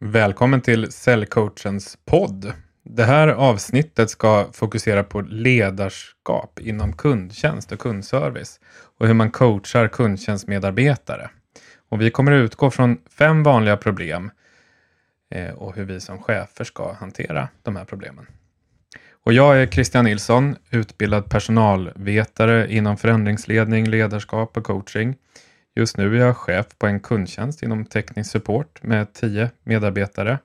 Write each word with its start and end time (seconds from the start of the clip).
Välkommen 0.00 0.60
till 0.60 0.92
Säljcoachens 0.92 1.98
podd. 2.04 2.52
Det 2.84 3.04
här 3.04 3.28
avsnittet 3.28 4.10
ska 4.10 4.48
fokusera 4.52 5.04
på 5.04 5.20
ledarskap 5.20 6.60
inom 6.60 6.92
kundtjänst 6.92 7.72
och 7.72 7.78
kundservice 7.78 8.60
och 8.98 9.06
hur 9.06 9.14
man 9.14 9.30
coachar 9.30 9.88
kundtjänstmedarbetare. 9.88 11.30
Och 11.88 12.00
vi 12.00 12.10
kommer 12.10 12.32
att 12.32 12.44
utgå 12.44 12.70
från 12.70 12.98
fem 13.18 13.42
vanliga 13.42 13.76
problem 13.76 14.30
eh, 15.30 15.50
och 15.54 15.76
hur 15.76 15.84
vi 15.84 16.00
som 16.00 16.22
chefer 16.22 16.64
ska 16.64 16.92
hantera 16.92 17.48
de 17.62 17.76
här 17.76 17.84
problemen. 17.84 18.26
Och 19.24 19.32
jag 19.32 19.62
är 19.62 19.66
Christian 19.66 20.04
Nilsson, 20.04 20.56
utbildad 20.70 21.30
personalvetare 21.30 22.72
inom 22.72 22.96
förändringsledning, 22.96 23.88
ledarskap 23.88 24.56
och 24.56 24.64
coaching. 24.64 25.16
Just 25.76 25.96
nu 25.96 26.16
är 26.16 26.20
jag 26.26 26.36
chef 26.36 26.66
på 26.78 26.86
en 26.86 27.00
kundtjänst 27.00 27.62
inom 27.62 27.84
teknisk 27.84 28.30
support 28.30 28.82
med 28.82 29.12
tio 29.12 29.50
medarbetare 29.62 30.38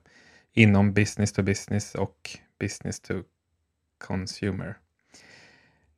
inom 0.54 0.94
business 0.94 1.34
to 1.34 1.44
business 1.44 1.95
och 1.95 2.30
business 2.59 2.99
to 2.99 3.13
consumer. 4.08 4.77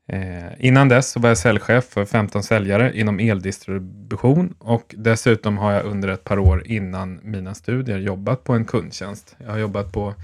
Eh, 0.08 0.66
innan 0.66 0.90
dess 0.90 1.12
så 1.12 1.20
var 1.20 1.30
jag 1.30 1.38
säljchef 1.38 1.86
för 1.86 2.06
15 2.06 2.44
säljare 2.44 3.00
inom 3.00 3.20
eldistribution 3.20 4.56
och 4.60 4.96
dessutom 4.98 5.58
har 5.58 5.72
jag 5.72 5.86
under 5.86 6.10
ett 6.10 6.24
par 6.24 6.40
år 6.40 6.68
innan 6.68 7.20
mina 7.24 7.54
studier 7.54 7.98
jobbat 7.98 8.44
på 8.44 8.54
en 8.54 8.66
kundtjänst. 8.66 9.36
Jag 9.38 9.52
har 9.52 9.58
jobbat 9.58 9.92
på 9.92 10.16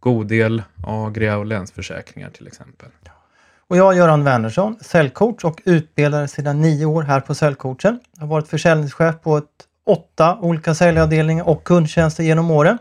Godel, 0.00 0.62
Agria 0.86 1.36
och 1.36 1.46
Länsförsäkringar 1.46 2.30
till 2.30 2.46
exempel. 2.46 2.88
Och 3.68 3.76
jag 3.76 3.92
är 3.92 3.96
Göran 3.96 4.24
Wernersson, 4.24 4.76
säljcoach 4.80 5.44
och 5.44 5.62
utbildare 5.64 6.28
sedan 6.28 6.60
nio 6.60 6.86
år 6.86 7.02
här 7.02 7.20
på 7.20 7.34
Säljcoachen. 7.34 8.00
Jag 8.14 8.22
har 8.22 8.28
varit 8.28 8.48
försäljningschef 8.48 9.14
på 9.22 9.36
ett, 9.36 9.44
åtta 9.86 10.38
olika 10.40 10.74
säljavdelningar 10.74 11.48
och 11.48 11.64
kundtjänster 11.64 12.24
genom 12.24 12.50
åren. 12.50 12.78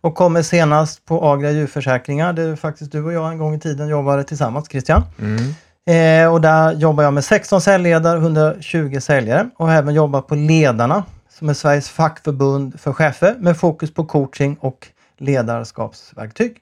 Och 0.00 0.14
kommer 0.14 0.42
senast 0.42 1.04
på 1.04 1.24
Agria 1.24 1.50
djurförsäkringar 1.50 2.32
där 2.32 2.56
faktiskt 2.56 2.92
du 2.92 3.04
och 3.04 3.12
jag 3.12 3.32
en 3.32 3.38
gång 3.38 3.54
i 3.54 3.60
tiden 3.60 3.88
jobbade 3.88 4.24
tillsammans 4.24 4.68
Christian. 4.68 5.02
Mm. 5.18 5.54
Eh, 5.86 6.32
och 6.32 6.40
där 6.40 6.72
jobbar 6.72 7.04
jag 7.04 7.12
med 7.12 7.24
16 7.24 7.60
säljledare, 7.60 8.18
120 8.18 8.98
säljare 9.00 9.50
och 9.56 9.66
har 9.66 9.74
även 9.74 9.94
jobbat 9.94 10.26
på 10.26 10.34
Ledarna 10.34 11.04
som 11.38 11.48
är 11.48 11.54
Sveriges 11.54 11.88
fackförbund 11.88 12.80
för 12.80 12.92
chefer 12.92 13.34
med 13.38 13.56
fokus 13.56 13.94
på 13.94 14.04
coaching 14.04 14.56
och 14.60 14.88
ledarskapsverktyg. 15.18 16.56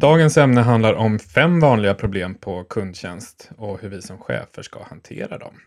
Dagens 0.00 0.36
ämne 0.36 0.60
handlar 0.60 0.94
om 0.94 1.18
fem 1.18 1.60
vanliga 1.60 1.94
problem 1.94 2.34
på 2.34 2.64
kundtjänst 2.64 3.50
och 3.56 3.80
hur 3.80 3.88
vi 3.88 4.02
som 4.02 4.18
chefer 4.18 4.62
ska 4.62 4.82
hantera 4.82 5.38
dem. 5.38 5.60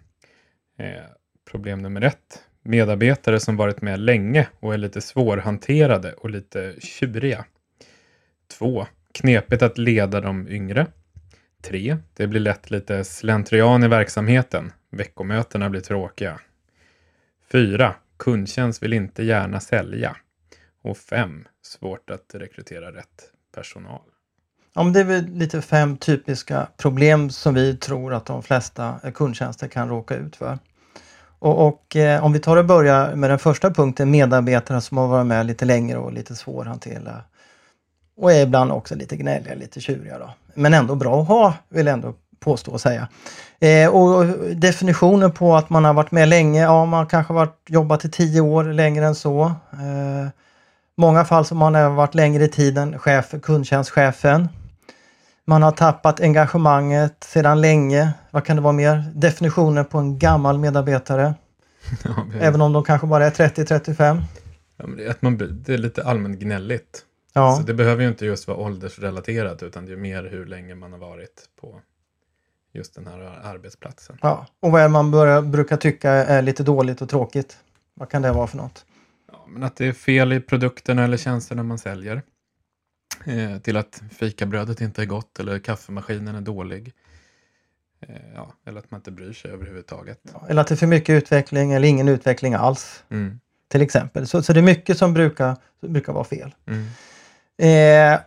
Eh, 0.78 1.04
problem 1.52 1.80
nummer 1.80 2.02
ett. 2.02 2.44
Medarbetare 2.62 3.40
som 3.40 3.58
varit 3.58 3.82
med 3.82 4.00
länge 4.00 4.48
och 4.60 4.74
är 4.74 4.78
lite 4.78 5.02
svårhanterade 5.02 6.14
och 6.14 6.30
lite 6.30 6.76
tjuriga. 6.80 7.46
Två. 8.58 8.88
Knepigt 9.12 9.62
att 9.62 9.78
leda 9.78 10.22
de 10.22 10.48
yngre. 10.48 10.88
Tre. 11.62 11.98
Det 12.14 12.28
blir 12.28 12.40
lätt 12.40 12.72
lite 12.72 13.04
slentrian 13.04 13.84
i 13.84 13.88
verksamheten. 13.88 14.72
Veckomötena 14.90 15.70
blir 15.70 15.82
tråkiga. 15.82 16.40
Fyra. 17.52 17.96
Kundtjänst 18.18 18.84
vill 18.84 18.94
inte 18.94 19.24
gärna 19.24 19.60
sälja. 19.60 20.16
Och 20.82 20.98
fem. 20.98 21.48
Svårt 21.62 22.10
att 22.10 22.36
rekrytera 22.36 22.92
rätt 22.92 23.32
personal. 23.56 24.13
Ja, 24.76 24.84
men 24.84 24.94
det 24.94 25.00
är 25.00 25.04
väl 25.04 25.26
lite 25.26 25.62
fem 25.62 25.98
typiska 25.98 26.68
problem 26.78 27.30
som 27.30 27.54
vi 27.54 27.78
tror 27.78 28.14
att 28.14 28.26
de 28.26 28.44
flesta 28.44 28.96
kundtjänster 29.14 29.68
kan 29.68 29.90
råka 29.90 30.16
ut 30.16 30.36
för. 30.36 30.60
Och, 31.40 31.68
och 31.68 31.96
eh, 31.96 32.26
om 32.26 32.34
vi 32.34 32.40
tar 32.40 32.58
och 32.58 32.66
börjar 32.66 33.16
med 33.16 33.30
den 33.30 33.40
första 33.40 33.72
punkten, 33.72 34.12
medarbetare 34.12 34.82
som 34.82 34.98
har 34.98 35.08
varit 35.08 35.26
med 35.26 35.46
lite 35.46 35.66
längre 35.66 35.98
och 35.98 36.14
lite 36.14 36.36
svårhanterliga. 36.36 37.22
Och 38.18 38.32
är 38.32 38.42
ibland 38.42 38.72
också 38.72 38.96
lite 38.96 39.16
gnälliga, 39.16 39.56
lite 39.56 39.82
tjuriga 39.82 40.20
då. 40.20 40.34
Men 40.54 40.74
ändå 40.74 40.96
bra 40.96 41.22
att 41.22 41.28
ha, 41.28 41.54
vill 41.70 41.86
jag 41.86 41.94
ändå 41.94 42.14
påstå 42.40 42.72
och 42.72 42.82
säga. 42.82 43.08
Eh, 43.60 43.90
och 43.90 44.26
definitionen 44.56 45.32
på 45.32 45.56
att 45.56 45.70
man 45.70 45.86
har 45.86 45.94
varit 45.94 46.12
med 46.12 46.30
länge, 46.30 46.62
ja 46.62 46.86
man 46.86 47.08
kanske 47.08 47.34
har 47.34 47.40
varit, 47.40 47.60
jobbat 47.68 48.06
i 48.06 48.12
tio 48.12 48.42
år, 48.42 48.64
längre 48.64 49.06
än 49.06 49.16
så. 49.16 49.46
Eh, 49.72 50.30
många 50.98 51.26
fall 51.26 51.46
som 51.46 51.58
man 51.58 51.76
har 51.76 51.90
varit 51.90 52.16
längre 52.16 52.44
i 52.44 52.50
tiden, 52.50 53.00
chef, 53.00 53.34
kundtjänstchefen. 53.42 54.50
Man 55.46 55.64
har 55.64 55.72
tappat 55.72 56.20
engagemanget 56.22 57.24
sedan 57.24 57.62
länge. 57.62 58.14
Vad 58.32 58.46
kan 58.46 58.56
det 58.56 58.62
vara 58.62 58.74
mer? 58.74 59.04
Definitionen 59.16 59.86
på 59.86 59.98
en 59.98 60.20
gammal 60.20 60.58
medarbetare. 60.60 61.34
Ja, 62.04 62.28
det, 62.34 62.40
Även 62.40 62.62
om 62.62 62.74
de 62.74 62.84
kanske 62.84 63.08
bara 63.08 63.26
är 63.26 63.32
30-35. 63.32 64.22
ja, 64.78 65.12
att 65.12 65.22
man, 65.22 65.38
det 65.38 65.74
är 65.74 65.78
lite 65.78 66.04
allmänt 66.04 66.40
gnälligt. 66.40 67.02
Ja. 67.34 67.56
Så 67.58 67.64
det 67.64 67.74
behöver 67.74 68.04
ju 68.04 68.10
inte 68.10 68.26
just 68.26 68.48
vara 68.48 68.58
åldersrelaterat 68.58 69.64
utan 69.64 69.86
det 69.86 69.92
är 69.92 69.98
mer 69.98 70.24
hur 70.24 70.46
länge 70.46 70.76
man 70.76 70.92
har 70.92 71.00
varit 71.00 71.46
på 71.62 71.80
just 72.74 72.96
den 72.96 73.08
här 73.08 73.20
arbetsplatsen. 73.44 74.18
ja. 74.22 74.48
Och 74.60 74.72
vad 74.72 74.82
är 74.82 74.90
man 74.90 75.12
börjar, 75.12 75.42
brukar 75.42 75.78
tycka 75.78 76.12
är 76.12 76.42
lite 76.42 76.64
dåligt 76.64 77.02
och 77.02 77.10
tråkigt? 77.10 77.58
Vad 77.94 78.10
kan 78.10 78.22
det 78.22 78.32
vara 78.32 78.48
för 78.48 78.58
något? 78.58 78.86
Ja, 79.32 79.46
men 79.48 79.64
att 79.64 79.76
det 79.76 79.86
är 79.88 79.94
fel 79.94 80.34
i 80.34 80.40
produkterna 80.40 81.04
eller 81.04 81.18
tjänsterna 81.18 81.64
man 81.64 81.78
säljer. 81.78 82.22
Eh, 83.26 83.58
till 83.58 83.78
att 83.78 84.02
fikabrödet 84.12 84.82
inte 84.82 85.02
är 85.02 85.06
gott 85.06 85.40
eller 85.40 85.60
kaffemaskinen 85.60 86.36
är 86.36 86.42
dålig. 86.42 86.94
Eh, 88.08 88.16
ja, 88.36 88.54
eller 88.66 88.80
att 88.80 88.92
man 88.92 89.00
inte 89.00 89.12
bryr 89.12 89.34
sig 89.34 89.52
överhuvudtaget. 89.52 90.20
Eller 90.50 90.62
att 90.62 90.68
det 90.68 90.74
är 90.74 90.78
för 90.78 90.88
mycket 90.88 91.14
utveckling 91.24 91.72
eller 91.74 91.88
ingen 91.88 92.08
utveckling 92.08 92.54
alls. 92.54 93.04
Mm, 93.10 93.40
Till 93.68 93.82
exempel. 93.82 94.28
Så, 94.28 94.44
så 94.44 94.54
det 94.54 94.60
är 94.60 94.62
mycket 94.64 94.98
som 94.98 95.14
brukar, 95.14 95.58
brukar 95.82 96.14
vara 96.14 96.24
fel. 96.24 96.56
mm, 96.68 96.86
Eh, 97.58 98.20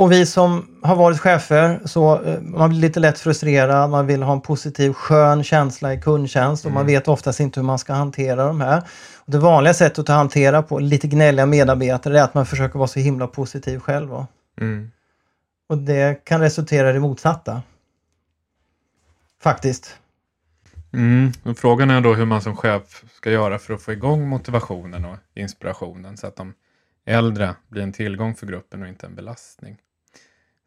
och 0.00 0.12
vi 0.12 0.26
som 0.26 0.66
har 0.82 0.96
varit 0.96 1.20
chefer, 1.20 1.80
så 1.84 2.22
eh, 2.22 2.40
man 2.40 2.70
blir 2.70 2.80
lite 2.80 3.00
lätt 3.00 3.18
frustrerad, 3.18 3.90
man 3.90 4.06
vill 4.06 4.22
ha 4.22 4.32
en 4.32 4.40
positiv 4.40 4.92
skön 4.92 5.44
känsla 5.44 5.94
i 5.94 6.00
kundtjänst 6.00 6.64
och 6.64 6.72
man 6.72 6.80
Mm. 6.82 6.94
vet 6.94 7.08
oftast 7.08 7.40
inte 7.40 7.60
hur 7.60 7.64
man 7.66 7.78
ska 7.78 7.92
hantera 7.92 8.44
de 8.46 8.60
här. 8.60 8.78
Och 9.16 9.32
det 9.32 9.38
vanliga 9.38 9.74
sättet 9.74 9.98
att 9.98 10.08
hantera 10.08 10.62
på 10.62 10.78
lite 10.78 11.06
gnälliga 11.08 11.46
medarbetare 11.46 12.18
är 12.18 12.22
att 12.22 12.34
man 12.34 12.46
försöker 12.46 12.78
vara 12.78 12.88
så 12.88 13.00
himla 13.00 13.26
positiv 13.26 13.78
själv. 13.78 14.10
mm. 14.60 14.90
Och 15.68 15.78
det 15.78 16.24
kan 16.24 16.40
resultera 16.40 16.90
i 16.90 16.92
det 16.92 17.00
motsatta. 17.00 17.62
Faktiskt. 19.42 19.96
Mm. 20.92 21.32
Och 21.42 21.58
frågan 21.58 21.90
är 21.90 22.00
då 22.00 22.14
hur 22.14 22.24
man 22.26 22.40
som 22.42 22.56
chef 22.56 23.04
ska 23.12 23.30
göra 23.30 23.58
för 23.58 23.74
att 23.74 23.82
få 23.82 23.92
igång 23.92 24.28
motivationen 24.28 25.04
och 25.04 25.16
inspirationen 25.34 26.16
så 26.16 26.26
att 26.26 26.36
de 26.36 26.54
äldre 27.06 27.54
blir 27.68 27.82
en 27.82 27.92
tillgång 27.92 28.34
för 28.34 28.46
gruppen 28.46 28.82
och 28.82 28.88
inte 28.88 29.06
en 29.06 29.14
belastning. 29.14 29.76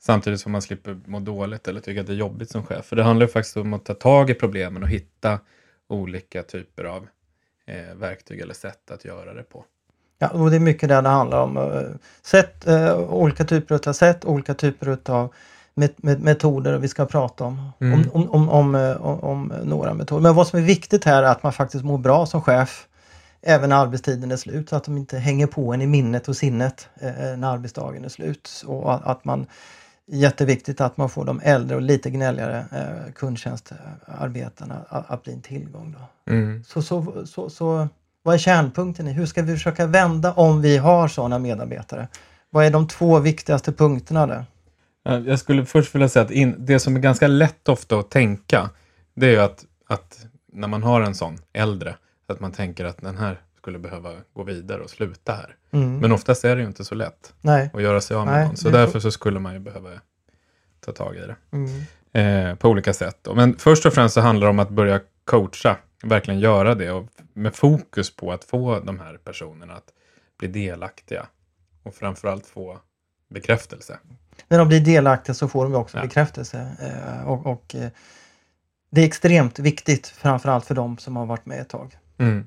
Samtidigt 0.06 0.40
som 0.42 0.52
man 0.52 0.62
slipper 0.62 1.00
må 1.06 1.20
dåligt 1.20 1.68
eller 1.68 1.82
tycka 1.82 2.02
att 2.02 2.08
det 2.08 2.14
är 2.14 2.18
jobbigt 2.18 2.52
som 2.52 2.64
chef. 2.64 2.86
För 2.86 2.96
det 2.96 3.04
handlar 3.04 3.26
ju 3.26 3.32
faktiskt 3.32 3.58
om 3.58 3.74
att 3.74 3.86
ta 3.86 3.94
tag 3.94 4.30
i 4.30 4.34
problemen 4.34 4.84
och 4.84 4.90
hitta 4.90 5.40
olika 5.90 6.44
typer 6.44 6.84
av 6.84 7.08
eh, 7.66 7.96
verktyg 7.96 8.40
eller 8.40 8.54
sätt 8.54 8.92
att 8.92 9.06
göra 9.06 9.34
det 9.34 9.44
på. 9.44 9.66
Ja, 10.20 10.30
och 10.30 10.50
det 10.50 10.56
är 10.56 10.60
mycket 10.60 10.90
där 10.90 11.02
det 11.02 11.10
handlar 11.10 11.42
om. 11.42 11.58
eh, 11.58 11.82
Sätt, 12.22 12.68
eh, 12.68 12.98
olika 12.98 13.46
typer 13.46 13.90
av 13.90 13.94
sätt, 13.94 14.26
olika 14.26 14.54
typer 14.54 14.98
av 15.12 15.34
met 15.74 16.04
met 16.04 16.20
metoder 16.20 16.78
vi 16.78 16.88
ska 16.88 17.06
prata 17.06 17.44
om. 17.44 17.72
Mm. 17.80 18.10
Om, 18.14 18.30
om, 18.30 18.30
om, 18.30 18.50
om, 18.50 18.76
eh, 18.76 19.06
om, 19.06 19.20
om 19.20 19.54
några 19.64 19.94
metoder. 19.94 20.22
Men 20.22 20.36
vad 20.36 20.48
som 20.48 20.60
är 20.60 20.64
viktigt 20.64 21.04
här 21.06 21.24
är 21.24 21.28
att 21.28 21.44
man 21.44 21.54
faktiskt 21.54 21.84
mår 21.84 21.98
bra 21.98 22.26
som 22.26 22.42
chef 22.42 22.88
även 23.42 23.70
när 23.70 23.76
arbetstiden 23.76 24.32
är 24.32 24.38
slut 24.38 24.70
så 24.70 24.76
att 24.76 24.84
de 24.84 24.98
inte 24.98 25.18
hänger 25.18 25.48
på 25.48 25.74
en 25.74 25.82
i 25.82 25.88
minnet 25.88 26.28
och 26.28 26.38
sinnet 26.38 26.90
eh, 27.02 27.38
när 27.38 27.54
arbetsdagen 27.54 28.06
är 28.06 28.10
slut. 28.10 28.64
Och 28.66 29.12
att 29.12 29.26
man 29.26 29.46
Jätteviktigt 30.08 30.82
att 30.82 30.98
man 30.98 31.10
får 31.10 31.26
de 31.26 31.40
äldre 31.44 31.76
och 31.76 31.82
lite 31.82 32.10
gnälligare 32.10 32.66
eh, 32.72 33.14
kundtjänstarbetarna 33.14 34.86
att, 34.90 35.12
att 35.12 35.24
bli 35.24 35.34
en 35.34 35.42
tillgång. 35.42 35.96
Då. 36.00 36.32
Mm. 36.34 36.64
Så, 36.64 36.82
så, 36.82 37.26
så, 37.26 37.50
så 37.50 37.88
vad 38.24 38.36
är 38.36 38.40
kärnpunkten 38.40 39.08
i? 39.08 39.12
Hur 39.12 39.26
ska 39.26 39.42
vi 39.42 39.54
försöka 39.54 39.86
vända 39.86 40.34
om 40.34 40.62
vi 40.62 40.78
har 40.78 41.08
sådana 41.08 41.40
medarbetare? 41.40 42.08
Vad 42.50 42.66
är 42.66 42.72
de 42.72 42.88
två 42.88 43.20
viktigaste 43.20 43.72
punkterna 43.72 44.28
där? 44.28 44.46
Eh, 45.10 45.18
Jag 45.18 45.40
skulle 45.40 45.66
först 45.66 45.96
vilja 45.96 46.10
säga 46.10 46.26
att 46.26 46.32
in, 46.32 46.56
det 46.60 46.80
som 46.80 46.96
är 46.96 47.00
ganska 47.00 47.28
lätt 47.28 47.70
ofta 47.70 48.00
att 48.00 48.12
tänka, 48.12 48.70
det 49.16 49.26
är 49.28 49.32
ju 49.32 49.40
att, 49.40 49.66
att 49.88 50.26
när 50.54 50.68
man 50.68 50.84
har 50.84 51.02
en 51.02 51.16
sån 51.16 51.38
äldre, 51.54 51.96
att 52.28 52.40
man 52.40 52.52
tänker 52.52 52.86
att 52.86 52.98
den 53.02 53.18
här 53.18 53.42
skulle 53.64 53.80
behöva 53.80 54.14
gå 54.34 54.44
vidare 54.44 54.82
och 54.82 54.90
sluta 54.90 55.34
här. 55.34 55.56
Mm. 55.72 55.98
Men 55.98 56.12
oftast 56.12 56.46
är 56.46 56.56
det 56.56 56.62
ju 56.62 56.68
inte 56.68 56.86
så 56.86 56.96
lätt 56.96 57.34
Nej. 57.42 57.70
att 57.74 57.82
göra 57.82 58.02
sig 58.02 58.18
av 58.18 58.26
med 58.26 58.34
Nej, 58.34 58.46
någon. 58.48 58.58
Så 58.58 58.70
därför 58.70 59.00
så 59.00 59.12
skulle 59.12 59.40
man 59.40 59.54
ju 59.54 59.60
behöva 59.60 59.90
ta 60.80 60.92
tag 60.92 61.16
i 61.16 61.20
det 61.20 61.36
Mm. 61.52 62.50
eh, 62.52 62.56
på 62.56 62.70
olika 62.70 62.94
sätt. 62.94 63.18
då. 63.22 63.36
Men 63.36 63.58
först 63.58 63.86
och 63.86 63.94
främst 63.94 64.14
så 64.14 64.22
handlar 64.22 64.48
det 64.48 64.50
om 64.50 64.60
att 64.60 64.70
börja 64.70 65.00
coacha, 65.26 65.78
verkligen 66.04 66.40
göra 66.40 66.76
det 66.76 66.92
och 66.92 67.08
med 67.34 67.56
fokus 67.56 68.16
på 68.16 68.32
att 68.32 68.44
få 68.44 68.80
de 68.80 69.00
här 69.00 69.18
personerna 69.24 69.74
att 69.74 69.94
bli 70.40 70.48
delaktiga 70.48 71.28
och 71.84 71.96
framförallt 71.96 72.46
få 72.46 72.80
bekräftelse. 73.30 74.00
När 74.48 74.58
de 74.60 74.68
blir 74.68 74.80
delaktiga 74.82 75.34
så 75.34 75.48
får 75.48 75.64
de 75.64 75.76
också 75.76 75.98
Ja. 75.98 76.04
bekräftelse. 76.04 76.76
Eh, 76.82 77.28
och, 77.28 77.46
och, 77.46 77.76
eh, 77.76 77.90
det 78.90 79.02
är 79.02 79.06
extremt 79.06 79.60
viktigt, 79.60 80.08
framförallt 80.08 80.66
för 80.66 80.76
de 80.76 80.98
som 80.98 81.16
har 81.16 81.26
varit 81.26 81.46
med 81.46 81.60
ett 81.62 81.70
tag. 81.70 81.98
Mm. 82.18 82.46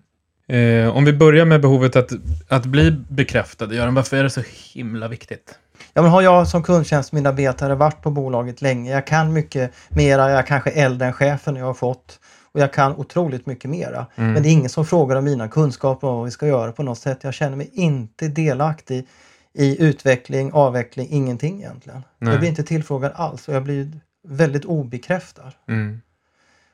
Eh, 0.49 0.97
om 0.97 1.05
vi 1.05 1.13
börjar 1.13 1.45
med 1.45 1.61
behovet 1.61 1.97
att, 1.97 2.13
att 2.49 2.67
bli 2.67 2.91
bekräftade, 3.09 3.75
Göran, 3.75 3.95
varför 3.95 4.17
är 4.17 4.23
det 4.23 4.31
så 4.31 4.43
himla 4.75 5.09
viktigt? 5.09 5.59
Ja, 5.93 6.03
men 6.03 6.11
har 6.11 6.23
jag 6.23 6.49
som 6.49 6.63
kundtjänstmedarbetare 6.63 7.75
varit 7.75 8.03
på 8.03 8.11
bolaget 8.11 8.63
länge, 8.63 8.91
jag 8.93 9.07
kan 9.07 9.33
mycket 9.33 9.73
mera, 9.89 10.31
jag 10.31 10.39
är 10.39 10.43
kanske 10.43 10.71
äldre 10.71 11.07
än 11.07 11.13
chefen 11.13 11.57
jag 11.57 11.67
har 11.67 11.75
fått 11.75 12.21
och 12.53 12.61
jag 12.61 12.73
kan 12.73 12.97
otroligt 12.97 13.47
mycket 13.47 13.71
mera. 13.71 14.07
Mm. 14.17 14.33
Men 14.33 14.43
det 14.43 14.49
är 14.49 14.53
ingen 14.53 14.69
som 14.69 14.87
frågar 14.87 15.17
om 15.17 15.25
mina 15.25 15.49
kunskaper 15.49 16.07
om 16.07 16.17
vad 16.17 16.25
vi 16.25 16.31
ska 16.31 16.47
göra 16.47 16.73
på 16.73 16.83
något 16.83 16.99
sätt. 16.99 17.19
Jag 17.23 17.35
känner 17.35 17.57
mig 17.57 17.71
inte 17.73 18.29
delaktig 18.29 19.07
i 19.55 19.83
utveckling, 19.85 20.53
avveckling, 20.53 21.09
ingenting 21.11 21.59
egentligen. 21.59 22.03
Nej. 22.19 22.31
Jag 22.31 22.41
blir 22.41 22.49
inte 22.49 22.63
tillfrågad 22.63 23.13
alls 23.15 23.49
och 23.49 23.55
jag 23.55 23.63
blir 23.63 24.01
väldigt 24.29 24.65
obekräftad. 24.65 25.53
Mm. 25.69 26.01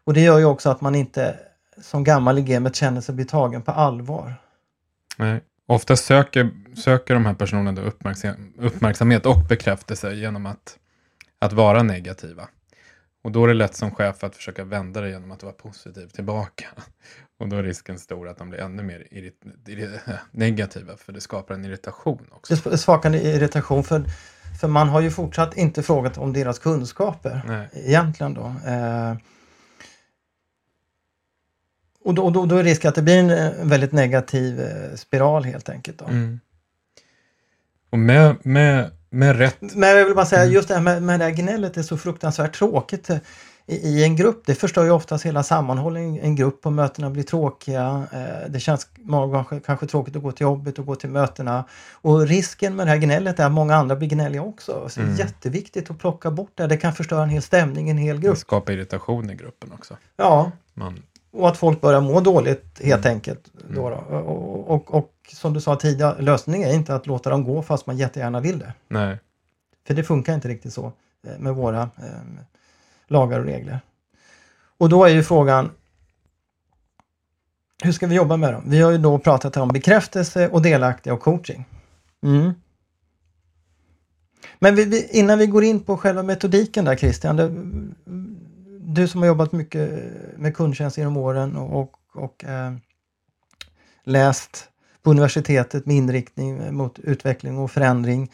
Och 0.05 0.15
det 0.15 0.21
gör 0.21 0.39
ju 0.39 0.45
också 0.45 0.71
att 0.71 0.81
man 0.81 0.95
inte 0.95 1.37
som 1.83 2.05
gammal 2.05 2.39
i 2.39 2.43
gamet 2.43 2.77
känner 2.77 3.01
sig 3.01 3.15
bli 3.15 3.25
tagen 3.25 3.63
på 3.63 3.71
allvar. 3.71 4.35
Nej. 5.17 5.41
Ofta 5.67 5.97
söker, 5.97 6.51
söker 6.77 7.15
de 7.15 7.27
här 7.27 7.35
personerna 7.35 7.81
uppmärksam, 7.81 8.53
uppmärksamhet 8.59 9.27
och 9.27 9.47
bekräftelse 9.49 10.15
genom 10.15 10.47
att, 10.47 10.79
att 11.39 11.53
vara 11.53 11.83
negativa. 11.83 12.49
Och 13.25 13.33
då 13.33 13.45
är 13.45 13.49
det 13.49 13.55
lätt 13.55 13.75
som 13.75 13.91
chef 13.91 14.25
att 14.25 14.37
försöka 14.37 14.65
vända 14.65 15.01
det 15.01 15.11
genom 15.11 15.31
att 15.31 15.43
vara 15.43 15.53
positiv 15.53 16.07
tillbaka. 16.07 16.65
Och 17.39 17.49
då 17.49 17.57
är 17.57 17.63
risken 17.63 17.99
stor 17.99 18.29
att 18.29 18.39
de 18.39 18.51
blir 18.51 18.61
ännu 18.61 18.83
mer 18.83 19.07
negativa, 20.31 20.97
för 20.97 21.13
det 21.13 21.21
skapar 21.21 21.55
en 21.55 21.65
irritation 21.65 22.27
också. 22.31 22.71
Det 22.71 22.79
skapar 22.79 23.09
en 23.09 23.15
irritation 23.15 23.85
för, 23.85 24.05
för 24.61 24.69
man 24.69 24.89
har 24.89 25.01
ju 25.01 25.11
fortsatt 25.11 25.57
inte 25.57 25.83
frågat 25.83 26.19
om 26.19 26.33
deras 26.33 26.59
kunskaper 26.59 27.43
Nej. 27.47 27.69
egentligen 27.73 28.35
då. 28.35 28.55
Eh, 28.67 29.15
och 32.05 32.15
då, 32.15 32.31
då, 32.31 32.47
då 32.47 32.57
är 32.57 32.65
risken 32.65 32.89
att 32.89 32.95
det 32.95 33.03
blir 33.03 33.19
en 33.19 33.31
eh, 33.31 33.51
väldigt 33.63 33.93
negativ 33.93 34.61
eh, 34.61 34.95
spiral 34.97 35.45
helt 35.45 35.69
enkelt. 35.69 35.99
Då. 35.99 36.05
Mm. 36.05 36.41
Och 37.91 37.99
med, 37.99 38.37
med, 38.43 38.91
med 39.11 39.37
rätt... 39.39 39.57
Men 39.61 39.89
jag 39.89 40.05
vill 40.05 40.15
bara 40.15 40.27
säga, 40.27 40.43
Mm. 40.43 40.55
just 40.55 40.69
det 40.69 40.75
här 40.75 40.81
med, 40.83 41.03
med 41.03 41.21
det 41.21 41.25
här 41.25 41.33
gnället 41.33 41.77
är 41.77 41.83
så 41.83 41.97
fruktansvärt 41.97 42.55
tråkigt 42.59 43.11
eh, 43.11 43.17
i, 43.67 43.75
i 43.77 44.05
en 44.05 44.17
grupp. 44.17 44.43
Det 44.47 44.55
förstör 44.55 44.85
ju 44.85 44.91
oftast 44.91 45.25
hela 45.27 45.43
sammanhållningen 45.43 46.15
i 46.17 46.27
en 46.27 46.37
grupp 46.37 46.67
och 46.67 46.73
mötena 46.73 47.11
blir 47.11 47.23
tråkiga. 47.23 48.07
Det 48.49 48.61
känns 48.61 48.89
många 48.99 49.45
kanske 49.67 49.87
tråkigt 49.87 50.17
att 50.17 50.23
gå 50.23 50.33
till 50.33 50.45
jobbet 50.45 50.79
och 50.79 50.87
gå 50.87 50.95
till 50.95 51.11
mötena. 51.11 51.65
Och 51.93 52.27
risken 52.27 52.77
med 52.77 52.87
det 52.87 52.91
här 52.91 52.97
gnället 52.99 53.41
är 53.41 53.47
att 53.47 53.53
många 53.53 53.77
andra 53.77 53.97
blir 53.97 54.09
gnälliga 54.09 54.43
också. 54.43 54.89
Så 54.89 55.01
det 55.01 55.07
Mm. 55.07 55.15
är 55.15 55.19
jätteviktigt 55.19 55.91
att 55.91 55.99
plocka 55.99 56.31
bort 56.31 56.51
det. 56.55 56.67
Det 56.67 56.77
kan 56.77 56.93
förstöra 56.93 57.23
en 57.23 57.29
hel 57.29 57.43
stämning 57.43 57.89
i 57.89 57.91
en 57.91 57.99
hel 57.99 58.21
Det 58.21 58.27
grupp. 58.27 58.39
skapar 58.39 58.73
irritation 58.73 59.31
i 59.31 59.35
gruppen 59.35 59.73
också. 59.73 59.97
Ja, 60.17 60.51
Man, 60.75 61.03
och 61.33 61.49
att 61.49 61.57
folk 61.57 61.81
börjar 61.81 62.01
må 62.01 62.21
dåligt 62.21 62.81
helt 62.85 63.05
Mm. 63.05 63.15
enkelt. 63.17 63.51
Då 63.75 63.91
då. 63.91 63.97
Och, 63.97 64.71
och, 64.75 64.95
och 64.95 65.13
som 65.35 65.53
du 65.53 65.61
sa 65.61 65.77
tidigare, 65.77 66.23
lösningen 66.23 66.69
är 66.71 66.75
inte 66.75 66.95
att 66.95 67.07
låta 67.07 67.31
dem 67.31 67.45
gå 67.45 67.63
fast 67.63 67.87
man 67.87 67.97
jättegärna 67.97 68.41
vill 68.41 68.59
det. 68.59 68.73
nej. 68.89 69.19
För 69.87 69.95
det 69.95 70.05
funkar 70.05 70.35
inte 70.35 70.49
riktigt 70.49 70.73
så 70.73 70.93
eh, 71.27 71.39
med 71.39 71.55
våra 71.55 71.83
eh, 71.83 72.43
lagar 73.07 73.39
och 73.39 73.45
regler. 73.45 73.81
Och 74.79 74.89
då 74.89 75.05
är 75.05 75.09
ju 75.09 75.23
frågan 75.23 75.71
hur 77.85 77.93
ska 77.93 78.07
vi 78.07 78.15
jobba 78.15 78.37
med 78.37 78.53
dem? 78.53 78.63
Vi 78.67 78.81
har 78.81 78.91
ju 78.91 78.99
då 78.99 79.19
pratat 79.19 79.57
om 79.57 79.69
bekräftelse 79.69 80.49
och 80.49 80.63
delaktiga 80.63 81.15
och 81.15 81.21
coaching. 81.21 81.65
Mm. 82.23 82.53
Men 84.59 84.75
vi, 84.75 84.85
vi, 84.85 85.09
innan 85.11 85.39
vi 85.39 85.47
går 85.47 85.65
in 85.65 85.81
på 85.81 85.97
själva 85.97 86.23
metodiken 86.23 86.85
där 86.85 86.97
Christian. 86.97 87.37
Det, 87.37 87.51
du 88.85 89.09
som 89.09 89.21
har 89.21 89.29
jobbat 89.29 89.53
mycket 89.53 89.91
med 90.37 90.57
kundtjänst 90.57 90.99
genom 90.99 91.17
åren 91.17 91.57
och, 91.57 91.95
och, 92.15 92.45
eh, 92.45 92.73
läst 94.05 94.69
på 95.03 95.11
universitetet 95.11 95.87
med 95.87 95.97
inriktning 95.97 96.75
mot 96.75 96.99
utveckling 96.99 97.59
och 97.59 97.71
förändring. 97.71 98.33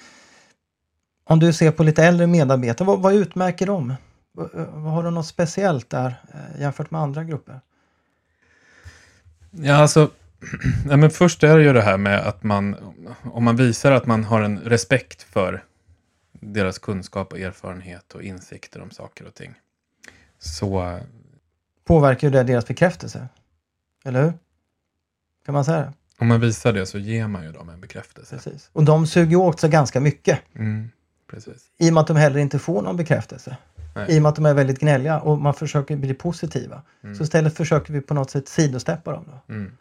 Om 1.24 1.38
du 1.38 1.52
ser 1.52 1.70
på 1.70 1.82
lite 1.82 2.04
äldre 2.04 2.26
medarbetare, 2.26 2.86
vad, 2.86 3.00
vad 3.00 3.14
utmärker 3.14 3.66
dem? 3.66 3.94
Eh, 4.54 4.74
har 4.74 5.02
de 5.02 5.14
något 5.14 5.26
speciellt 5.26 5.90
där 5.90 6.14
eh, 6.34 6.60
jämfört 6.60 6.90
med 6.90 7.00
andra 7.00 7.24
grupper? 7.24 7.60
Ja, 9.50 9.74
alltså, 9.74 10.10
ja, 10.88 10.96
men 10.96 11.10
först 11.10 11.42
är 11.42 11.58
det 11.58 11.64
ju 11.64 11.72
det 11.72 11.82
här 11.82 11.96
med 11.96 12.20
att 12.20 12.42
man, 12.42 12.76
om 13.22 13.44
man 13.44 13.56
visar 13.56 13.92
att 13.92 14.06
man 14.06 14.24
har 14.24 14.42
en 14.42 14.58
respekt 14.58 15.22
för 15.22 15.64
deras 16.32 16.78
kunskap 16.78 17.32
och 17.32 17.38
erfarenhet 17.38 18.14
och 18.14 18.22
insikter 18.22 18.80
om 18.82 18.90
saker 18.90 19.26
och 19.26 19.34
ting. 19.34 19.54
Så, 20.38 21.00
Påverkar 21.84 22.28
ju 22.28 22.32
det 22.32 22.42
deras 22.42 22.66
bekräftelse? 22.66 23.28
Eller 24.04 24.22
hur? 24.22 24.32
Kan 25.46 25.52
man 25.54 25.64
säga 25.64 25.80
det? 25.80 25.92
om 26.20 26.28
man 26.28 26.40
visar 26.40 26.72
det 26.72 26.86
så 26.86 26.98
ger 26.98 27.28
man 27.28 27.44
ju 27.44 27.52
dem 27.52 27.68
en 27.68 27.80
bekräftelse. 27.80 28.34
Precis. 28.36 28.70
Och 28.72 28.84
de 28.84 29.06
suger 29.06 29.36
åt 29.36 29.60
sig 29.60 29.70
ganska 29.70 30.00
mycket 30.00 30.38
Mm, 30.54 30.90
precis. 31.30 31.56
i 31.78 31.90
och 31.90 31.94
med 31.94 32.00
att 32.00 32.06
de 32.06 32.16
heller 32.16 32.38
inte 32.40 32.58
får 32.58 32.82
någon 32.82 32.96
bekräftelse. 32.96 33.56
Nej. 33.94 34.06
I 34.14 34.18
och 34.18 34.22
med 34.22 34.28
att 34.28 34.36
de 34.36 34.46
är 34.46 34.54
väldigt 34.54 34.78
gnälliga 34.78 35.20
och 35.20 35.38
man 35.38 35.54
försöker 35.54 35.96
bli 35.96 36.14
positiva. 36.14 36.82
Mm. 37.04 37.16
Så 37.16 37.22
istället 37.22 37.56
försöker 37.56 37.92
vi 37.92 38.00
på 38.00 38.14
något 38.14 38.30
sätt 38.30 38.48
sidosteppa 38.48 39.12
dem. 39.12 39.24
Då. 39.26 39.54
Mm. 39.54 39.72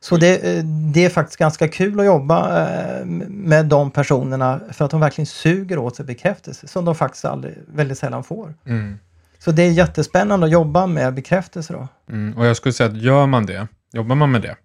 Så 0.00 0.16
det, 0.16 0.56
eh, 0.56 0.64
det 0.64 1.04
är 1.04 1.10
faktiskt 1.10 1.38
ganska 1.38 1.68
kul 1.68 2.00
att 2.00 2.06
jobba 2.06 2.66
eh, 2.68 3.04
med 3.28 3.66
de 3.66 3.90
personerna 3.90 4.60
för 4.72 4.84
att 4.84 4.90
de 4.90 5.00
verkligen 5.00 5.26
suger 5.26 5.78
åt 5.78 5.96
sig 5.96 6.06
bekräftelse 6.06 6.68
som 6.68 6.84
de 6.84 6.94
faktiskt 6.94 7.24
aldrig, 7.24 7.58
väldigt 7.74 7.98
sällan 7.98 8.24
får. 8.24 8.54
Mm. 8.64 8.98
Så 9.44 9.52
det 9.52 9.62
är 9.62 9.70
jättespännande 9.70 10.46
att 10.46 10.52
jobba 10.52 10.86
med 10.86 11.14
bekräftelse 11.14 11.72
då. 11.72 11.88
Mm. 12.08 12.38
Och 12.38 12.46
jag 12.46 12.56
skulle 12.56 12.72
säga 12.72 12.90
att 12.90 12.96
gör 12.96 13.26
man 13.26 13.46
det, 13.46 13.68
jobbar 13.92 14.16
man 14.16 14.30
med 14.30 14.42
det, 14.42 14.56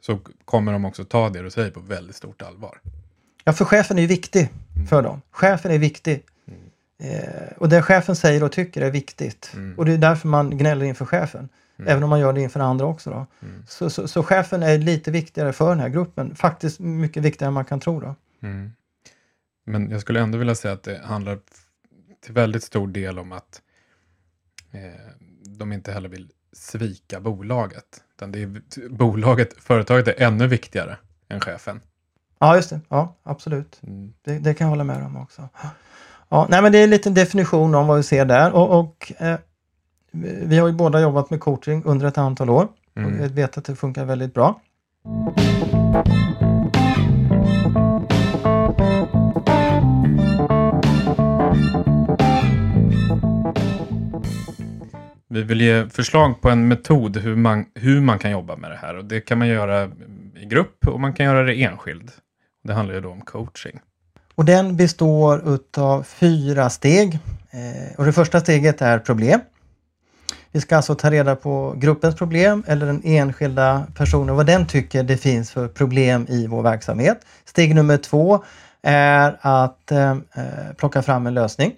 så 0.00 0.18
kommer 0.44 0.72
de 0.72 0.84
också 0.84 1.04
ta 1.04 1.28
det 1.28 1.42
du 1.42 1.50
säger 1.50 1.70
på 1.70 1.80
väldigt 1.80 2.16
stort 2.16 2.42
allvar. 2.42 2.80
Ja, 3.44 3.52
för 3.52 3.64
chefen 3.64 3.98
är 3.98 4.02
ju 4.02 4.08
viktig 4.08 4.48
för 4.88 5.02
dem. 5.02 5.22
Chefen 5.30 5.70
är 5.70 5.78
viktig. 5.78 6.22
Eh, 6.98 7.52
och 7.56 7.68
det 7.68 7.82
chefen 7.82 8.16
säger 8.16 8.42
och 8.42 8.52
tycker 8.52 8.82
är 8.82 8.90
viktigt. 8.90 9.50
Mm. 9.54 9.78
Och 9.78 9.84
det 9.84 9.92
är 9.92 9.98
därför 9.98 10.28
man 10.28 10.58
gnäller 10.58 10.86
inför 10.86 11.04
chefen. 11.04 11.48
Mm. 11.78 11.92
Även 11.92 12.02
om 12.02 12.10
man 12.10 12.20
gör 12.20 12.32
det 12.32 12.40
inför 12.40 12.60
andra 12.60 12.86
också. 12.86 13.10
Då. 13.10 13.26
Mm. 13.42 13.62
Så, 13.68 13.90
så, 13.90 14.08
så 14.08 14.22
chefen 14.22 14.62
är 14.62 14.78
lite 14.78 15.10
viktigare 15.10 15.52
för 15.52 15.68
den 15.68 15.80
här 15.80 15.88
gruppen. 15.88 16.34
Faktiskt 16.34 16.80
mycket 16.80 17.22
viktigare 17.22 17.48
än 17.48 17.54
man 17.54 17.64
kan 17.64 17.80
tro. 17.80 18.00
Då. 18.00 18.14
Mm. 18.42 18.72
Men 19.64 19.90
jag 19.90 20.00
skulle 20.00 20.20
ändå 20.20 20.38
vilja 20.38 20.54
säga 20.54 20.74
att 20.74 20.82
det 20.82 21.00
handlar 21.04 21.38
till 22.24 22.34
väldigt 22.34 22.62
stor 22.62 22.88
del 22.88 23.18
om 23.18 23.32
att 23.32 23.62
de 25.58 25.72
inte 25.72 25.92
heller 25.92 26.08
vill 26.08 26.30
svika 26.52 27.20
bolaget. 27.20 27.84
Utan 28.16 28.32
det 28.32 28.42
är, 28.42 28.60
bolaget, 28.88 29.54
företaget 29.62 30.08
är 30.08 30.22
ännu 30.26 30.46
viktigare 30.46 30.96
än 31.28 31.40
chefen. 31.40 31.80
Ja, 32.38 32.56
just 32.56 32.70
det. 32.70 32.80
Ja, 32.88 33.16
absolut. 33.22 33.80
Mm. 33.82 34.12
Det, 34.24 34.38
det 34.38 34.54
kan 34.54 34.64
jag 34.64 34.70
hålla 34.70 34.84
med 34.84 35.04
om 35.06 35.16
också. 35.16 35.48
Ja, 36.28 36.46
nej, 36.50 36.62
men 36.62 36.72
det 36.72 36.78
är 36.78 36.84
en 36.84 36.90
liten 36.90 37.14
definition 37.14 37.74
om 37.74 37.86
vad 37.86 37.96
vi 37.96 38.02
ser 38.02 38.24
där. 38.24 38.52
Och, 38.52 38.80
och 38.80 39.12
eh, 39.18 39.38
vi 40.42 40.58
har 40.58 40.68
ju 40.68 40.74
båda 40.74 41.00
jobbat 41.00 41.30
med 41.30 41.40
coaching 41.40 41.84
under 41.84 42.06
ett 42.06 42.18
antal 42.18 42.50
år. 42.50 42.64
Och 42.64 42.98
Mm. 42.98 43.22
vi 43.22 43.28
vet 43.28 43.58
att 43.58 43.64
det 43.64 43.76
funkar 43.76 44.04
väldigt 44.04 44.34
bra. 44.34 44.60
Vi 55.32 55.42
vill 55.42 55.60
ge 55.60 55.88
förslag 55.88 56.40
på 56.40 56.50
en 56.50 56.68
metod 56.68 57.16
hur 57.16 57.36
man, 57.36 57.64
hur 57.74 58.00
man 58.00 58.18
kan 58.18 58.30
jobba 58.30 58.56
med 58.56 58.70
det 58.70 58.76
här. 58.76 58.96
Och 58.96 59.04
det 59.04 59.20
kan 59.20 59.38
man 59.38 59.48
göra 59.48 59.90
i 60.40 60.46
grupp 60.46 60.88
och 60.88 61.00
man 61.00 61.12
kan 61.12 61.26
göra 61.26 61.42
det 61.42 61.62
enskild. 61.62 62.10
Det 62.64 62.72
handlar 62.72 62.94
ju 62.94 63.00
då 63.00 63.10
om 63.10 63.20
coaching. 63.20 63.80
Och 64.34 64.44
den 64.44 64.76
består 64.76 65.54
utav 65.54 66.02
fyra 66.02 66.70
steg. 66.70 67.18
Eh, 67.50 67.98
och 67.98 68.04
det 68.04 68.12
första 68.12 68.40
steget 68.40 68.82
är 68.82 68.98
problem. 68.98 69.40
Vi 70.52 70.60
ska 70.60 70.76
alltså 70.76 70.94
ta 70.94 71.10
reda 71.10 71.36
på 71.36 71.74
gruppens 71.76 72.14
problem 72.14 72.64
eller 72.66 72.86
den 72.86 73.02
enskilda 73.04 73.86
personen, 73.94 74.36
vad 74.36 74.46
den 74.46 74.66
tycker 74.66 75.02
det 75.02 75.16
finns 75.16 75.50
för 75.50 75.68
problem 75.68 76.26
i 76.28 76.46
vår 76.46 76.62
verksamhet. 76.62 77.18
Steg 77.44 77.74
nummer 77.74 77.96
två 77.96 78.44
är 78.82 79.36
att 79.40 79.92
eh, 79.92 80.10
eh 80.10 80.72
plocka 80.76 81.02
fram 81.02 81.26
en 81.26 81.34
lösning. 81.34 81.72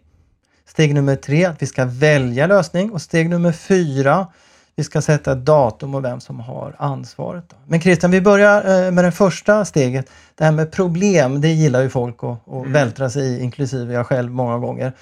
Steg 0.73 0.95
nummer 0.95 1.17
tre 1.17 1.45
att 1.45 1.63
vi 1.63 1.67
ska 1.67 1.85
välja 1.85 2.47
lösning 2.47 2.91
och 2.93 3.03
steg 3.03 3.31
nummer 3.31 3.53
fyra 3.53 4.27
vi 4.77 4.85
ska 4.85 5.01
sätta 5.03 5.33
ett 5.33 5.45
datum 5.45 5.95
och 5.95 6.05
vem 6.05 6.21
som 6.21 6.41
har 6.41 6.75
ansvaret. 6.79 7.45
Då. 7.49 7.57
Men 7.67 7.81
Christian, 7.81 8.11
vi 8.11 8.21
börjar 8.21 8.85
eh, 8.87 8.91
med 8.91 9.05
det 9.05 9.13
första 9.13 9.65
steget. 9.65 10.11
Det 10.39 10.45
här 10.45 10.53
med 10.53 10.73
problem, 10.73 11.41
det 11.41 11.49
gillar 11.49 11.81
ju 11.83 11.89
folk 11.89 12.17
att, 12.25 12.49
att 12.49 12.53
Mm. 12.61 12.73
vältra 12.73 13.11
sig 13.11 13.23
i, 13.23 13.41
inklusive 13.43 13.95
jag 13.95 14.07
själv 14.07 14.31
många 14.33 14.59
gånger. 14.59 14.93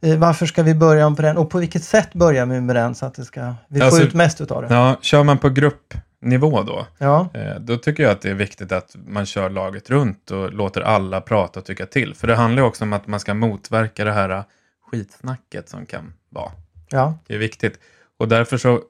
Eh, 0.00 0.16
Varför 0.18 0.46
ska 0.46 0.62
vi 0.62 0.74
börja 0.74 1.10
på 1.10 1.22
den 1.22 1.36
och 1.36 1.50
på 1.50 1.58
vilket 1.58 1.84
sätt 1.84 2.12
börjar 2.12 2.46
vi 2.46 2.60
med 2.60 2.76
den 2.76 2.94
så 2.94 3.06
att 3.06 3.14
det 3.14 3.24
ska, 3.24 3.54
vi 3.68 3.80
får 3.80 3.86
Alltså- 3.86 4.02
ut 4.02 4.14
mest 4.14 4.40
utav 4.40 4.62
det? 4.62 4.74
Ja, 4.74 4.96
kör 5.00 5.22
man 5.22 5.38
på 5.38 5.48
gruppnivå 5.48 6.62
då, 6.62 6.86
Ja, 6.98 7.28
eh, 7.34 7.60
då 7.60 7.76
tycker 7.76 8.02
jag 8.02 8.12
att 8.12 8.20
det 8.22 8.30
är 8.30 8.34
viktigt 8.34 8.72
att 8.72 8.96
man 9.06 9.26
kör 9.26 9.50
laget 9.50 9.90
runt 9.90 10.30
och 10.30 10.52
låter 10.52 10.80
alla 10.80 11.20
prata 11.20 11.60
och 11.60 11.66
tycka 11.66 11.86
till. 11.86 12.14
För 12.14 12.26
det 12.26 12.34
handlar 12.36 12.62
ju 12.62 12.66
också 12.68 12.84
om 12.84 12.92
att 12.92 13.06
man 13.06 13.20
ska 13.20 13.34
motverka 13.34 14.04
det 14.04 14.12
här 14.12 14.44
skitsnacket 14.94 15.68
som 15.68 15.86
kan 15.86 16.12
vara. 16.28 16.52
ja, 16.90 17.18
Det 17.26 17.34
är 17.34 17.38
viktigt. 17.38 17.80
Och 18.16 18.28
därför 18.28 18.58
så, 18.58 18.82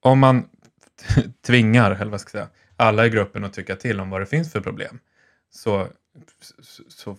om 0.00 0.18
man 0.18 0.48
tvingar, 1.46 1.90
eller 1.90 2.10
vad 2.10 2.20
ska 2.20 2.38
jag 2.38 2.46
säga, 2.46 2.56
alla 2.76 3.06
i 3.06 3.10
gruppen 3.10 3.44
att 3.44 3.52
tycka 3.52 3.76
till 3.76 4.00
om 4.00 4.10
vad 4.10 4.20
det 4.20 4.26
finns 4.26 4.52
för 4.52 4.60
problem, 4.60 4.98
så, 5.50 5.88
så, 6.60 6.82
så 6.88 7.16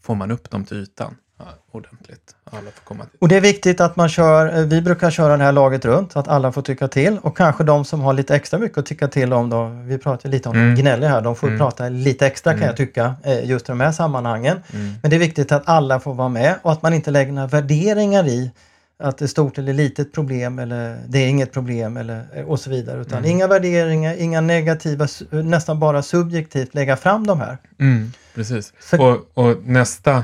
får 0.00 0.14
man 0.14 0.30
upp 0.30 0.50
dem 0.50 0.64
till 0.64 0.76
ytan 0.76 1.16
ja, 1.38 1.46
ordentligt. 1.70 2.36
Alla 2.52 2.70
får 2.70 2.84
komma 2.84 3.04
till. 3.04 3.16
Och 3.20 3.28
det 3.28 3.36
är 3.36 3.40
viktigt 3.40 3.80
att 3.80 3.96
man 3.96 4.08
kör, 4.08 4.58
eh, 4.58 4.64
vi 4.66 4.82
brukar 4.82 5.10
köra 5.10 5.36
det 5.36 5.44
här 5.44 5.52
laget 5.52 5.84
runt 5.84 6.12
så 6.12 6.18
att 6.18 6.28
alla 6.28 6.52
får 6.52 6.62
tycka 6.62 6.88
till 6.88 7.18
och 7.22 7.36
kanske 7.36 7.64
de 7.64 7.84
som 7.84 8.00
har 8.00 8.12
lite 8.12 8.36
extra 8.36 8.58
mycket 8.58 8.78
att 8.78 8.86
tycka 8.86 9.08
till 9.08 9.32
om 9.32 9.50
då, 9.50 9.66
vi 9.68 9.98
pratar 9.98 10.28
lite 10.28 10.48
om 10.48 10.56
Mm. 10.56 10.74
gnälliga 10.74 11.10
här, 11.10 11.20
de 11.20 11.36
får 11.36 11.46
Mm. 11.46 11.58
prata 11.58 11.88
lite 11.88 12.26
extra 12.26 12.52
kan 12.52 12.58
Mm. 12.58 12.66
jag 12.66 12.76
tycka 12.76 13.14
eh, 13.24 13.44
just 13.44 13.68
i 13.68 13.72
de 13.72 13.80
här 13.80 13.92
sammanhangen. 13.92 14.56
Mm. 14.72 14.92
Men 15.02 15.10
det 15.10 15.16
är 15.16 15.20
viktigt 15.20 15.52
att 15.52 15.62
alla 15.68 16.00
får 16.00 16.14
vara 16.14 16.28
med 16.28 16.54
och 16.62 16.72
att 16.72 16.82
man 16.82 16.94
inte 16.94 17.10
lägger 17.10 17.32
några 17.32 17.48
värderingar 17.48 18.26
i 18.26 18.50
att 18.98 19.18
det 19.18 19.24
är 19.24 19.26
stort 19.26 19.58
eller 19.58 19.72
litet 19.72 20.12
problem 20.12 20.58
eller 20.58 20.98
det 21.08 21.18
är 21.18 21.28
inget 21.28 21.52
problem 21.52 21.96
eller 21.96 22.24
eh, 22.34 22.44
och 22.44 22.60
så 22.60 22.70
vidare. 22.70 23.00
Utan 23.00 23.18
Mm. 23.18 23.30
inga 23.30 23.46
värderingar, 23.46 24.14
inga 24.18 24.40
negativa, 24.40 25.06
nästan 25.30 25.78
bara 25.80 26.02
subjektivt 26.02 26.74
lägga 26.74 26.96
fram 26.96 27.26
de 27.26 27.40
här. 27.40 27.58
Mm, 27.80 28.12
precis. 28.34 28.72
Så- 28.80 29.02
Och, 29.02 29.18
och 29.46 29.56
nästa, 29.66 30.16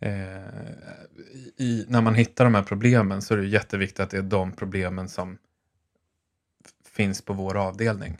eh, 0.00 0.08
i, 1.56 1.84
när 1.88 2.00
man 2.00 2.14
hittar 2.14 2.44
de 2.44 2.54
här 2.54 2.62
problemen 2.62 3.22
så 3.22 3.34
är 3.34 3.38
det 3.38 3.46
jätteviktigt 3.46 4.00
att 4.00 4.10
det 4.10 4.16
är 4.16 4.22
de 4.22 4.52
problemen 4.52 5.08
som 5.08 5.38
finns 6.92 7.22
på 7.22 7.32
vår 7.32 7.56
avdelning. 7.56 8.16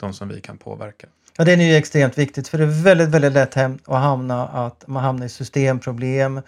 De 0.00 0.12
som 0.12 0.28
vi 0.28 0.40
kan 0.40 0.58
påverka. 0.58 1.06
Ja, 1.36 1.44
det 1.44 1.52
är 1.52 1.56
ju 1.56 1.76
extremt 1.76 2.18
viktigt 2.18 2.48
för 2.48 2.58
det 2.58 2.64
är 2.64 2.82
väldigt, 2.82 3.08
väldigt 3.08 3.32
lätt 3.32 3.56
att 3.56 3.80
hamna 3.86 4.48
att 4.48 4.84
man 4.86 5.02
hamnar 5.02 5.26
i 5.26 5.28
systemproblem, 5.28 6.40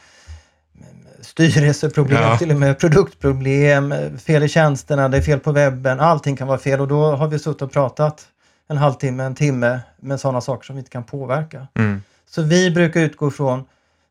styrelseproblem, 1.20 2.22
Ja. 2.22 2.38
till 2.38 2.50
och 2.50 2.56
med 2.56 2.78
produktproblem, 2.78 3.94
fel 4.18 4.42
i 4.42 4.48
tjänsterna, 4.48 5.08
det 5.08 5.16
är 5.16 5.22
fel 5.22 5.40
på 5.40 5.52
webben, 5.52 6.00
allting 6.00 6.36
kan 6.36 6.48
vara 6.48 6.58
fel 6.58 6.80
och 6.80 6.88
då 6.88 7.16
har 7.16 7.28
vi 7.28 7.38
suttit 7.38 7.62
och 7.62 7.72
pratat 7.72 8.28
en 8.68 8.76
halvtimme, 8.76 9.24
en 9.24 9.34
timme 9.34 9.80
med 9.96 10.20
sådana 10.20 10.40
saker 10.40 10.66
som 10.66 10.76
vi 10.76 10.80
inte 10.80 10.90
kan 10.90 11.04
påverka. 11.04 11.68
Mm. 11.74 12.02
Så 12.30 12.42
vi 12.42 12.70
brukar 12.70 13.00
utgå 13.00 13.28
ifrån 13.28 13.64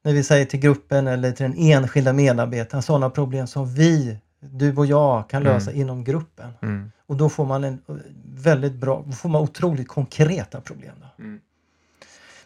när 0.08 0.14
vi 0.14 0.24
säger 0.24 0.46
till 0.46 0.60
gruppen 0.60 1.08
eller 1.08 1.32
till 1.32 1.44
den 1.44 1.56
enskilda 1.58 2.14
medarbetaren 2.14 2.84
sådana 2.84 3.10
problem 3.10 3.48
som 3.48 3.74
vi, 3.74 4.18
du 4.40 4.76
och 4.76 4.86
jag, 4.86 5.30
kan 5.30 5.42
Mm. 5.42 5.54
lösa 5.54 5.72
inom 5.72 6.04
gruppen. 6.04 6.50
Mm. 6.62 6.92
Och 7.08 7.16
då 7.18 7.30
får 7.30 7.46
man 7.46 7.64
en 7.64 7.80
väldigt 8.36 8.74
bra, 8.74 9.04
då 9.06 9.12
får 9.12 9.30
man 9.30 9.42
otroligt 9.42 9.88
konkreta 9.88 10.62
problem. 10.62 10.96
Mm. 11.20 11.40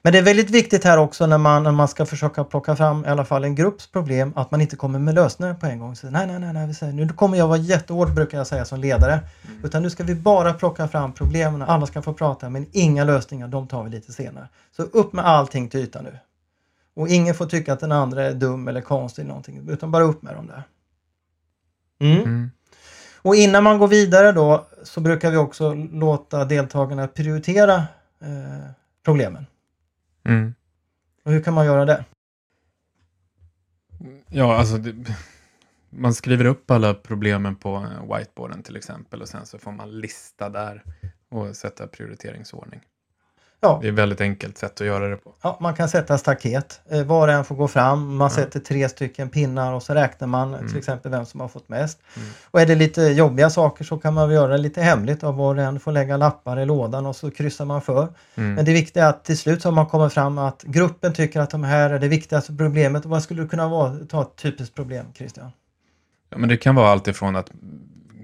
Men 0.01 0.13
det 0.13 0.19
är 0.19 0.23
väldigt 0.23 0.49
viktigt 0.49 0.83
här 0.83 0.97
också 0.97 1.25
när 1.25 1.37
man, 1.37 1.63
när 1.63 1.71
man 1.71 1.87
ska 1.87 2.05
försöka 2.05 2.43
plocka 2.43 2.75
fram 2.75 3.05
i 3.05 3.07
alla 3.07 3.25
fall 3.25 3.43
en 3.43 3.55
grupps 3.55 3.87
problem 3.87 4.33
att 4.35 4.51
man 4.51 4.61
inte 4.61 4.75
kommer 4.75 4.99
med 4.99 5.15
lösningar 5.15 5.53
på 5.53 5.65
en 5.65 5.79
gång. 5.79 5.95
Så, 5.95 6.09
nej, 6.09 6.27
nej, 6.27 6.39
nej, 6.39 6.53
nej, 6.53 6.67
vi 6.67 6.73
säger, 6.73 6.93
nu 6.93 7.09
kommer 7.09 7.37
jag 7.37 7.47
vara 7.47 7.57
jättehård 7.57 8.13
brukar 8.13 8.37
jag 8.37 8.47
säga 8.47 8.65
som 8.65 8.79
ledare. 8.79 9.13
Mm. 9.13 9.65
Utan 9.65 9.83
nu 9.83 9.89
ska 9.89 10.03
vi 10.03 10.15
bara 10.15 10.53
plocka 10.53 10.87
fram 10.87 11.13
problemen, 11.13 11.61
alla 11.61 11.85
ska 11.85 12.01
få 12.01 12.13
prata 12.13 12.49
men 12.49 12.65
inga 12.71 13.03
lösningar, 13.03 13.47
de 13.47 13.67
tar 13.67 13.83
vi 13.83 13.89
lite 13.89 14.11
senare. 14.13 14.47
Så 14.75 14.83
upp 14.83 15.13
med 15.13 15.25
allting 15.25 15.69
till 15.69 15.79
ytan 15.79 16.03
nu. 16.03 16.17
Och 16.93 17.07
ingen 17.07 17.35
får 17.35 17.45
tycka 17.45 17.73
att 17.73 17.79
den 17.79 17.91
andra 17.91 18.23
är 18.23 18.33
dum 18.33 18.67
eller 18.67 18.81
konstig 18.81 19.21
eller 19.21 19.27
någonting, 19.27 19.69
utan 19.69 19.91
bara 19.91 20.03
upp 20.03 20.21
med 20.21 20.35
dem 20.35 20.47
där. 20.47 20.63
Mm. 21.99 22.23
Mm. 22.23 22.51
Och 23.21 23.35
innan 23.35 23.63
man 23.63 23.79
går 23.79 23.87
vidare 23.87 24.31
då 24.31 24.67
så 24.83 25.01
brukar 25.01 25.31
vi 25.31 25.37
också 25.37 25.73
låta 25.73 26.45
deltagarna 26.45 27.07
prioritera 27.07 27.75
eh, 28.21 28.71
problemen. 29.05 29.45
Mm. 30.23 30.53
Och 31.23 31.31
hur 31.31 31.43
kan 31.43 31.53
man 31.53 31.65
göra 31.65 31.85
det? 31.85 32.05
Ja, 34.27 34.55
alltså 34.55 34.77
det, 34.77 35.15
man 35.89 36.13
skriver 36.13 36.45
upp 36.45 36.71
alla 36.71 36.93
problemen 36.93 37.55
på 37.55 37.87
whiteboarden 38.17 38.63
till 38.63 38.75
exempel 38.75 39.21
och 39.21 39.29
sen 39.29 39.45
så 39.45 39.57
får 39.57 39.71
man 39.71 39.99
lista 39.99 40.49
där 40.49 40.83
och 41.29 41.55
sätta 41.55 41.87
prioriteringsordning. 41.87 42.81
Ja, 43.63 43.77
Det 43.81 43.87
är 43.87 43.91
ett 43.91 43.97
väldigt 43.97 44.21
enkelt 44.21 44.57
sätt 44.57 44.81
att 44.81 44.87
göra 44.87 45.07
det 45.07 45.15
på. 45.15 45.33
ja 45.41 45.57
man 45.61 45.73
kan 45.73 45.89
sätta 45.89 46.17
staket. 46.17 46.81
Eh, 46.89 47.03
var 47.03 47.27
och 47.27 47.33
en 47.33 47.45
får 47.45 47.55
gå 47.55 47.67
fram. 47.67 48.15
Man 48.15 48.25
Ja. 48.25 48.35
sätter 48.35 48.59
tre 48.59 48.89
stycken 48.89 49.29
pinnar 49.29 49.73
och 49.73 49.83
så 49.83 49.93
räknar 49.93 50.27
man 50.27 50.53
Mm. 50.53 50.67
till 50.69 50.77
exempel 50.77 51.11
vem 51.11 51.25
som 51.25 51.39
har 51.39 51.47
fått 51.47 51.69
mest. 51.69 51.99
Mm. 52.15 52.27
Och 52.51 52.61
är 52.61 52.65
det 52.65 52.75
lite 52.75 53.01
jobbiga 53.01 53.49
saker 53.49 53.83
så 53.85 53.97
kan 53.97 54.13
man 54.13 54.31
göra 54.31 54.51
det 54.51 54.57
lite 54.57 54.81
hemligt 54.81 55.23
och 55.23 55.35
var 55.35 55.55
och 55.55 55.61
en 55.61 55.79
får 55.79 55.91
lägga 55.91 56.17
lappar 56.17 56.59
i 56.59 56.65
lådan 56.65 57.05
och 57.05 57.15
så 57.15 57.31
kryssar 57.31 57.65
man 57.65 57.81
för. 57.81 58.07
Mm. 58.35 58.53
Men 58.53 58.65
det 58.65 58.73
viktiga 58.73 59.05
är 59.05 59.09
att 59.09 59.23
till 59.25 59.37
slut 59.37 59.61
så 59.61 59.67
har 59.69 59.73
man 59.73 59.85
kommit 59.85 60.13
fram 60.13 60.37
att 60.37 60.63
gruppen 60.63 61.13
tycker 61.13 61.39
att 61.39 61.49
de 61.49 61.63
här 61.63 61.89
är 61.89 61.99
det 61.99 62.07
viktigaste 62.07 62.53
problemet. 62.57 63.05
Och 63.05 63.11
vad 63.11 63.23
skulle 63.23 63.41
det 63.41 63.47
kunna 63.47 63.67
vara? 63.69 63.95
Ta 64.09 64.21
ett 64.21 64.35
typiskt 64.35 64.75
problem 64.75 65.05
Christian. 65.15 65.51
Ja, 66.29 66.37
men 66.37 66.49
det 66.49 66.57
kan 66.57 66.75
vara 66.75 66.89
allt 66.89 67.07
ifrån 67.07 67.35
att 67.35 67.51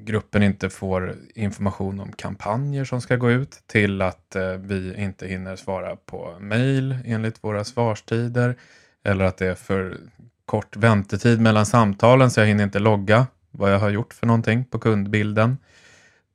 gruppen 0.08 0.44
inte 0.44 0.70
får 0.70 1.16
information 1.36 2.00
om 2.00 2.12
kampanjer 2.12 2.86
som 2.86 3.02
ska 3.02 3.16
gå 3.16 3.32
ut 3.32 3.64
till 3.68 4.02
att 4.02 4.36
eh, 4.36 4.52
vi 4.52 4.96
inte 4.98 5.28
hinner 5.28 5.56
svara 5.56 5.96
på 5.96 6.38
mejl 6.40 6.98
enligt 7.06 7.44
våra 7.44 7.64
svarstider 7.64 8.56
eller 9.04 9.26
att 9.26 9.38
det 9.38 9.48
är 9.48 9.56
för 9.56 9.98
kort 10.46 10.76
väntetid 10.76 11.42
mellan 11.42 11.66
samtalen 11.66 12.32
så 12.32 12.40
jag 12.40 12.48
hinner 12.48 12.64
inte 12.64 12.80
logga 12.80 13.28
vad 13.52 13.74
jag 13.74 13.80
har 13.80 13.90
gjort 13.90 14.14
för 14.14 14.28
någonting 14.28 14.66
på 14.66 14.80
kundbilden 14.80 15.58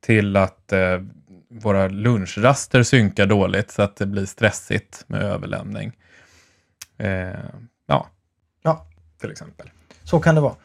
till 0.01 0.37
att 0.37 0.71
eh, 0.71 1.01
våra 1.49 1.87
lunchraster 1.87 2.83
synkar 2.83 3.25
dåligt 3.25 3.71
så 3.71 3.81
att 3.81 3.95
det 3.95 4.05
blir 4.05 4.25
stressigt 4.25 5.03
med 5.07 5.21
överlämning. 5.21 5.91
Eh, 6.97 7.39
ja, 7.87 8.07
Ja. 8.63 8.87
till 9.21 9.31
exempel. 9.31 9.69
Så 10.03 10.19
kan 10.19 10.35
det 10.35 10.41
vara. 10.41 10.55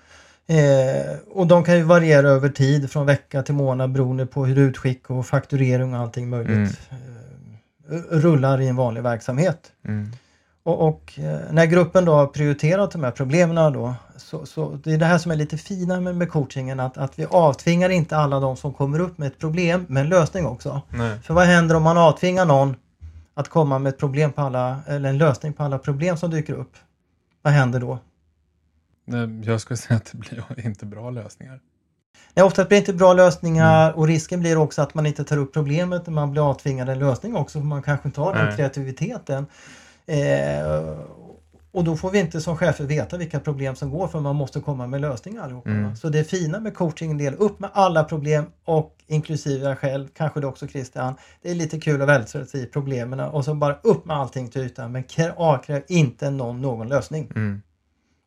Eh, 0.50 1.16
och 1.30 1.46
de 1.46 1.64
kan 1.64 1.76
ju 1.76 1.82
variera 1.82 2.28
över 2.28 2.48
tid 2.48 2.90
från 2.90 3.06
vecka 3.06 3.42
till 3.42 3.54
månad 3.54 3.92
beroende 3.92 4.26
på 4.26 4.46
hur 4.46 4.58
utskick 4.58 5.10
och 5.10 5.26
fakturering 5.26 5.94
och 5.94 6.00
allting 6.00 6.28
möjligt 6.28 6.80
eh, 6.90 7.94
rullar 8.10 8.60
i 8.60 8.68
en 8.68 8.76
vanlig 8.76 9.02
verksamhet. 9.02 9.72
Mm. 9.84 10.12
Och, 10.62 10.88
och 10.88 11.18
eh, 11.18 11.38
när 11.50 11.66
gruppen 11.66 12.04
då 12.04 12.14
har 12.14 12.26
prioriterat 12.26 12.90
de 12.90 13.04
här 13.04 13.10
problemen 13.10 13.72
då 13.72 13.94
så, 14.16 14.46
så 14.46 14.78
det 14.84 14.92
är 14.92 14.98
det 14.98 15.04
här 15.04 15.18
som 15.18 15.32
är 15.32 15.36
lite 15.36 15.56
fina 15.56 16.00
med, 16.00 16.16
med 16.16 16.30
coachingen 16.30 16.80
att, 16.80 16.98
att 16.98 17.18
vi 17.18 17.26
avtvingar 17.30 17.90
inte 17.90 18.16
alla 18.16 18.40
de 18.40 18.56
som 18.56 18.72
kommer 18.72 18.98
upp 19.00 19.18
med 19.18 19.28
ett 19.28 19.38
problem 19.38 19.86
med 19.88 20.00
en 20.00 20.08
lösning 20.08 20.46
också. 20.46 20.82
Nej. 20.90 21.18
För 21.22 21.34
vad 21.34 21.46
händer 21.46 21.74
om 21.74 21.82
man 21.82 21.98
avtvingar 21.98 22.44
någon 22.44 22.76
att 23.34 23.48
komma 23.48 23.78
med 23.78 23.90
ett 23.90 23.98
problem 23.98 24.32
på 24.32 24.40
alla, 24.40 24.80
eller 24.86 25.08
en 25.08 25.18
lösning 25.18 25.52
på 25.52 25.62
alla 25.62 25.78
problem 25.78 26.16
som 26.16 26.30
dyker 26.30 26.54
upp? 26.54 26.72
Vad 27.42 27.52
händer 27.52 27.80
då? 27.80 27.98
Jag 29.44 29.60
skulle 29.60 29.76
säga 29.76 29.96
att 29.96 30.12
det 30.12 30.18
blir 30.18 30.44
inte 30.66 30.86
bra 30.86 31.10
lösningar. 31.10 31.60
Nej, 32.34 32.44
oftast 32.44 32.68
blir 32.68 32.76
det 32.76 32.80
inte 32.80 32.92
bra 32.92 33.12
lösningar 33.12 33.92
och 33.92 34.06
risken 34.06 34.40
blir 34.40 34.56
också 34.58 34.82
att 34.82 34.94
man 34.94 35.06
inte 35.06 35.24
tar 35.24 35.36
upp 35.36 35.52
problemet 35.52 36.06
när 36.06 36.14
man 36.14 36.30
blir 36.30 36.50
avtvingad 36.50 36.88
en 36.88 36.98
lösning 36.98 37.36
också. 37.36 37.58
För 37.58 37.66
man 37.66 37.82
kanske 37.82 38.08
inte 38.08 38.20
har 38.20 38.34
den 38.34 38.56
kreativiteten. 38.56 39.46
Eh, 40.06 40.98
och 41.72 41.84
då 41.84 41.96
får 41.96 42.10
vi 42.10 42.18
inte 42.18 42.40
som 42.40 42.56
chefer 42.56 42.84
veta 42.84 43.16
vilka 43.16 43.40
problem 43.40 43.76
som 43.76 43.90
går 43.90 44.08
för 44.08 44.20
man 44.20 44.36
måste 44.36 44.60
komma 44.60 44.86
med 44.86 45.00
lösningar 45.00 45.42
allihopa. 45.42 45.70
Mm. 45.70 45.96
Så 45.96 46.08
det 46.08 46.24
fina 46.24 46.60
med 46.60 46.74
coaching 46.74 47.18
del 47.18 47.34
upp 47.34 47.60
med 47.60 47.70
alla 47.72 48.04
problem 48.04 48.44
och 48.64 48.96
inklusive 49.06 49.68
jag 49.68 49.78
själv, 49.78 50.08
kanske 50.16 50.40
det 50.40 50.46
också 50.46 50.68
Christian. 50.68 51.14
Det 51.42 51.50
är 51.50 51.54
lite 51.54 51.80
kul 51.80 52.02
att 52.02 52.08
vältra 52.08 52.46
sig 52.46 52.62
i 52.62 52.66
problemen 52.66 53.20
och 53.20 53.44
så 53.44 53.54
bara 53.54 53.74
upp 53.82 54.04
med 54.04 54.16
allting 54.16 54.48
till 54.48 54.62
ytan 54.62 54.92
men 54.92 55.04
krä- 55.04 55.34
avkräv 55.36 55.82
inte 55.88 56.30
någon 56.30 56.62
någon 56.62 56.88
lösning. 56.88 57.30
Mm. 57.34 57.62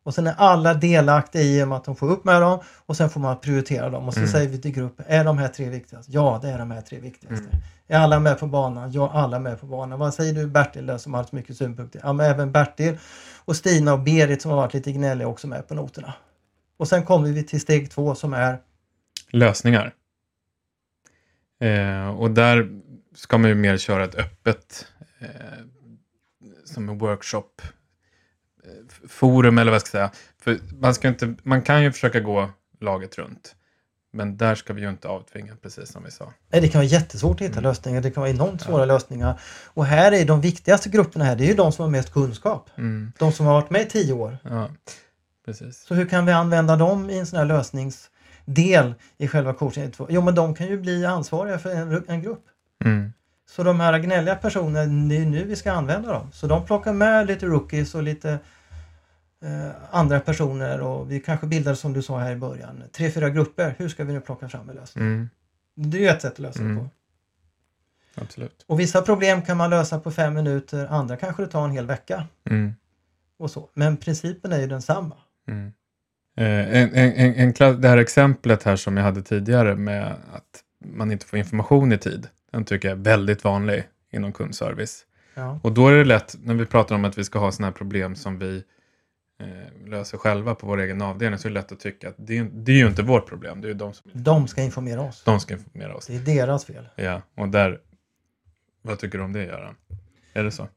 Och 0.04 0.14
sen 0.14 0.26
är 0.26 0.34
alla 0.38 0.74
delaktiga 0.74 1.42
i 1.42 1.62
och 1.64 1.68
med 1.68 1.78
att 1.78 1.84
de 1.84 1.96
får 1.96 2.10
upp 2.10 2.24
med 2.24 2.42
dem 2.42 2.60
och 2.86 2.96
sen 2.96 3.10
får 3.10 3.20
man 3.20 3.38
prioritera 3.40 3.90
dem 3.90 4.06
och 4.08 4.14
så 4.14 4.20
Mm. 4.20 4.32
säger 4.32 4.48
vi 4.48 4.60
till 4.60 4.70
gruppen, 4.72 5.06
är 5.08 5.24
de 5.24 5.38
här 5.38 5.48
tre 5.48 5.68
viktigast? 5.68 6.08
Ja, 6.08 6.38
det 6.42 6.48
är 6.48 6.58
de 6.58 6.70
här 6.70 6.80
tre 6.80 7.00
viktigaste. 7.00 7.44
Mm. 7.46 7.58
Är 7.88 7.98
alla 7.98 8.20
med 8.20 8.38
på 8.38 8.46
banan? 8.46 8.92
Ja, 8.92 9.10
alla 9.12 9.36
är 9.36 9.40
med 9.40 9.60
på 9.60 9.66
banan. 9.66 9.98
Vad 9.98 10.14
säger 10.14 10.32
du 10.34 10.46
Bertil 10.46 10.86
där 10.86 10.98
som 10.98 11.14
har 11.14 11.24
så 11.24 11.36
mycket 11.36 11.56
synpunkter? 11.56 12.00
Ja, 12.04 12.12
men 12.12 12.26
även 12.30 12.52
Bertil 12.52 12.98
och 13.44 13.56
Stina 13.56 13.92
och 13.92 14.00
Berit 14.00 14.42
som 14.42 14.50
har 14.50 14.58
varit 14.58 14.74
lite 14.74 14.92
gnälliga 14.92 15.28
också 15.28 15.46
med 15.46 15.68
på 15.68 15.74
noterna. 15.74 16.14
Och 16.76 16.88
sen 16.88 17.04
kommer 17.04 17.28
vi 17.28 17.42
till 17.42 17.60
steg 17.60 17.90
två 17.90 18.14
som 18.14 18.34
är 18.34 18.58
Lösningar. 19.30 19.94
Eh, 21.60 22.08
och 22.08 22.30
där 22.30 22.68
ska 23.14 23.38
man 23.38 23.48
ju 23.50 23.54
mer 23.54 23.76
köra 23.76 24.04
ett 24.04 24.14
öppet 24.14 24.86
eh, 25.20 25.26
som 26.64 26.88
en 26.88 26.98
workshop 26.98 27.62
forum 29.08 29.58
eller 29.58 29.70
vad 29.70 29.74
jag 29.74 29.82
ska 29.86 29.90
säga. 29.90 30.10
För 30.42 30.58
man, 30.80 30.94
ska 30.94 31.08
inte, 31.08 31.34
man 31.42 31.62
kan 31.62 31.82
ju 31.82 31.92
försöka 31.92 32.20
gå 32.20 32.50
laget 32.80 33.18
runt. 33.18 33.54
Men 34.14 34.36
där 34.36 34.54
ska 34.54 34.72
vi 34.72 34.80
ju 34.82 34.90
inte 34.90 35.08
avtvinga, 35.08 35.56
precis 35.62 35.92
som 35.92 36.04
vi 36.04 36.10
sa. 36.10 36.32
Nej, 36.52 36.60
det 36.60 36.68
kan 36.68 36.78
vara 36.78 36.88
jättesvårt 36.88 37.34
att 37.34 37.40
hitta 37.40 37.52
Mm. 37.58 37.62
lösningar. 37.64 38.00
Det 38.00 38.10
kan 38.10 38.20
vara 38.20 38.30
enormt 38.30 38.60
svåra 38.62 38.84
lösningar. 38.84 39.40
Och 39.66 39.84
här 39.86 40.12
är 40.12 40.24
de 40.24 40.40
viktigaste 40.40 40.88
grupperna 40.88 41.24
här, 41.24 41.36
det 41.36 41.44
är 41.44 41.48
ju 41.48 41.54
de 41.54 41.72
som 41.72 41.82
har 41.82 41.90
mest 41.90 42.12
kunskap. 42.12 42.70
Mm, 42.78 43.12
De 43.18 43.32
som 43.32 43.46
har 43.46 43.52
varit 43.54 43.70
med 43.70 43.82
i 43.82 43.84
tio 43.84 44.12
år. 44.12 44.38
ja, 44.44 44.68
precis. 45.44 45.84
Så 45.86 45.94
hur 45.94 46.06
kan 46.06 46.26
vi 46.26 46.32
använda 46.32 46.76
dem 46.76 47.10
i 47.10 47.18
en 47.18 47.26
sån 47.26 47.38
här 47.38 47.46
lösningsdel 47.46 48.94
i 49.18 49.28
själva 49.28 49.54
coachingen? 49.54 49.92
Jo, 50.08 50.20
men 50.22 50.34
de 50.34 50.54
kan 50.54 50.66
ju 50.66 50.78
bli 50.80 51.06
ansvariga 51.06 51.58
för 51.58 51.70
en, 51.70 52.04
en 52.08 52.22
grupp. 52.22 52.44
Mm, 52.84 53.12
Så 53.50 53.62
de 53.62 53.80
här 53.80 53.98
gnälliga 53.98 54.34
personerna, 54.34 55.08
det 55.08 55.16
är 55.16 55.26
nu 55.26 55.44
vi 55.44 55.56
ska 55.56 55.72
använda 55.72 56.12
dem. 56.12 56.30
Så 56.32 56.46
de 56.46 56.66
plockar 56.66 56.92
med 56.92 57.26
lite 57.26 57.46
rookies 57.46 57.94
och 57.94 58.02
lite 58.02 58.38
andra 59.90 60.20
personer 60.20 60.80
och 60.80 61.10
vi 61.12 61.20
kanske 61.20 61.46
bildar 61.46 61.74
som 61.74 61.92
du 61.92 62.02
sa 62.02 62.18
här 62.18 62.32
i 62.32 62.36
början, 62.36 62.82
tre, 62.92 63.10
fyra 63.10 63.30
grupper. 63.30 63.74
Hur 63.78 63.88
ska 63.88 64.04
vi 64.04 64.12
nu 64.12 64.20
plocka 64.20 64.48
fram 64.48 64.68
en 64.68 64.76
lösning? 64.76 65.04
Mm. 65.04 65.28
Det 65.74 65.98
är 65.98 66.02
ju 66.02 66.08
ett 66.08 66.22
sätt 66.22 66.32
att 66.32 66.38
lösa 66.38 66.58
det 66.58 66.64
Mm. 66.64 66.78
på. 66.78 66.90
Absolut. 68.14 68.64
Och 68.66 68.80
vissa 68.80 69.02
problem 69.02 69.42
kan 69.42 69.56
man 69.56 69.70
lösa 69.70 70.00
på 70.00 70.10
fem 70.10 70.34
minuter, 70.34 70.86
andra 70.86 71.16
kanske 71.16 71.42
det 71.42 71.48
tar 71.48 71.64
en 71.64 71.70
hel 71.70 71.86
vecka. 71.86 72.26
Mm. 72.50 72.72
och 73.38 73.50
så. 73.50 73.70
Men 73.74 73.96
principen 73.96 74.52
är 74.52 74.60
ju 74.60 74.66
densamma. 74.66 75.16
Mm. 75.48 75.72
Eh, 76.36 76.76
en, 76.82 76.94
en, 76.94 77.34
en, 77.34 77.80
det 77.80 77.88
här 77.88 77.96
exemplet 77.98 78.62
här 78.62 78.76
som 78.76 78.96
jag 78.96 79.04
hade 79.04 79.22
tidigare 79.22 79.76
med 79.76 80.06
att 80.32 80.64
man 80.84 81.12
inte 81.12 81.26
får 81.26 81.38
information 81.38 81.92
i 81.92 81.98
tid. 81.98 82.28
Den 82.52 82.64
tycker 82.64 82.88
jag 82.88 82.98
är 82.98 83.02
väldigt 83.02 83.44
vanlig 83.44 83.84
inom 84.12 84.32
kundservice. 84.32 85.06
Ja. 85.34 85.60
Och 85.62 85.72
då 85.72 85.88
är 85.88 85.92
det 85.92 86.04
lätt, 86.04 86.34
när 86.42 86.54
vi 86.54 86.66
pratar 86.66 86.94
om 86.94 87.04
att 87.04 87.18
vi 87.18 87.24
ska 87.24 87.38
ha 87.38 87.52
sådana 87.52 87.66
här 87.66 87.74
problem 87.74 88.14
som 88.14 88.38
vi 88.38 88.56
eh, 88.56 88.62
löser 89.86 90.18
själva 90.18 90.54
på 90.54 90.66
vår 90.66 90.80
egen 90.80 91.02
avdelning, 91.02 91.38
så 91.38 91.48
är 91.48 91.50
det 91.50 91.54
lätt 91.54 91.72
att 91.72 91.80
tycka 91.80 92.08
att 92.08 92.14
det 92.18 92.38
är, 92.38 92.44
det 92.52 92.72
är 92.72 92.76
ju 92.76 92.86
inte 92.86 93.02
vårt 93.02 93.28
problem, 93.28 93.60
det 93.60 93.70
är 93.70 93.74
de 93.74 93.92
som 93.92 94.10
De 94.14 94.48
ska 94.48 94.62
informera 94.62 95.00
oss. 95.00 95.22
de 95.24 95.40
ska 95.40 95.54
informera 95.54 95.94
oss. 95.94 96.06
Det 96.06 96.16
är 96.16 96.20
deras 96.20 96.64
fel. 96.64 96.88
Ja, 96.96 97.22
och 97.36 97.48
där, 97.48 97.78
vad 98.82 98.98
tycker 98.98 99.18
du 99.18 99.24
om 99.24 99.32
det 99.32 99.44
Göran? 99.44 99.74
Är 100.32 100.44
det 100.44 100.50
så? 100.50 100.68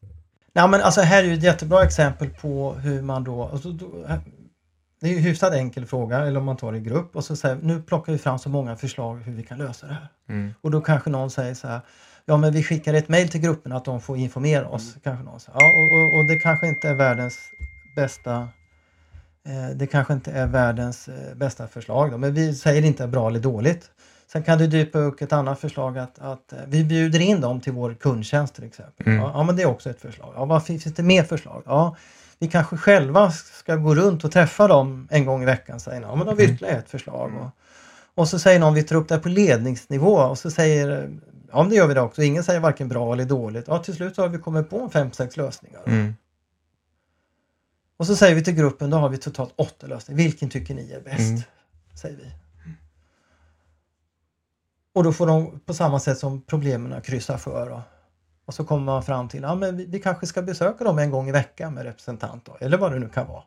Nej, 0.53 0.69
men 0.69 0.81
alltså 0.81 1.01
här 1.01 1.23
är 1.23 1.27
ju 1.27 1.33
ett 1.33 1.43
jättebra 1.43 1.83
exempel 1.83 2.29
på 2.29 2.73
hur 2.73 3.01
man 3.01 3.23
då, 3.23 3.43
alltså, 3.43 3.71
då 3.71 4.07
det 5.01 5.07
är 5.07 5.11
ju 5.11 5.17
en 5.17 5.23
hyfsat 5.23 5.53
enkel 5.53 5.85
fråga, 5.85 6.19
eller 6.19 6.39
om 6.39 6.45
man 6.45 6.57
tar 6.57 6.71
det 6.71 6.77
i 6.77 6.81
grupp 6.81 7.15
och 7.15 7.25
så 7.25 7.35
säger 7.35 7.55
nu 7.61 7.81
plockar 7.81 8.13
vi 8.13 8.17
fram 8.19 8.39
så 8.39 8.49
många 8.49 8.75
förslag 8.75 9.15
hur 9.15 9.33
vi 9.33 9.43
kan 9.43 9.57
lösa 9.57 9.87
det 9.87 9.93
här. 9.93 10.07
Mm. 10.29 10.53
Och 10.61 10.71
då 10.71 10.81
kanske 10.81 11.09
någon 11.09 11.31
säger 11.31 11.53
så 11.53 11.67
här, 11.67 11.81
ja 12.25 12.37
men 12.37 12.53
vi 12.53 12.63
skickar 12.63 12.93
ett 12.93 13.09
mejl 13.09 13.29
till 13.29 13.41
grupperna 13.41 13.75
att 13.77 13.85
de 13.85 14.01
får 14.01 14.17
informera 14.17 14.67
oss. 14.67 14.95
Kanske 15.03 15.25
någon 15.25 15.39
säger. 15.39 15.59
Ja, 15.59 15.71
och, 15.71 15.93
och, 15.93 16.19
och 16.19 16.27
det 16.27 16.35
kanske 16.35 16.67
inte 16.67 16.89
är 16.89 16.93
världens 16.93 17.39
bästa 17.95 18.49
eh, 19.45 19.75
det 19.75 19.87
kanske 19.87 20.13
inte 20.13 20.31
är 20.31 20.47
världens 20.47 21.07
eh, 21.07 21.35
bästa 21.35 21.67
förslag 21.67 22.11
då, 22.11 22.17
men 22.17 22.33
vi 22.33 22.55
säger 22.55 22.81
inte 22.85 23.07
bra 23.07 23.27
eller 23.27 23.39
dåligt. 23.39 23.91
Sen 24.31 24.43
kan 24.43 24.57
det 24.57 24.67
dyka 24.67 24.99
upp 24.99 25.21
ett 25.21 25.33
annat 25.33 25.59
förslag 25.59 25.97
att, 25.97 26.19
att 26.19 26.53
eh, 26.53 26.59
vi 26.67 26.83
bjuder 26.83 27.19
in 27.21 27.41
dem 27.41 27.61
till 27.61 27.73
vår 27.73 27.93
kundtjänst 27.93 28.55
till 28.55 28.63
exempel. 28.63 29.07
Mm. 29.07 29.19
Ja, 29.19 29.43
men 29.43 29.55
det 29.55 29.61
är 29.61 29.67
också 29.67 29.89
ett 29.89 30.01
förslag. 30.01 30.33
Ja, 30.35 30.45
vad 30.45 30.65
finns 30.65 30.83
det 30.83 31.03
mer 31.03 31.23
förslag? 31.23 31.63
Ja, 31.65 31.95
vi 32.39 32.47
kanske 32.47 32.77
själva 32.77 33.31
ska 33.31 33.75
gå 33.75 33.95
runt 33.95 34.23
och 34.23 34.31
träffa 34.31 34.67
dem 34.67 35.07
en 35.11 35.25
gång 35.25 35.41
i 35.43 35.45
veckan. 35.45 35.79
Säger 35.79 35.99
någon. 36.01 36.09
Ja, 36.09 36.15
men 36.15 36.25
då 36.25 36.31
har 36.31 36.37
vi 36.37 36.43
Mm. 36.43 36.55
ytterligare 36.55 36.77
ett 36.79 36.89
förslag. 36.89 37.31
Och, 37.41 37.49
och 38.21 38.27
så 38.27 38.39
säger 38.39 38.59
någon 38.59 38.73
vi 38.73 38.83
tar 38.83 38.95
upp 38.95 39.07
det 39.09 39.17
på 39.19 39.29
ledningsnivå 39.29 40.15
och 40.15 40.37
så 40.37 40.51
säger 40.51 41.09
ja 41.51 41.61
men 41.61 41.69
det 41.69 41.75
gör 41.75 41.87
vi 41.87 41.93
det 41.93 42.01
också. 42.01 42.23
Ingen 42.23 42.43
säger 42.43 42.59
varken 42.59 42.87
bra 42.87 43.13
eller 43.13 43.25
dåligt. 43.25 43.65
Ja 43.67 43.79
till 43.79 43.93
slut 43.95 44.15
så 44.15 44.21
har 44.21 44.29
vi 44.29 44.37
kommit 44.37 44.69
på 44.69 44.89
fem, 44.89 45.11
sex 45.11 45.37
lösningar. 45.37 45.81
Mm. 45.85 46.15
Och 47.97 48.07
så 48.07 48.15
säger 48.15 48.35
vi 48.35 48.43
till 48.43 48.53
gruppen, 48.55 48.89
då 48.89 48.97
har 48.97 49.09
vi 49.09 49.17
totalt 49.17 49.53
åtta 49.55 49.87
lösningar. 49.87 50.17
Vilken 50.17 50.49
tycker 50.49 50.73
ni 50.75 50.91
är 50.91 51.01
bäst? 51.01 51.19
Mm. 51.19 51.41
Säger 52.01 52.17
vi. 52.17 52.31
Och 54.93 55.03
då 55.03 55.13
får 55.13 55.27
de 55.27 55.59
på 55.59 55.73
samma 55.73 55.99
sätt 55.99 56.17
som 56.17 56.41
problemen 56.41 57.01
kryssa 57.01 57.37
för. 57.37 57.69
Och, 57.69 57.81
och 58.45 58.53
så 58.53 58.65
kommer 58.65 58.83
man 58.85 59.03
fram 59.03 59.29
till, 59.29 59.41
ja 59.41 59.55
men 59.55 59.77
vi, 59.77 59.85
vi 59.85 59.99
kanske 59.99 60.27
ska 60.27 60.41
besöka 60.41 60.83
dem 60.83 60.99
en 60.99 61.11
gång 61.11 61.29
i 61.29 61.31
veckan 61.31 61.73
med 61.73 61.83
representant 61.83 62.45
då, 62.45 62.57
eller 62.59 62.77
vad 62.77 62.91
det 62.91 62.99
nu 62.99 63.09
kan 63.09 63.27
vara. 63.27 63.43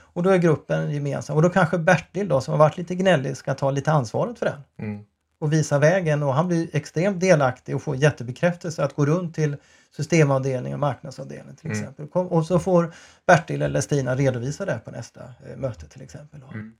Och 0.00 0.22
då 0.22 0.30
är 0.30 0.38
gruppen 0.38 0.90
gemensam 0.90 1.36
och 1.36 1.42
då 1.42 1.48
kanske 1.50 1.78
Bertil 1.78 2.28
då 2.28 2.40
som 2.40 2.52
har 2.52 2.58
varit 2.58 2.76
lite 2.76 2.94
gnällig 2.94 3.36
ska 3.36 3.54
ta 3.54 3.70
lite 3.70 3.92
ansvaret 3.92 4.38
för 4.38 4.46
den 4.46 4.60
Mm. 4.78 5.04
och 5.38 5.52
visa 5.52 5.78
vägen 5.78 6.22
och 6.22 6.34
han 6.34 6.48
blir 6.48 6.68
extremt 6.72 7.20
delaktig 7.20 7.76
och 7.76 7.82
får 7.82 7.96
jättebekräftelse 7.96 8.84
att 8.84 8.94
gå 8.94 9.06
runt 9.06 9.34
till 9.34 9.56
systemavdelningen 9.96 10.74
och 10.76 10.80
marknadsavdelningen 10.80 11.56
till 11.56 11.70
Mm. 11.70 11.78
exempel. 11.80 12.08
Och 12.12 12.46
så 12.46 12.58
får 12.58 12.94
Bertil 13.26 13.62
eller 13.62 13.80
Stina 13.80 14.14
redovisa 14.16 14.64
det 14.64 14.80
på 14.84 14.90
nästa 14.90 15.20
eh, 15.20 15.56
möte 15.56 15.88
till 15.88 16.02
exempel. 16.02 16.42
Mm. 16.52 16.72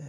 Eh, 0.00 0.06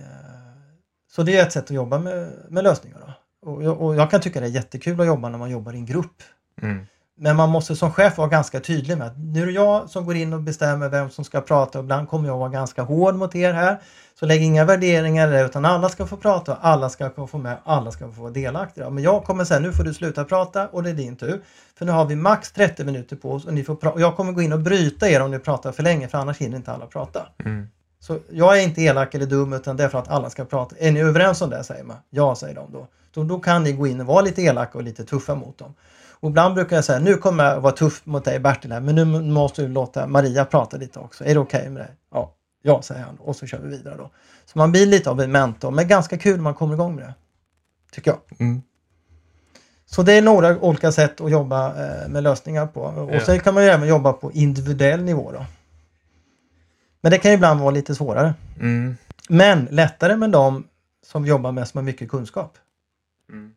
så 1.11 1.23
det 1.23 1.37
är 1.37 1.43
ett 1.45 1.51
sätt 1.53 1.63
att 1.63 1.69
jobba 1.69 1.99
med, 1.99 2.31
med 2.49 2.63
lösningar. 2.63 2.99
Då. 2.99 3.13
Och, 3.51 3.63
jag, 3.63 3.81
och 3.81 3.95
jag 3.95 4.11
kan 4.11 4.21
tycka 4.21 4.39
det 4.39 4.45
är 4.45 4.49
jättekul 4.49 5.01
att 5.01 5.07
jobba 5.07 5.29
när 5.29 5.37
man 5.37 5.49
jobbar 5.51 5.73
i 5.73 5.77
en 5.77 5.85
grupp. 5.85 6.23
Mm. 6.61 6.85
Men 7.15 7.35
man 7.35 7.49
måste 7.49 7.75
som 7.75 7.91
chef 7.91 8.17
vara 8.17 8.27
ganska 8.27 8.59
tydlig 8.59 8.97
med 8.97 9.07
att 9.07 9.17
nu 9.17 9.41
är 9.41 9.45
det 9.45 9.51
jag 9.51 9.89
som 9.89 10.05
går 10.05 10.15
in 10.15 10.33
och 10.33 10.41
bestämmer 10.41 10.89
vem 10.89 11.09
som 11.09 11.25
ska 11.25 11.41
prata 11.41 11.79
och 11.79 11.83
ibland 11.83 12.09
kommer 12.09 12.27
jag 12.27 12.37
vara 12.37 12.49
ganska 12.49 12.81
hård 12.81 13.15
mot 13.15 13.35
er 13.35 13.53
här. 13.53 13.81
Så 14.19 14.25
lägg 14.25 14.41
inga 14.41 14.65
värderingar 14.65 15.27
det 15.27 15.45
utan 15.45 15.65
alla 15.65 15.89
ska 15.89 16.05
få 16.05 16.17
prata, 16.17 16.57
alla 16.61 16.89
ska 16.89 17.27
få 17.27 17.37
med, 17.37 17.57
alla 17.63 17.91
ska 17.91 18.11
få 18.11 18.21
vara 18.21 18.31
delaktiga. 18.31 18.89
Men 18.89 19.03
jag 19.03 19.23
kommer 19.23 19.45
säga 19.45 19.59
nu 19.59 19.73
får 19.73 19.83
du 19.83 19.93
sluta 19.93 20.23
prata 20.23 20.67
och 20.67 20.83
det 20.83 20.89
är 20.89 20.93
din 20.93 21.15
tur. 21.15 21.41
För 21.75 21.85
nu 21.85 21.91
har 21.91 22.05
vi 22.05 22.15
max 22.15 22.51
30 22.51 22.83
minuter 22.83 23.15
på 23.15 23.31
oss 23.31 23.45
och, 23.45 23.53
ni 23.53 23.63
får 23.63 23.87
och 23.87 24.01
jag 24.01 24.15
kommer 24.17 24.31
gå 24.31 24.41
in 24.41 24.53
och 24.53 24.59
bryta 24.59 25.09
er 25.09 25.21
om 25.21 25.31
ni 25.31 25.39
pratar 25.39 25.71
för 25.71 25.83
länge 25.83 26.07
för 26.07 26.17
annars 26.17 26.37
hinner 26.37 26.57
inte 26.57 26.71
alla 26.71 26.85
prata. 26.85 27.27
Mm. 27.45 27.67
Så 27.99 28.19
jag 28.29 28.59
är 28.59 28.63
inte 28.63 28.81
elak 28.81 29.15
eller 29.15 29.25
dum 29.25 29.53
utan 29.53 29.77
det 29.77 29.83
är 29.83 29.89
för 29.89 29.99
att 29.99 30.09
alla 30.09 30.29
ska 30.29 30.45
prata. 30.45 30.75
Är 30.79 30.91
ni 30.91 30.99
överens 30.99 31.41
om 31.41 31.49
det 31.49 31.63
säger 31.63 31.83
man? 31.83 31.97
Ja, 32.09 32.35
säger 32.35 32.55
de 32.55 32.71
då. 32.71 32.87
Då, 33.13 33.23
då 33.23 33.39
kan 33.39 33.63
ni 33.63 33.71
gå 33.71 33.87
in 33.87 34.01
och 34.01 34.07
vara 34.07 34.21
lite 34.21 34.41
elaka 34.41 34.77
och 34.77 34.83
lite 34.83 35.03
tuffa 35.03 35.35
mot 35.35 35.57
dem. 35.57 35.73
Och 36.23 36.29
ibland 36.29 36.55
brukar 36.55 36.75
jag 36.75 36.85
säga, 36.85 36.99
nu 36.99 37.17
kommer 37.17 37.43
jag 37.43 37.61
vara 37.61 37.73
tuff 37.73 38.05
mot 38.05 38.25
dig 38.25 38.39
Bertil 38.39 38.71
här, 38.71 38.79
men 38.79 38.95
nu 38.95 39.05
måste 39.05 39.61
du 39.61 39.67
låta 39.67 40.07
Maria 40.07 40.45
prata 40.45 40.77
lite 40.77 40.99
också. 40.99 41.25
Är 41.25 41.33
det 41.33 41.39
okej 41.39 41.69
med 41.69 41.81
det? 41.81 41.89
Ja, 42.11 42.35
ja, 42.61 42.81
säger 42.81 43.03
han 43.03 43.15
och 43.19 43.35
så 43.35 43.45
kör 43.47 43.59
vi 43.59 43.69
vidare 43.69 43.95
då. 43.97 44.11
Så 44.45 44.57
man 44.57 44.71
blir 44.71 44.85
lite 44.85 45.09
av 45.09 45.21
en 45.21 45.31
mentor, 45.31 45.71
men 45.71 45.87
ganska 45.87 46.17
kul 46.17 46.35
när 46.35 46.43
man 46.43 46.53
kommer 46.53 46.73
igång 46.73 46.95
med 46.95 47.05
det. 47.05 47.13
Tycker 47.91 48.11
jag. 48.11 48.19
Mm. 48.39 48.61
Så 49.85 50.03
det 50.03 50.13
är 50.13 50.21
några 50.21 50.59
olika 50.59 50.91
sätt 50.91 51.21
att 51.21 51.31
jobba 51.31 51.67
eh, 51.67 52.09
med 52.09 52.23
lösningar 52.23 52.67
på. 52.67 52.81
Och 52.81 53.15
Ja. 53.15 53.19
sen 53.19 53.39
kan 53.39 53.53
man 53.53 53.63
ju 53.63 53.69
även 53.69 53.87
jobba 53.87 54.13
på 54.13 54.31
individuell 54.31 55.03
nivå 55.03 55.31
då. 55.31 55.45
Men 57.01 57.11
det 57.11 57.17
kan 57.17 57.31
ju 57.31 57.35
ibland 57.35 57.59
vara 57.59 57.71
lite 57.71 57.95
svårare. 57.95 58.33
Mm. 58.59 58.97
Men 59.29 59.67
lättare 59.71 60.15
med 60.15 60.29
dem 60.31 60.67
som 61.05 61.25
jobbar 61.25 61.51
mest 61.51 61.73
med 61.73 61.83
mycket 61.83 62.09
kunskap. 62.09 62.57
Mm. 63.29 63.53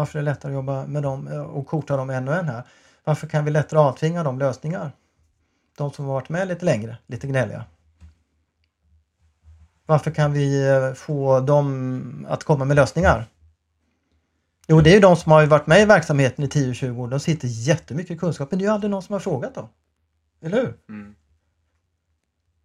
Varför 0.00 0.18
är 0.18 0.22
det 0.22 0.30
lättare 0.30 0.52
att 0.52 0.54
jobba 0.54 0.86
med 0.86 1.02
dem 1.02 1.28
eh, 1.28 1.40
och 1.40 1.66
korta 1.66 1.96
dem 1.96 2.10
en 2.10 2.28
och 2.28 2.34
en 2.34 2.48
här? 2.48 2.62
Varför 3.04 3.26
kan 3.26 3.44
vi 3.44 3.50
lättare 3.50 3.80
avtvinga 3.80 4.22
dem 4.22 4.38
lösningar? 4.38 4.92
De 5.76 5.90
som 5.90 6.04
har 6.04 6.12
varit 6.12 6.28
med 6.28 6.48
lite 6.48 6.64
längre, 6.64 6.96
lite 7.06 7.26
gnälliga. 7.26 7.64
Varför 9.86 10.10
kan 10.10 10.32
vi 10.32 10.68
eh, 10.68 10.92
få 10.92 11.40
dem 11.40 12.26
att 12.28 12.44
komma 12.44 12.64
med 12.64 12.76
lösningar? 12.76 13.26
Jo, 14.66 14.80
det 14.80 14.90
är 14.90 14.94
ju 14.94 15.00
de 15.00 15.16
som 15.16 15.32
har 15.32 15.46
varit 15.46 15.66
med 15.66 15.82
i 15.82 15.84
verksamheten 15.84 16.44
i 16.44 16.48
10-20 16.48 16.98
år. 16.98 17.08
De 17.08 17.20
sitter 17.20 17.48
jättemycket 17.48 18.20
kunskap, 18.20 18.50
men 18.50 18.58
det 18.58 18.64
är 18.64 18.66
ju 18.66 18.72
aldrig 18.72 18.90
någon 18.90 19.02
som 19.02 19.12
har 19.12 19.20
frågat 19.20 19.54
dem. 19.54 19.68
Eller 20.42 20.56
hur? 20.56 20.74
Mm. 20.88 21.14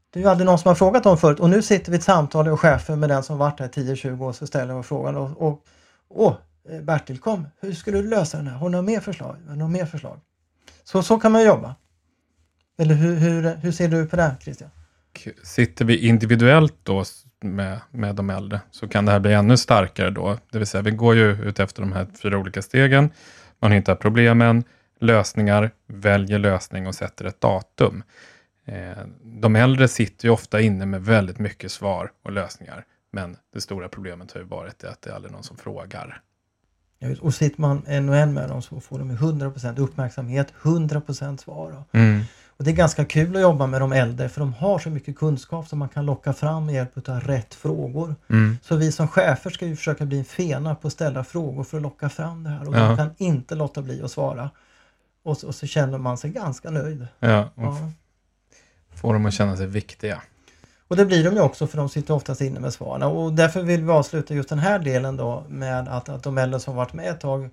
Det 0.09 0.19
är 0.19 0.23
ju 0.23 0.29
aldrig 0.29 0.45
någon 0.45 0.59
som 0.59 0.67
har 0.67 0.75
frågat 0.75 1.03
dem 1.03 1.17
förut 1.17 1.39
och 1.39 1.49
nu 1.49 1.61
sitter 1.61 1.91
vi 1.91 1.95
i 1.95 1.99
ett 1.99 2.03
samtal 2.03 2.47
och 2.47 2.59
chefer 2.59 2.95
med 2.95 3.09
den 3.09 3.23
som 3.23 3.37
varit 3.37 3.59
här 3.59 3.67
10-20 3.67 4.21
år 4.21 4.33
så 4.33 4.47
ställer 4.47 4.73
de 4.73 4.83
frågan 4.83 5.15
och, 5.15 5.61
och 6.07 6.31
eh, 6.31 6.37
Eh, 6.69 6.81
Bertil 6.81 7.19
kom, 7.19 7.47
hur 7.61 7.73
skulle 7.73 7.97
du 8.01 8.07
lösa 8.07 8.37
den 8.37 8.47
här? 8.47 8.57
Har 8.57 8.67
du 8.67 8.71
några 8.71 8.85
mer 8.85 8.99
förslag? 8.99 9.37
Några 9.47 9.67
mer 9.67 9.85
förslag? 9.85 10.19
Så, 10.83 11.03
så 11.03 11.19
kan 11.19 11.31
man 11.31 11.45
jobba. 11.45 11.75
Eller 12.77 12.95
hur, 12.95 13.15
hur, 13.15 13.55
hur 13.55 13.71
ser 13.71 13.87
du 13.87 14.05
på 14.07 14.15
det 14.15 14.35
Christian? 14.41 14.69
Sitter 15.43 15.85
vi 15.85 16.07
individuellt 16.07 16.75
då 16.83 17.03
med, 17.41 17.79
med 17.91 18.15
de 18.15 18.29
äldre 18.29 18.61
så 18.71 18.87
kan 18.87 19.05
det 19.05 19.11
här 19.11 19.19
bli 19.19 19.33
ännu 19.33 19.57
starkare 19.57 20.09
då. 20.09 20.37
Det 20.51 20.57
vill 20.57 20.67
säga 20.67 20.81
vi 20.81 20.91
går 20.91 21.15
ju 21.15 21.45
ut 21.45 21.59
efter 21.59 21.81
de 21.81 21.93
här 21.93 22.07
fyra 22.21 22.37
olika 22.37 22.61
stegen. 22.61 23.09
Man 23.59 23.71
hittar 23.71 23.95
problemen, 23.95 24.63
lösningar, 24.99 25.71
väljer 25.87 26.39
lösning 26.39 26.87
och 26.87 26.95
sätter 26.95 27.25
ett 27.25 27.41
datum. 27.41 28.03
Eh, 28.65 29.05
de 29.23 29.55
äldre 29.55 29.87
sitter 29.87 30.25
ju 30.25 30.31
ofta 30.31 30.61
inne 30.61 30.85
med 30.85 31.05
väldigt 31.05 31.39
mycket 31.39 31.71
svar 31.71 32.11
och 32.23 32.31
lösningar. 32.31 32.85
Men 33.11 33.37
det 33.53 33.61
stora 33.61 33.89
problemet 33.89 34.31
har 34.31 34.41
ju 34.41 34.47
varit 34.47 34.83
att 34.83 35.01
det 35.01 35.09
är 35.09 35.13
aldrig 35.13 35.31
någon 35.31 35.43
som 35.43 35.57
frågar. 35.57 36.21
Och 37.21 37.33
sitter 37.33 37.61
man 37.61 37.81
en 37.87 38.09
och 38.09 38.15
en 38.15 38.33
med 38.33 38.49
dem 38.49 38.61
så 38.61 38.79
får 38.79 38.99
de 38.99 39.09
ju 39.09 39.15
100% 39.17 39.79
uppmärksamhet, 39.79 40.53
100% 40.61 41.37
svar. 41.37 41.83
Mm. 41.91 42.21
Och 42.57 42.63
det 42.63 42.71
är 42.71 42.75
ganska 42.75 43.05
kul 43.05 43.35
att 43.35 43.41
jobba 43.41 43.67
med 43.67 43.81
de 43.81 43.93
äldre 43.93 44.29
för 44.29 44.39
de 44.39 44.53
har 44.53 44.79
så 44.79 44.89
mycket 44.89 45.15
kunskap 45.17 45.67
som 45.67 45.79
man 45.79 45.89
kan 45.89 46.05
locka 46.05 46.33
fram 46.33 46.65
med 46.65 46.75
hjälp 46.75 47.09
av 47.09 47.19
rätt 47.19 47.53
frågor. 47.53 48.15
Mm. 48.29 48.57
Så 48.61 48.75
vi 48.75 48.91
som 48.91 49.07
chefer 49.07 49.49
ska 49.49 49.65
ju 49.65 49.75
försöka 49.75 50.05
bli 50.05 50.19
en 50.19 50.25
fena 50.25 50.75
på 50.75 50.87
att 50.87 50.93
ställa 50.93 51.23
frågor 51.23 51.63
för 51.63 51.77
att 51.77 51.83
locka 51.83 52.09
fram 52.09 52.43
det 52.43 52.49
här 52.49 52.67
och 52.69 52.75
Ja. 52.75 52.87
de 52.87 52.97
kan 52.97 53.09
inte 53.17 53.55
låta 53.55 53.81
bli 53.81 54.01
att 54.01 54.11
svara. 54.11 54.49
Och 55.23 55.37
så, 55.37 55.47
och 55.47 55.55
så 55.55 55.67
känner 55.67 55.97
man 55.97 56.17
sig 56.17 56.29
ganska 56.29 56.69
nöjd. 56.69 57.07
Ja, 57.19 57.49
och 57.55 57.63
Ja. 57.63 57.91
får 58.95 59.13
dem 59.13 59.25
att 59.25 59.33
känna 59.33 59.57
sig 59.57 59.67
viktiga. 59.67 60.21
Och 60.87 60.95
det 60.95 61.05
blir 61.05 61.23
de 61.23 61.35
ju 61.35 61.41
också 61.41 61.67
för 61.67 61.77
de 61.77 61.89
sitter 61.89 62.13
oftast 62.13 62.41
inne 62.41 62.59
med 62.59 62.73
svaren. 62.73 63.03
Och 63.03 63.33
därför 63.33 63.61
vill 63.63 63.83
vi 63.83 63.91
avsluta 63.91 64.33
just 64.33 64.49
den 64.49 64.59
här 64.59 64.79
delen 64.79 65.17
då 65.17 65.43
med 65.49 65.87
att, 65.87 66.09
att 66.09 66.23
de 66.23 66.37
äldre 66.37 66.59
som 66.59 66.75
varit 66.75 66.93
med 66.93 67.09
ett 67.09 67.19
tag 67.19 67.49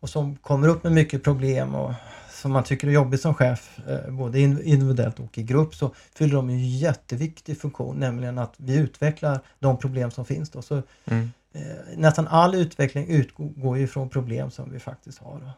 och 0.00 0.08
som 0.08 0.36
kommer 0.36 0.68
upp 0.68 0.82
med 0.84 0.92
mycket 0.92 1.24
problem 1.24 1.74
och 1.74 1.92
som 2.30 2.52
man 2.52 2.64
tycker 2.64 2.88
är 2.88 2.92
jobbigt 2.92 3.20
som 3.20 3.34
chef, 3.34 3.78
eh, 3.88 4.10
både 4.10 4.40
in- 4.40 4.62
individuellt 4.62 5.20
och 5.20 5.38
i 5.38 5.42
grupp, 5.42 5.74
så 5.74 5.94
fyller 6.14 6.34
de 6.34 6.48
en 6.48 6.68
jätteviktig 6.68 7.60
funktion, 7.60 7.96
nämligen 7.96 8.38
att 8.38 8.54
vi 8.56 8.76
utvecklar 8.76 9.40
de 9.58 9.78
problem 9.78 10.10
som 10.10 10.24
finns. 10.24 10.50
Då. 10.50 10.62
Så, 10.62 10.82
Mm. 11.04 11.30
eh, 11.52 11.60
nästan 11.96 12.28
all 12.28 12.54
utveckling 12.54 13.08
utgår 13.08 13.78
ju 13.78 13.86
från 13.86 14.08
problem 14.08 14.50
som 14.50 14.72
vi 14.72 14.78
faktiskt 14.78 15.18
har. 15.18 15.40
Då. 15.40 15.50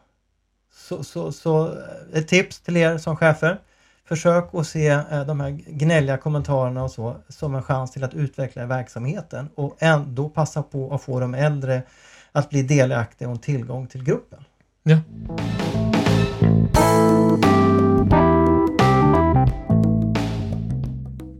Så, 0.73 1.03
så, 1.03 1.31
så 1.31 1.67
eh, 1.67 1.77
ett 2.19 2.27
tips 2.27 2.59
till 2.59 2.77
er 2.77 2.97
som 2.97 3.15
chefer 3.17 3.59
försök 4.05 4.49
att 4.53 4.67
se 4.67 4.87
eh, 4.87 5.25
de 5.25 5.39
här 5.39 5.49
gnälliga 5.67 6.17
kommentarerna 6.17 6.83
och 6.83 6.91
så 6.91 7.15
som 7.29 7.55
en 7.55 7.63
chans 7.63 7.91
till 7.91 8.03
att 8.03 8.13
utveckla 8.13 8.65
verksamheten 8.65 9.49
och 9.55 9.77
ändå 9.79 10.29
passa 10.29 10.63
på 10.63 10.93
att 10.93 11.01
få 11.01 11.19
de 11.19 11.33
äldre 11.33 11.83
att 12.31 12.49
bli 12.49 12.63
delaktiga 12.63 13.27
och 13.27 13.33
en 13.33 13.39
tillgång 13.39 13.87
till 13.87 14.03
gruppen. 14.03 14.43
Ja. 14.83 14.97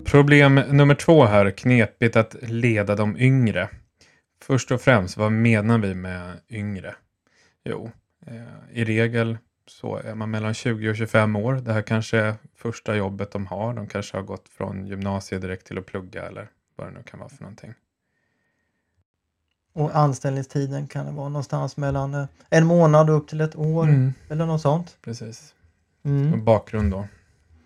Problem 0.05 0.55
nummer 0.55 0.95
två 0.95 1.25
här, 1.25 1.51
knepigt 1.51 2.15
att 2.15 2.35
leda 2.41 2.95
de 2.95 3.17
yngre. 3.17 3.69
Först 4.41 4.71
och 4.71 4.81
främst, 4.81 5.17
vad 5.17 5.31
menar 5.31 5.77
vi 5.77 5.95
med 5.95 6.31
yngre? 6.49 6.95
Jo, 7.65 7.91
eh, 8.27 8.79
i 8.79 8.85
regel 8.85 9.37
så 9.67 9.95
är 9.97 10.15
man 10.15 10.31
mellan 10.31 10.53
20 10.53 10.89
och 10.89 10.95
25 10.95 11.35
år. 11.35 11.53
Det 11.53 11.73
här 11.73 11.81
kanske 11.81 12.17
är 12.19 12.35
första 12.55 12.95
jobbet 12.95 13.31
de 13.31 13.45
har. 13.47 13.73
De 13.73 13.87
kanske 13.87 14.17
har 14.17 14.23
gått 14.23 14.49
från 14.49 14.87
gymnasiet 14.87 15.41
direkt 15.41 15.67
till 15.67 15.77
att 15.77 15.85
plugga 15.85 16.23
eller 16.25 16.47
vad 16.75 16.87
det 16.87 16.91
nu 16.91 17.03
kan 17.03 17.19
vara 17.19 17.29
för 17.29 17.43
någonting. 17.43 17.73
Och 19.73 19.95
anställningstiden 19.95 20.87
kan 20.87 21.05
det 21.05 21.11
vara 21.11 21.29
någonstans 21.29 21.77
mellan 21.77 22.13
eh, 22.13 22.25
en 22.49 22.65
månad 22.65 23.09
och 23.09 23.17
upp 23.17 23.27
till 23.27 23.41
ett 23.41 23.55
år 23.55 23.83
Mm. 23.83 24.13
eller 24.29 24.45
något 24.45 24.61
sånt. 24.61 24.97
Precis. 25.01 25.53
Mm. 26.03 26.33
Och 26.33 26.39
bakgrund 26.39 26.91
då. 26.91 27.07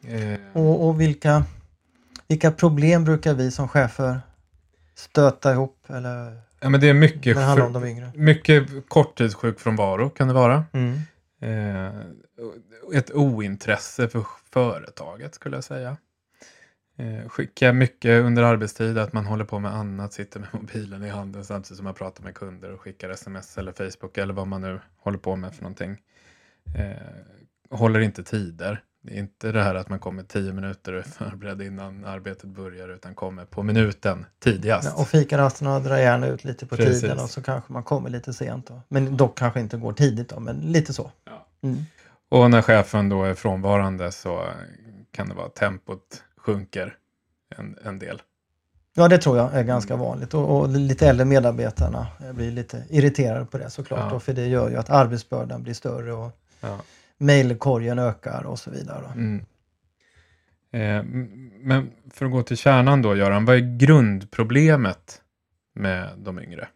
Eh, 0.07 0.39
Och, 0.53 0.87
och 0.87 1.01
vilka, 1.01 1.45
vilka 2.27 2.51
problem 2.51 3.03
brukar 3.03 3.33
vi 3.33 3.51
som 3.51 3.67
chefer 3.67 4.19
stöta 4.95 5.51
ihop 5.51 5.85
eller 5.89 6.41
ja, 6.59 6.69
men 6.69 6.81
det 6.81 6.89
är 6.89 6.93
mycket, 6.93 7.23
det 7.23 7.41
för, 7.55 8.17
mycket 8.17 8.67
korttidssjukfrånvaro 8.87 10.09
kan 10.09 10.27
det 10.27 10.33
vara. 10.33 10.65
Mm. 10.71 10.99
Eh, 11.39 11.99
ett 12.93 13.11
ointresse 13.11 14.09
för 14.09 14.25
företaget 14.51 15.35
skulle 15.35 15.57
jag 15.57 15.63
säga. 15.63 15.97
Eh, 16.95 17.29
skicka 17.29 17.73
mycket 17.73 18.23
under 18.23 18.43
arbetstid, 18.43 18.97
att 18.97 19.13
man 19.13 19.25
håller 19.25 19.45
på 19.45 19.59
med 19.59 19.75
annat, 19.75 20.13
sitter 20.13 20.39
med 20.39 20.49
mobilen 20.53 21.03
i 21.03 21.09
handen 21.09 21.45
samtidigt 21.45 21.77
som 21.77 21.83
man 21.83 21.93
pratar 21.93 22.23
med 22.23 22.35
kunder 22.35 22.71
och 22.71 22.81
skickar 22.81 23.09
sms 23.09 23.57
eller 23.57 23.71
Facebook 23.71 24.17
eller 24.17 24.33
vad 24.33 24.47
man 24.47 24.61
nu 24.61 24.79
håller 24.97 25.17
på 25.17 25.35
med 25.35 25.55
för 25.55 25.63
någonting. 25.63 25.97
Eh, 26.77 27.77
håller 27.77 27.99
inte 27.99 28.23
tider. 28.23 28.83
Det 29.01 29.13
är 29.13 29.19
inte 29.19 29.51
det 29.51 29.63
här 29.63 29.75
att 29.75 29.89
man 29.89 29.99
kommer 29.99 30.23
tio 30.23 30.53
minuter 30.53 31.01
förberedd 31.01 31.61
innan 31.61 32.05
arbetet 32.05 32.49
börjar 32.49 32.89
utan 32.89 33.15
kommer 33.15 33.45
på 33.45 33.63
minuten 33.63 34.25
tidigast. 34.43 34.91
Ja, 34.95 35.01
och 35.01 35.07
fikarasterna 35.07 35.79
drar 35.79 35.97
gärna 35.97 36.27
ut 36.27 36.43
lite 36.43 36.65
på 36.65 36.75
Precis. 36.75 37.01
tiden 37.01 37.19
och 37.19 37.29
så 37.29 37.41
kanske 37.41 37.73
man 37.73 37.83
kommer 37.83 38.09
lite 38.09 38.33
sent. 38.33 38.67
Då. 38.67 38.81
Men 38.87 39.17
dock 39.17 39.37
kanske 39.37 39.59
inte 39.59 39.77
går 39.77 39.93
tidigt 39.93 40.29
då, 40.29 40.39
men 40.39 40.59
lite 40.59 40.93
så. 40.93 41.11
Ja. 41.25 41.45
Mm. 41.63 41.77
Och 42.29 42.51
när 42.51 42.61
chefen 42.61 43.09
då 43.09 43.23
är 43.23 43.33
frånvarande 43.33 44.11
så 44.11 44.45
kan 45.11 45.29
det 45.29 45.35
vara 45.35 45.49
tempot 45.49 46.23
sjunker 46.37 46.95
en, 47.57 47.77
en 47.85 47.99
del. 47.99 48.21
Ja, 48.93 49.07
det 49.07 49.17
tror 49.17 49.37
jag 49.37 49.53
är 49.53 49.63
ganska 49.63 49.93
Mm. 49.93 50.05
vanligt 50.05 50.33
och, 50.33 50.59
och 50.59 50.69
lite 50.69 51.07
äldre 51.07 51.25
medarbetarna 51.25 52.07
blir 52.33 52.51
lite 52.51 52.83
irriterade 52.89 53.45
på 53.45 53.57
det 53.57 53.69
såklart. 53.69 53.99
Ja. 53.99 54.09
Då, 54.09 54.19
för 54.19 54.33
det 54.33 54.47
gör 54.47 54.69
ju 54.69 54.75
att 54.75 54.89
arbetsbördan 54.89 55.63
blir 55.63 55.73
större 55.73 56.13
och 56.13 56.31
Ja. 56.61 56.77
Mejlkorgen 57.19 57.99
ökar 57.99 58.43
och 58.45 58.59
så 58.59 58.71
vidare. 58.71 59.05
Mm. 59.15 59.45
Eh, 60.71 61.03
men 61.61 61.91
för 62.13 62.25
att 62.25 62.31
gå 62.31 62.43
till 62.43 62.57
kärnan 62.57 63.01
då, 63.01 63.15
Göran, 63.15 63.45
vad 63.45 63.55
är 63.55 63.77
grundproblemet 63.77 65.21
med 65.73 66.09
de 66.17 66.39
yngre? 66.39 66.67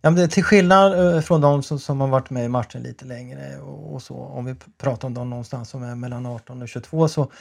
Ja, 0.00 0.10
men 0.10 0.14
det, 0.14 0.28
till 0.28 0.44
skillnad 0.44 1.14
eh, 1.14 1.20
från 1.20 1.40
de 1.40 1.62
som, 1.62 1.78
som 1.78 2.00
har 2.00 2.08
varit 2.08 2.30
med 2.30 2.44
i 2.44 2.48
matchen 2.48 2.82
lite 2.82 3.04
längre 3.04 3.58
och, 3.58 3.94
och 3.94 4.02
så, 4.02 4.14
om 4.14 4.44
vi 4.44 4.54
pratar 4.78 5.08
om 5.08 5.14
de 5.14 5.30
någonstans 5.30 5.70
som 5.70 5.82
är 5.82 5.94
mellan 5.94 6.26
18 6.26 6.62
och 6.62 6.68
22 6.68 7.08
så 7.08 7.32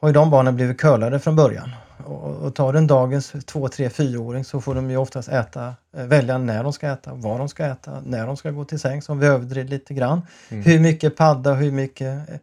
har 0.00 0.08
ju 0.08 0.12
de 0.12 0.30
barnen 0.30 0.56
blivit 0.56 0.80
curlade 0.80 1.18
från 1.18 1.36
början. 1.36 1.70
Och, 2.04 2.36
och 2.36 2.54
tar 2.54 2.72
den 2.72 2.86
dagens 2.86 3.34
2, 3.46 3.68
3, 3.68 3.88
4-åring 3.88 4.44
så 4.44 4.60
får 4.60 4.74
de 4.74 4.90
ju 4.90 4.96
oftast 4.96 5.28
äta, 5.28 5.74
eh, 5.96 6.06
välja 6.06 6.38
när 6.38 6.62
de 6.62 6.72
ska 6.72 6.88
äta, 6.88 7.14
vad 7.14 7.38
de 7.38 7.48
ska 7.48 7.66
äta, 7.66 8.02
när 8.04 8.26
de 8.26 8.36
ska 8.36 8.50
gå 8.50 8.64
till 8.64 8.80
sängs 8.80 9.08
om 9.08 9.18
vi 9.18 9.26
överdriver 9.26 9.70
lite 9.70 9.94
grann. 9.94 10.22
Mm. 10.48 10.64
Hur 10.64 10.80
mycket 10.80 11.16
padda, 11.16 11.54
hur 11.54 11.72
mycket 11.72 12.28
eh, 12.28 12.34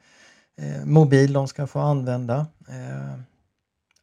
eh, 0.67 0.85
mobil 0.85 1.33
de 1.33 1.47
ska 1.47 1.67
få 1.67 1.79
använda. 1.79 2.47
Eh, 2.67 3.19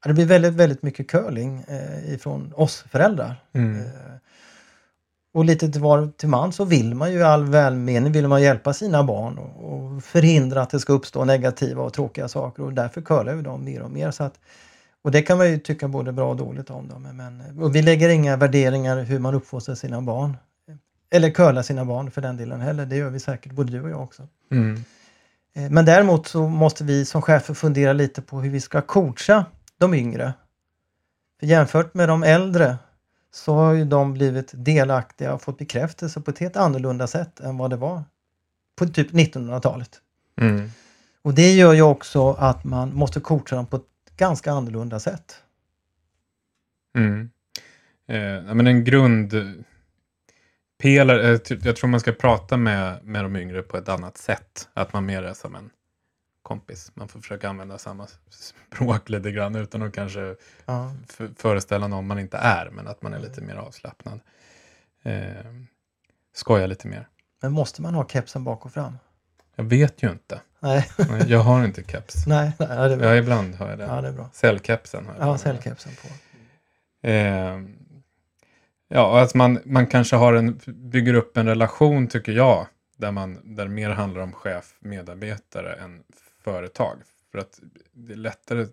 det 0.04 0.14
blir 0.14 0.26
väldigt, 0.26 0.52
väldigt 0.54 0.82
mycket 0.82 1.08
curling 1.08 1.64
eh, 1.68 2.14
ifrån 2.14 2.52
oss 2.56 2.84
föräldrar. 2.90 3.36
Mm. 3.52 3.80
Eh, 3.80 3.86
och 5.32 5.44
lite 5.44 5.68
till 5.68 5.80
var 5.80 6.10
till 6.16 6.28
man 6.28 6.52
så 6.52 6.64
vill 6.64 6.94
man 6.94 7.12
ju 7.12 7.18
i 7.18 7.22
all 7.22 7.44
välmening 7.44 8.12
vill 8.12 8.28
man 8.28 8.42
hjälpa 8.42 8.72
sina 8.72 9.04
barn 9.04 9.38
och, 9.38 9.72
och 9.72 10.04
förhindra 10.04 10.62
att 10.62 10.70
det 10.70 10.80
ska 10.80 10.92
uppstå 10.92 11.24
negativa 11.24 11.82
och 11.82 11.92
tråkiga 11.92 12.28
saker 12.28 12.62
och 12.62 12.72
därför 12.72 13.00
curlar 13.00 13.34
vi 13.34 13.42
dem 13.42 13.64
mer 13.64 13.82
och 13.82 13.90
mer. 13.90 14.10
Så 14.10 14.24
att, 14.24 14.40
och 15.02 15.10
det 15.10 15.22
kan 15.22 15.38
man 15.38 15.50
ju 15.50 15.58
tycka 15.58 15.88
både 15.88 16.12
bra 16.12 16.30
och 16.30 16.36
dåligt 16.36 16.70
om. 16.70 16.88
Dem, 16.88 17.02
men, 17.02 17.62
och 17.62 17.76
vi 17.76 17.82
lägger 17.82 18.08
inga 18.08 18.36
värderingar 18.36 19.02
hur 19.02 19.18
man 19.18 19.34
uppfostrar 19.34 19.74
sina 19.74 20.00
barn. 20.00 20.36
Eller 21.10 21.30
curlar 21.30 21.62
sina 21.62 21.84
barn 21.84 22.10
för 22.10 22.20
den 22.20 22.36
delen 22.36 22.60
heller. 22.60 22.86
Det 22.86 22.96
gör 22.96 23.10
vi 23.10 23.20
säkert 23.20 23.52
både 23.52 23.72
du 23.72 23.82
och 23.82 23.90
jag 23.90 24.00
också. 24.02 24.28
Mm. 24.50 24.84
Eh, 25.54 25.70
Men 25.70 25.84
däremot 25.84 26.26
så 26.26 26.48
måste 26.48 26.84
vi 26.84 27.04
som 27.04 27.22
chefer 27.22 27.54
fundera 27.54 27.92
lite 27.92 28.22
på 28.22 28.40
hur 28.40 28.50
vi 28.50 28.60
ska 28.60 28.80
coacha 28.80 29.44
de 29.78 29.94
yngre. 29.94 30.32
För 31.40 31.46
jämfört 31.46 31.94
med 31.94 32.08
de 32.08 32.22
äldre 32.22 32.76
så 33.34 33.54
har 33.54 33.72
ju 33.72 33.84
de 33.84 34.12
blivit 34.12 34.50
delaktiga 34.54 35.34
och 35.34 35.42
fått 35.42 35.58
bekräftelse 35.58 36.20
på 36.20 36.30
ett 36.30 36.38
helt 36.38 36.56
annorlunda 36.56 37.06
sätt 37.06 37.40
än 37.40 37.56
vad 37.58 37.70
det 37.70 37.76
var 37.76 38.04
på 38.76 38.86
typ 38.86 39.10
1900-talet. 39.10 40.00
Mm. 40.40 40.70
Och 41.22 41.34
det 41.34 41.52
gör 41.52 41.72
ju 41.72 41.82
också 41.82 42.32
att 42.32 42.64
man 42.64 42.94
måste 42.94 43.20
coacha 43.20 43.56
dem 43.56 43.66
på 43.66 43.76
ett 43.76 44.16
ganska 44.16 44.52
annorlunda 44.52 45.00
sätt. 45.00 45.42
Mm. 46.96 47.30
Eh, 48.08 48.54
men 48.54 48.66
en 48.66 48.84
grundpelare, 48.84 49.62
eh, 51.32 51.38
ty- 51.38 51.58
jag 51.62 51.76
tror 51.76 51.88
man 51.88 52.00
ska 52.00 52.12
prata 52.12 52.56
med, 52.56 53.04
med 53.04 53.24
de 53.24 53.36
yngre 53.36 53.62
på 53.62 53.76
ett 53.76 53.88
annat 53.88 54.16
sätt. 54.18 54.68
Att 54.74 54.92
man 54.92 55.06
mer 55.06 55.22
är 55.22 55.34
som 55.34 55.54
en 55.54 55.70
kompis. 56.42 56.90
Man 56.94 57.09
får 57.09 57.20
försöka 57.20 57.48
använda 57.48 57.78
samma 57.78 58.07
språk 58.31 59.09
lite 59.09 59.31
grann 59.31 59.55
utan 59.57 59.83
att 59.83 59.92
kanske 59.94 60.37
Ja. 60.66 60.92
föreställa 61.37 61.88
någon 61.88 62.07
man 62.07 62.18
inte 62.18 62.37
är, 62.38 62.70
men 62.70 62.87
att 62.88 63.02
man 63.02 63.14
är 63.14 63.18
lite 63.18 63.40
mer 63.40 63.55
avslappnad. 63.55 64.20
Eh, 65.02 65.35
skoja 66.35 66.66
lite 66.66 66.88
mer. 66.88 67.09
Men 67.42 67.52
måste 67.52 67.83
man 67.83 67.94
ha 67.94 68.09
kepsen 68.09 68.44
bak 68.44 68.66
och 68.66 68.72
fram? 68.72 68.98
Jag 69.57 69.64
vet 69.64 70.02
ju 70.02 70.11
inte. 70.11 70.40
Nej, 70.61 70.90
Jag 71.26 71.38
har 71.40 71.64
inte 71.64 71.83
keps. 71.85 72.14
nej, 72.26 72.52
nej 72.59 72.68
det 72.68 72.74
är 72.74 72.96
bra. 72.96 73.07
Ja, 73.07 73.16
ibland 73.16 73.55
har 73.55 73.68
jag 73.70 73.78
det. 73.78 73.85
Ja, 73.85 74.00
det 74.00 74.09
är 74.09 74.12
bra. 74.12 74.31
Cellkepsen 74.33 75.07
har 75.07 75.14
jag. 75.14 75.26
Ja, 75.28 75.38
cellkepsen 75.38 75.92
på. 76.02 76.09
Eh, 77.09 77.61
ja, 78.88 79.20
att 79.22 79.35
man, 79.35 79.59
man 79.64 79.87
kanske 79.87 80.16
har 80.16 80.33
en, 80.35 80.61
bygger 80.66 81.14
upp 81.14 81.37
en 81.37 81.46
relation, 81.46 82.09
tycker 82.09 82.33
jag, 82.33 82.66
där, 82.96 83.11
man, 83.12 83.55
där 83.57 83.68
mer 83.68 83.90
handlar 83.90 84.20
om 84.22 84.33
chef, 84.33 84.74
medarbetare 84.81 85.72
än 85.74 86.02
företag. 86.44 86.98
För 87.33 87.38
att 87.38 87.61
det 87.92 88.12
är 88.12 88.16
lättare, 88.16 88.66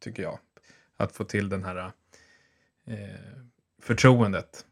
tycker 0.00 0.22
jag, 0.22 0.38
att 0.96 1.12
få 1.12 1.24
till 1.24 1.48
den 1.48 1.64
här 1.64 1.92
eh, 2.86 2.96
förtroendet 3.82 4.64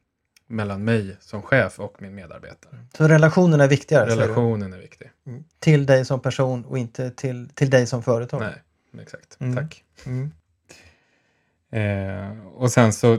mellan 0.46 0.84
mig 0.84 1.16
som 1.20 1.42
chef 1.42 1.80
och 1.80 2.02
min 2.02 2.14
medarbetare. 2.14 2.86
Så 2.96 3.08
relationen 3.08 3.60
är 3.60 3.68
viktigare? 3.68 4.10
Relationen 4.10 4.72
är 4.72 4.78
viktig. 4.78 5.10
Mm. 5.26 5.44
till 5.58 5.86
dig 5.86 6.04
som 6.04 6.20
person 6.20 6.64
och 6.64 6.78
inte 6.78 7.10
till, 7.10 7.48
till 7.48 7.70
dig 7.70 7.86
som 7.86 8.02
företag. 8.02 8.40
Nej, 8.40 9.02
exakt. 9.02 9.40
Mm. 9.40 9.56
Tack. 9.56 9.84
Mm. 10.06 10.32
Eh, 11.70 12.46
och 12.46 12.72
sen 12.72 12.92
så 12.92 13.18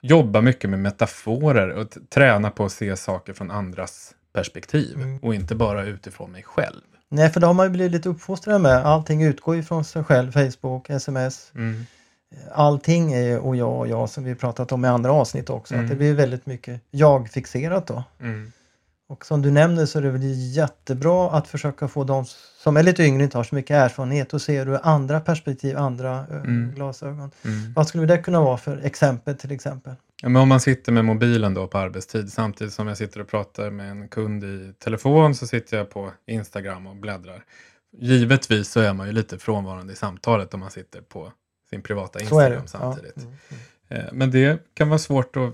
jobba 0.00 0.40
mycket 0.40 0.70
med 0.70 0.78
metaforer 0.78 1.68
och 1.68 1.96
träna 2.08 2.50
på 2.50 2.64
att 2.64 2.72
se 2.72 2.96
saker 2.96 3.32
från 3.32 3.50
andras 3.50 4.14
perspektiv 4.32 4.96
Mm. 4.96 5.18
och 5.18 5.34
inte 5.34 5.54
bara 5.54 5.84
utifrån 5.84 6.32
mig 6.32 6.42
själv. 6.42 6.82
Nej, 7.08 7.30
för 7.30 7.40
det 7.40 7.46
har 7.46 7.54
man 7.54 7.66
ju 7.66 7.70
blivit 7.70 7.92
lite 7.92 8.08
uppfostrad 8.08 8.60
med. 8.60 8.86
Allting 8.86 9.22
utgår 9.22 9.56
ju 9.56 9.62
från 9.62 9.84
sig 9.84 10.04
själv. 10.04 10.32
Facebook, 10.32 10.90
sms. 10.90 11.52
Mm. 11.54 11.86
Allting 12.52 13.12
är 13.12 13.38
och 13.38 13.56
jag 13.56 13.78
och 13.78 13.88
jag 13.88 14.10
som 14.10 14.24
vi 14.24 14.34
pratat 14.34 14.72
om 14.72 14.84
i 14.84 14.88
andra 14.88 15.12
avsnitt 15.12 15.50
också. 15.50 15.74
Mm. 15.74 15.84
Att 15.84 15.90
det 15.90 15.96
blir 15.96 16.14
väldigt 16.14 16.46
mycket 16.46 16.80
jag-fixerat 16.90 17.86
då. 17.86 18.04
Mm. 18.20 18.52
Och 19.08 19.26
som 19.26 19.42
du 19.42 19.50
nämner 19.50 19.86
så 19.86 19.98
är 19.98 20.02
det 20.02 20.10
väl 20.10 20.22
jättebra 20.56 21.30
att 21.30 21.48
försöka 21.48 21.88
få 21.88 22.04
de 22.04 22.24
som 22.58 22.76
är 22.76 22.82
lite 22.82 23.02
yngre 23.02 23.24
inte 23.24 23.36
har 23.38 23.44
så 23.44 23.54
mycket 23.54 23.70
erfarenhet 23.74 24.34
och 24.34 24.42
ser 24.42 24.68
ur 24.68 24.78
andra 24.82 25.20
perspektiv, 25.20 25.76
andra 25.78 26.26
ö, 26.30 26.40
Mm. 26.40 26.72
glasögon. 26.74 27.30
Mm. 27.44 27.72
Vad 27.76 27.88
skulle 27.88 28.06
det 28.06 28.18
kunna 28.18 28.40
vara 28.40 28.56
för 28.56 28.78
exempel 28.84 29.36
till 29.36 29.52
exempel? 29.52 29.94
Ja, 30.22 30.28
men 30.28 30.42
om 30.42 30.48
man 30.48 30.60
sitter 30.60 30.92
med 30.92 31.04
mobilen 31.04 31.54
då 31.54 31.66
på 31.66 31.78
arbetstid 31.78 32.32
samtidigt 32.32 32.74
som 32.74 32.86
jag 32.88 32.96
sitter 32.96 33.20
och 33.20 33.28
pratar 33.28 33.70
med 33.70 33.90
en 33.90 34.08
kund 34.08 34.44
i 34.44 34.72
telefon 34.78 35.34
så 35.34 35.46
sitter 35.46 35.76
jag 35.76 35.90
på 35.90 36.12
Instagram 36.26 36.86
och 36.86 36.96
bläddrar. 36.96 37.44
Givetvis 37.98 38.70
så 38.70 38.80
är 38.80 38.92
man 38.92 39.06
ju 39.06 39.12
lite 39.12 39.38
frånvarande 39.38 39.92
i 39.92 39.96
samtalet 39.96 40.54
om 40.54 40.60
man 40.60 40.70
sitter 40.70 41.00
på 41.00 41.32
sin 41.70 41.82
privata. 41.82 42.20
Instagram 42.20 42.66
samtidigt. 42.66 43.12
Ja. 43.16 43.22
Mm. 43.22 43.36
Mm. 43.88 44.06
Eh, 44.06 44.12
Men 44.12 44.30
det 44.30 44.74
kan 44.74 44.88
vara 44.88 44.98
svårt 44.98 45.36
att 45.36 45.52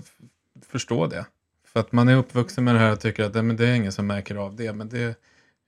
förstå 0.67 1.07
det. 1.07 1.25
För 1.73 1.79
att 1.79 1.91
man 1.91 2.09
är 2.09 2.15
uppvuxen 2.15 2.63
med 2.63 2.75
det 2.75 2.79
här 2.79 2.91
och 2.91 2.99
tycker 2.99 3.23
att 3.23 3.33
"Nej, 3.33 3.43
men 3.43 3.55
det 3.55 3.67
är 3.67 3.73
ingen 3.75 3.91
som 3.91 4.07
märker 4.07 4.35
av 4.35 4.55
det. 4.55 4.73
Men 4.73 4.89
det, 4.89 5.17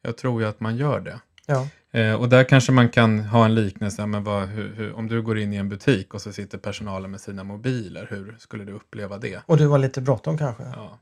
jag 0.02 0.18
tror 0.18 0.42
ju 0.42 0.48
att 0.48 0.60
man 0.60 0.76
gör 0.78 1.00
det. 1.00 1.20
Ja. 1.46 1.68
Eh, 1.92 2.14
och 2.14 2.30
där 2.30 2.44
kanske 2.44 2.72
man 2.72 2.90
kan 2.90 3.20
ha 3.20 3.46
en 3.46 3.56
liknelse, 3.56 4.06
men 4.06 4.24
vad, 4.24 4.48
hur, 4.48 4.74
hur, 4.76 4.94
om 4.94 5.08
du 5.08 5.22
går 5.22 5.38
in 5.40 5.54
i 5.54 5.56
en 5.56 5.70
butik 5.70 6.14
och 6.14 6.22
så 6.22 6.34
sitter 6.34 6.58
personalen 6.58 7.12
med 7.12 7.22
sina 7.22 7.44
mobiler, 7.44 8.08
hur 8.10 8.36
skulle 8.40 8.66
du 8.66 8.72
uppleva 8.74 9.18
det? 9.18 9.42
Och 9.46 9.58
du 9.58 9.66
var 9.66 9.78
lite 9.78 10.02
bråttom 10.02 10.38
kanske? 10.38 10.64
Ja. 10.64 11.00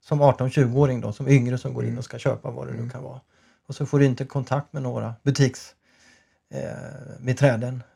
Som 0.00 0.22
18-20-åring 0.22 1.00
då, 1.00 1.12
som 1.12 1.28
yngre 1.28 1.58
som 1.58 1.74
går 1.74 1.82
in 1.82 1.88
Mm. 1.88 1.98
och 1.98 2.04
ska 2.04 2.18
köpa 2.18 2.50
vad 2.50 2.66
det 2.66 2.72
nu 2.72 2.78
Mm. 2.78 2.90
kan 2.90 3.02
vara. 3.02 3.20
Och 3.66 3.74
så 3.74 3.86
får 3.86 3.98
du 3.98 4.04
inte 4.04 4.24
kontakt 4.24 4.72
med 4.72 4.82
några 4.82 5.14
butiks 5.22 5.74
eh, 6.54 7.36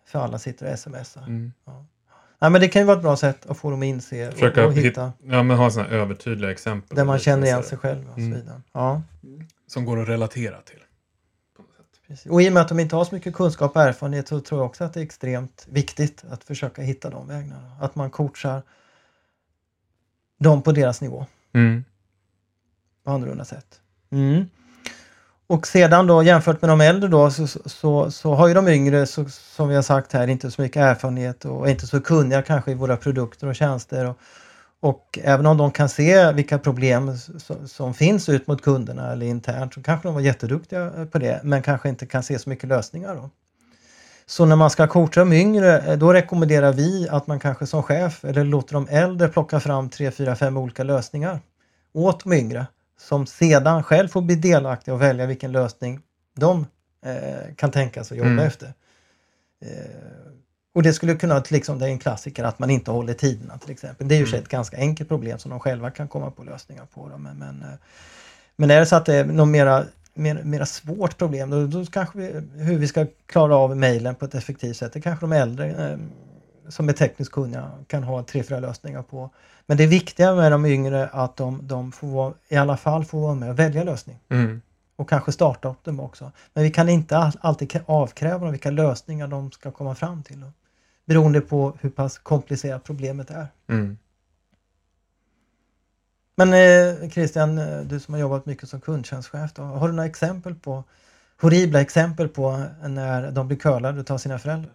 för 0.07 0.18
alla 0.18 0.38
sitter 0.38 0.72
och 0.72 0.79
smsar. 0.79 1.22
Mm. 1.22 1.53
Nej, 2.38 2.51
men 2.51 2.61
det 2.61 2.68
kan 2.68 2.83
ju 2.83 2.87
vara 2.87 2.96
ett 2.96 3.03
bra 3.03 3.16
sätt 3.16 3.46
att 3.46 3.59
få 3.59 3.70
dem 3.70 3.81
att 3.81 3.87
inse 3.87 4.29
och, 4.29 4.33
Försöka 4.35 4.66
och 4.66 4.72
hitta 4.72 4.87
hitta, 4.87 5.12
ja, 5.22 5.42
men 5.42 5.57
ha 5.57 5.70
sådana 5.70 5.88
övertydliga 5.90 6.51
exempel. 6.51 6.96
där 6.96 7.05
man 7.05 7.18
känner 7.18 7.46
igen 7.46 7.62
sig 7.62 7.79
själv 7.79 8.09
och 8.09 8.14
så 8.14 8.20
Mm. 8.20 8.33
vidare. 8.40 8.61
Ja, 8.72 9.03
Som 9.66 9.85
går 9.85 10.03
att 10.03 10.09
relatera 10.09 10.61
till. 10.61 10.79
precis. 12.07 12.27
Och 12.33 12.42
i 12.42 12.49
och 12.49 12.53
med 12.53 12.62
att 12.62 12.68
de 12.68 12.81
inte 12.81 12.96
har 12.96 13.05
så 13.05 13.14
mycket 13.14 13.35
kunskap 13.35 13.77
och 13.77 13.83
erfarenhet 13.83 14.29
så 14.29 14.40
tror 14.40 14.61
jag 14.61 14.66
också 14.66 14.85
att 14.85 14.94
det 14.94 15.01
är 15.01 15.05
extremt 15.05 15.66
viktigt 15.70 16.25
att 16.31 16.44
försöka 16.44 16.83
hitta 16.83 17.11
de 17.11 17.29
vägarna. 17.29 17.77
Att 17.81 17.94
man 17.94 18.11
coachar 18.11 18.62
dem 20.38 20.62
på 20.62 20.72
deras 20.72 21.01
nivå. 21.01 21.27
Mm. 21.53 21.85
på 23.05 23.11
annorlunda 23.11 23.44
sätt. 23.44 23.81
Mm. 24.11 24.44
Och 25.48 25.66
sedan 25.66 26.06
då 26.06 26.22
jämfört 26.22 26.62
med 26.62 26.70
de 26.70 26.80
äldre 26.80 27.09
då 27.09 27.30
så, 27.30 27.46
så, 27.46 28.11
så 28.11 28.35
har 28.35 28.48
ju 28.48 28.54
de 28.54 28.68
yngre 28.68 29.06
så, 29.06 29.24
som 29.28 29.68
vi 29.68 29.74
har 29.74 29.82
sagt 29.82 30.12
här 30.12 30.28
inte 30.28 30.50
så 30.50 30.62
mycket 30.62 30.82
erfarenhet 30.82 31.44
och 31.44 31.70
inte 31.70 31.87
så 31.87 32.00
kunniga 32.00 32.42
kanske 32.42 32.70
i 32.70 32.74
våra 32.74 32.96
produkter 32.96 33.46
och 33.46 33.54
tjänster. 33.54 34.06
Och, 34.06 34.18
och 34.80 35.18
även 35.22 35.46
om 35.46 35.56
de 35.56 35.70
kan 35.70 35.88
se 35.88 36.32
vilka 36.32 36.59
problem 36.59 37.16
som, 37.16 37.68
som 37.68 37.94
finns 37.94 38.28
ut 38.28 38.46
mot 38.46 38.62
kunderna 38.62 39.12
eller 39.12 39.26
internt 39.26 39.74
så 39.74 39.82
kanske 39.82 40.09
de 40.09 40.14
var 40.14 40.20
jätteduktiga 40.20 41.06
på 41.12 41.18
det 41.18 41.40
men 41.44 41.62
kanske 41.62 41.88
inte 41.88 42.06
kan 42.06 42.22
se 42.22 42.38
så 42.38 42.50
mycket 42.50 42.68
lösningar. 42.68 43.14
Då. 43.14 43.30
Så 44.26 44.44
när 44.44 44.56
man 44.56 44.70
ska 44.70 44.87
coacha 44.87 45.20
de 45.20 45.32
yngre 45.32 45.78
eh, 45.78 45.98
då 45.98 46.12
rekommenderar 46.12 46.72
vi 46.72 47.09
att 47.11 47.26
man 47.26 47.40
kanske 47.40 47.66
som 47.66 47.82
chef 47.82 48.24
eller 48.24 48.44
låter 48.44 48.74
de 48.74 48.88
äldre 48.90 49.28
plocka 49.28 49.61
fram 49.61 49.88
tre, 49.88 50.11
fyra, 50.11 50.37
fem 50.37 50.56
olika 50.56 50.82
lösningar 50.85 51.40
åt 51.92 52.24
de 52.24 52.32
yngre 52.32 52.66
som 52.98 53.26
sedan 53.26 53.82
själv 53.82 54.09
får 54.09 54.22
bli 54.22 54.35
delaktiga 54.35 54.94
och 54.94 55.02
välja 55.02 55.26
vilken 55.26 55.52
lösning 55.52 56.00
de 56.37 56.66
eh, 57.06 57.54
kan 57.56 57.70
tänka 57.70 58.04
sig 58.04 58.14
att 58.14 58.18
jobba 58.18 58.30
Mm. 58.30 58.46
efter. 58.46 58.72
Eh, 59.61 59.70
och 60.74 60.82
det 60.82 60.92
skulle 60.92 61.14
kunna, 61.14 61.42
liksom, 61.50 61.78
det 61.78 61.87
är 61.87 61.90
en 61.90 61.98
klassiker, 61.98 62.44
att 62.44 62.59
man 62.59 62.70
inte 62.70 62.90
håller 62.90 63.14
tiderna 63.14 63.59
till 63.59 63.70
exempel. 63.70 64.09
Det 64.09 64.14
är 64.14 64.18
ju 64.18 64.26
Mm. 64.26 64.40
ett 64.40 64.48
ganska 64.48 64.76
enkelt 64.76 65.09
problem 65.09 65.38
som 65.38 65.50
de 65.50 65.61
själva 65.61 65.90
kan 65.90 66.09
komma 66.09 66.30
på 66.30 66.42
lösningar 66.44 66.87
på. 66.94 67.09
Då. 67.09 67.18
Men, 67.18 67.37
men, 67.38 67.62
eh, 67.62 67.68
men 68.56 68.70
är 68.70 68.80
det 68.80 68.87
så 68.87 68.96
att 68.96 69.06
det 69.06 69.14
är 69.14 69.24
något 69.24 69.48
mera, 69.48 69.85
mer, 70.14 70.42
mera 70.42 70.66
svårt 70.66 71.18
problem, 71.18 71.50
då, 71.50 71.66
då 71.66 71.87
kanske 71.87 72.18
vi, 72.18 72.42
hur 72.62 72.78
vi 72.78 72.88
ska 72.88 73.06
klara 73.26 73.56
av 73.56 73.76
mejlen 73.76 74.14
på 74.14 74.24
ett 74.24 74.35
effektivt 74.35 74.76
sätt, 74.76 74.92
det 74.92 75.00
kanske 75.00 75.26
de 75.26 75.32
äldre 75.32 75.90
eh, 75.90 75.98
som 76.68 76.88
är 76.88 76.92
tekniskt 76.92 77.33
kunniga 77.33 77.70
kan 77.87 78.02
ha 78.02 78.22
tre, 78.22 78.42
fyra 78.42 78.61
lösningar 78.61 79.02
på. 79.02 79.31
Men 79.66 79.76
det 79.76 79.87
viktiga 79.87 80.35
med 80.35 80.52
de 80.52 80.66
yngre 80.66 81.09
att 81.09 81.37
de, 81.37 81.61
de 81.66 81.92
får 81.92 82.07
vara, 82.09 82.35
i 82.48 82.57
alla 82.57 82.76
fall 82.76 83.05
får 83.05 83.20
vara 83.20 83.35
med 83.35 83.50
och 83.50 83.59
välja 83.59 83.85
lösning 83.85 84.18
Mm. 84.29 84.61
och 84.96 85.09
kanske 85.09 85.33
starta 85.33 85.68
upp 85.68 85.85
dem 85.85 86.00
också. 86.00 86.33
Men 86.55 86.64
vi 86.64 86.70
kan 86.70 86.88
inte 86.88 87.16
all, 87.16 87.33
alltid 87.40 87.70
krä- 87.70 87.83
avkräva 87.87 88.38
dem 88.38 88.50
vilka 88.50 88.70
lösningar 88.70 89.29
de 89.29 89.52
ska 89.52 89.70
komma 89.70 89.94
fram 89.94 90.22
till. 90.22 90.40
Då. 90.40 90.52
Beroende 91.07 91.40
på 91.40 91.76
hur 91.81 91.90
pass 91.90 92.18
komplicerat 92.18 92.85
problemet 92.85 93.31
är. 93.31 93.46
Mm. 93.68 93.98
Men 96.37 96.52
eh, 96.52 97.11
Christian, 97.11 97.59
eh, 97.59 97.81
du 97.81 98.00
som 98.00 98.14
har 98.14 98.20
jobbat 98.20 98.46
mycket 98.46 98.68
som 98.68 98.81
kundtjänstchef, 98.81 99.52
då, 99.52 99.62
har 99.62 99.88
du 99.88 99.94
några 99.94 100.09
exempel 100.09 100.55
på 100.55 100.85
horribla 101.40 101.81
exempel 101.81 102.29
på 102.29 102.62
när 102.83 103.31
de 103.31 103.48
blir 103.48 103.59
curlade 103.59 104.14
av 104.14 104.18
sina 104.18 104.38
föräldrar? 104.38 104.72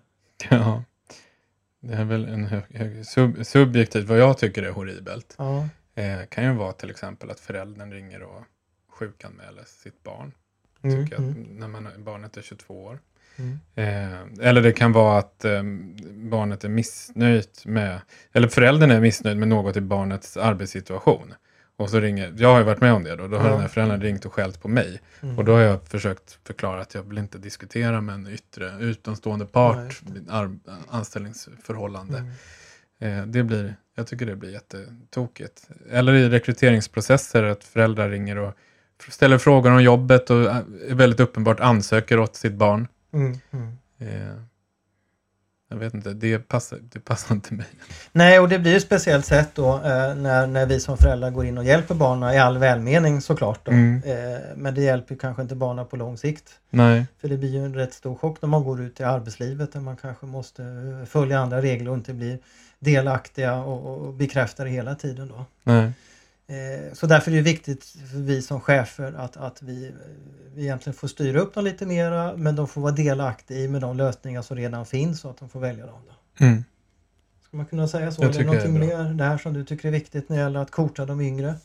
Ja. 0.50 0.84
Det 1.82 1.94
är 1.94 2.06
väl 2.06 2.26
en 2.26 2.46
hög, 2.46 2.64
hög, 2.70 3.06
sub, 3.06 3.46
subjektivt 3.46 4.08
vad 4.08 4.20
jag 4.20 4.38
tycker 4.38 4.64
är 4.64 4.72
horribelt. 4.72 5.36
Ja, 5.38 5.70
Eh, 5.96 6.26
kan 6.30 6.44
ju 6.44 6.54
vara 6.54 6.74
till 6.74 6.90
exempel 6.90 7.32
att 7.32 7.40
föräldern 7.40 7.92
ringer 7.92 8.22
och 8.24 8.44
sjukanmäler 8.90 9.64
sitt 9.66 10.04
barn. 10.04 10.32
Mm, 10.84 11.06
Tycker 11.06 11.18
mm. 11.18 11.60
när 11.60 11.68
man, 11.68 11.90
barnet 11.98 12.38
är 12.38 12.42
22 12.42 12.84
år. 12.84 13.00
Mm. 13.36 13.60
Eh, 13.76 14.48
eller 14.48 14.62
det 14.62 14.72
kan 14.72 14.92
vara 14.92 15.20
att 15.20 15.46
eh, 15.46 15.64
barnet 16.14 16.64
är 16.64 16.70
missnöjt 16.70 17.66
med, 17.66 18.02
eller 18.32 18.48
föräldern 18.48 18.92
är 18.92 19.02
missnöjd 19.02 19.38
med 19.38 19.48
något 19.48 19.78
i 19.78 19.82
barnets 19.82 20.38
arbetssituation. 20.38 21.34
Och 21.82 21.90
så 21.90 22.00
ringer, 22.00 22.34
jag 22.38 22.52
har 22.52 22.58
ju 22.58 22.64
varit 22.64 22.82
med 22.82 22.94
om 22.94 23.04
det 23.04 23.16
då, 23.16 23.28
då 23.28 23.38
har 23.38 23.46
Ja. 23.46 23.52
den 23.52 23.62
här 23.62 23.68
föräldern 23.68 24.02
ringt 24.02 24.26
och 24.26 24.34
skällt 24.34 24.62
på 24.62 24.68
mig. 24.68 25.02
Mm. 25.22 25.38
Och 25.38 25.46
då 25.46 25.54
har 25.54 25.60
jag 25.60 25.88
försökt 25.88 26.40
förklara 26.44 26.82
att 26.82 26.94
jag 26.94 27.04
vill 27.04 27.18
inte 27.18 27.38
diskutera 27.38 28.02
med 28.02 28.16
en 28.16 28.28
yttre, 28.28 28.72
utomstående 28.80 29.46
Ja, 29.46 29.50
part, 29.52 29.78
just 29.88 30.30
ar, 30.30 30.58
anställningsförhållande. 30.90 32.24
Mm. 33.00 33.20
Eh, 33.20 33.26
det 33.26 33.44
blir, 33.44 33.76
jag 33.96 34.08
tycker 34.08 34.26
det 34.26 34.36
blir 34.36 34.52
jättetokigt. 34.52 35.68
Eller 35.92 36.14
i 36.14 36.30
rekryteringsprocesser 36.30 37.44
att 37.44 37.64
föräldrar 37.64 38.10
ringer 38.10 38.38
och 38.38 38.54
ställer 39.10 39.38
frågor 39.38 39.72
om 39.72 39.84
jobbet 39.84 40.30
och 40.30 40.42
eh, 40.42 40.62
väldigt 40.92 41.20
uppenbart 41.20 41.60
ansöker 41.60 42.20
åt 42.20 42.36
sitt 42.36 42.54
barn. 42.54 42.88
Mm. 43.14 43.38
Mm. 43.52 43.78
Jag 45.72 45.78
vet 45.78 45.94
inte, 45.94 46.14
det 46.14 46.40
passar, 46.40 46.80
det 46.82 47.00
passar 47.00 47.36
inte 47.36 47.54
mig. 47.54 47.66
Nej, 48.12 48.40
och 48.40 48.50
det 48.50 48.60
blir 48.60 48.72
ju 48.72 48.78
ett 48.78 48.84
speciellt 48.84 49.26
sätt 49.26 49.50
då 49.54 49.76
eh, 49.76 50.16
när, 50.16 50.48
när 50.48 50.66
vi 50.66 50.80
som 50.80 50.98
föräldrar 50.98 51.32
går 51.32 51.46
in 51.46 51.58
och 51.58 51.64
hjälper 51.64 51.96
barnen 51.96 52.34
i 52.34 52.40
all 52.40 52.58
välmening 52.58 53.22
såklart. 53.22 53.66
Då. 53.66 53.72
Mm. 53.72 54.04
Eh, 54.06 54.40
men 54.56 54.76
det 54.76 54.82
hjälper 54.82 55.16
kanske 55.16 55.42
inte 55.42 55.56
barnen 55.56 55.88
på 55.88 55.96
lång 55.96 56.18
sikt. 56.18 56.60
Nej, 56.70 57.06
För 57.22 57.28
det 57.28 57.38
blir 57.38 57.50
ju 57.50 57.66
en 57.66 57.76
rätt 57.76 57.94
stor 57.94 58.16
chock 58.16 58.42
när 58.42 58.50
man 58.50 58.64
går 58.64 58.82
ut 58.82 59.00
i 59.00 59.04
arbetslivet 59.04 59.74
där 59.74 59.80
man 59.80 59.98
kanske 59.98 60.26
måste 60.26 60.64
eh, 60.64 61.06
följa 61.06 61.40
andra 61.40 61.62
regler 61.62 61.92
och 61.92 61.98
inte 61.98 62.14
blir 62.14 62.40
delaktiga 62.80 63.56
och, 63.56 64.08
och 64.08 64.14
bekräfta 64.14 64.64
det 64.64 64.70
hela 64.70 64.96
tiden. 64.96 65.28
Då. 65.28 65.46
nej. 65.64 65.92
Eh, 66.48 66.94
så 66.94 67.08
därför 67.08 67.32
är 67.32 67.36
det 67.36 67.42
viktigt 67.42 67.86
för 67.86 68.18
vi 68.18 68.42
som 68.42 68.62
chefer 68.62 69.14
att, 69.14 69.38
att 69.38 69.62
vi, 69.62 69.88
eh, 69.88 69.94
vi 70.56 70.62
egentligen 70.62 70.94
får 70.94 71.08
styra 71.08 71.40
upp 71.40 71.54
dem 71.54 71.64
lite 71.64 71.86
mera 71.86 72.38
men 72.38 72.56
de 72.56 72.68
får 72.68 72.82
vara 72.82 72.92
delaktiga 72.92 73.58
i 73.58 73.68
med 73.68 73.82
de 73.82 73.98
lösningar 73.98 74.42
som 74.42 74.58
redan 74.58 74.86
finns 74.86 75.26
och 75.26 75.32
att 75.32 75.38
de 75.38 75.50
får 75.50 75.60
välja 75.60 75.86
dem. 75.86 76.02
Då. 76.08 76.46
Mm. 76.46 76.64
Ska 77.48 77.58
man 77.58 77.66
kunna 77.66 77.88
säga 77.88 78.12
så? 78.12 78.24
Jag 78.24 78.30
Eller 78.30 78.44
det 78.44 78.58
är 78.58 78.68
någonting 78.68 78.88
mer 78.88 79.14
där 79.14 79.38
som 79.38 79.54
du 79.54 79.66
tycker 79.66 79.88
är 79.88 79.92
viktigt 79.92 80.30
när 80.30 80.38
det 80.38 80.44
gäller 80.44 80.60
att 80.60 80.72
coacha 80.72 81.06
de 81.06 81.22
yngre? 81.22 81.56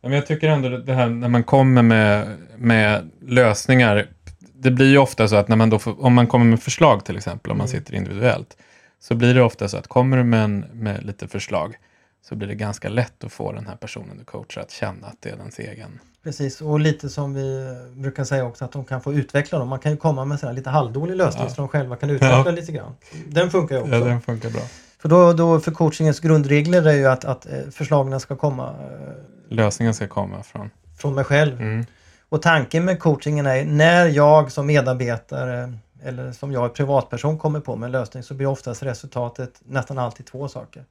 Jag 0.00 0.26
tycker 0.26 0.48
ändå 0.48 0.68
det 0.68 0.94
här 0.94 1.08
när 1.08 1.28
man 1.28 1.44
kommer 1.44 1.82
med, 1.82 2.36
med 2.56 3.10
lösningar. 3.20 4.06
Det 4.54 4.70
blir 4.70 4.90
ju 4.90 4.98
ofta 4.98 5.28
så 5.28 5.36
att 5.36 5.48
när 5.48 5.56
man 5.56 5.70
då 5.70 5.78
får, 5.78 6.04
om 6.04 6.14
man 6.14 6.26
kommer 6.26 6.44
med 6.44 6.62
förslag 6.62 7.04
till 7.04 7.16
exempel, 7.16 7.52
om 7.52 7.58
man 7.58 7.66
Mm. 7.66 7.78
sitter 7.78 7.94
individuellt. 7.94 8.56
Så 9.00 9.14
blir 9.14 9.34
det 9.34 9.42
ofta 9.42 9.68
så 9.68 9.76
att 9.76 9.86
kommer 9.86 10.16
du 10.16 10.24
med, 10.24 10.44
en, 10.44 10.60
med 10.72 11.04
lite 11.04 11.28
förslag 11.28 11.76
så 12.22 12.34
blir 12.34 12.48
det 12.48 12.54
ganska 12.54 12.88
lätt 12.88 13.24
att 13.24 13.32
få 13.32 13.52
den 13.52 13.66
här 13.66 13.76
personen 13.76 14.18
du 14.18 14.24
coachar 14.24 14.60
att 14.60 14.70
känna 14.70 15.06
att 15.06 15.16
det 15.20 15.28
är 15.30 15.36
ens 15.36 15.58
egen. 15.58 16.00
Precis, 16.22 16.60
och 16.60 16.80
lite 16.80 17.08
som 17.08 17.34
vi 17.34 17.76
brukar 17.94 18.24
säga 18.24 18.44
också 18.44 18.64
att 18.64 18.72
de 18.72 18.84
kan 18.84 19.00
få 19.00 19.12
utveckla 19.14 19.58
dem. 19.58 19.68
Man 19.68 19.78
kan 19.78 19.92
ju 19.92 19.96
komma 19.98 20.24
med 20.24 20.44
en 20.44 20.54
lite 20.54 20.70
halvdålig 20.70 21.16
lösning 21.16 21.44
Ja. 21.44 21.50
så 21.50 21.56
de 21.62 21.68
själva 21.68 21.96
kan 21.96 22.10
utveckla 22.10 22.42
Ja. 22.46 22.50
lite 22.50 22.72
grann. 22.72 22.92
Den 23.28 23.50
funkar 23.50 23.76
ju 23.76 23.82
också. 23.82 24.20
funkar 24.26 24.50
bra. 24.50 24.62
För, 24.98 25.08
då, 25.08 25.32
då, 25.32 25.60
för 25.60 25.70
coachingens 25.72 26.20
grundregler 26.20 26.86
är 26.86 26.92
ju 26.92 27.06
att, 27.06 27.24
att 27.24 27.46
eh, 27.46 27.52
förslagen 27.70 28.20
ska 28.20 28.36
komma 28.36 28.68
eh, 28.68 29.54
Lösningen 29.54 29.94
ska 29.94 30.08
komma 30.08 30.42
från. 30.42 30.70
från 30.98 31.14
mig 31.14 31.24
själv. 31.24 31.60
Mm. 31.60 31.86
Och 32.28 32.42
tanken 32.42 32.84
med 32.84 33.00
coachingen 33.00 33.46
är 33.46 33.64
när 33.64 34.06
jag 34.06 34.52
som 34.52 34.66
medarbetare 34.66 35.72
eller 36.02 36.32
som 36.32 36.52
jag 36.52 36.74
privatperson 36.74 37.38
kommer 37.38 37.60
på 37.60 37.76
med 37.76 37.86
en 37.86 37.92
lösning 37.92 38.22
så 38.22 38.34
blir 38.34 38.46
oftast 38.46 38.82
resultatet 38.82 39.60
nästan 39.64 39.98
alltid 39.98 40.26
två 40.26 40.48
saker. 40.48 40.84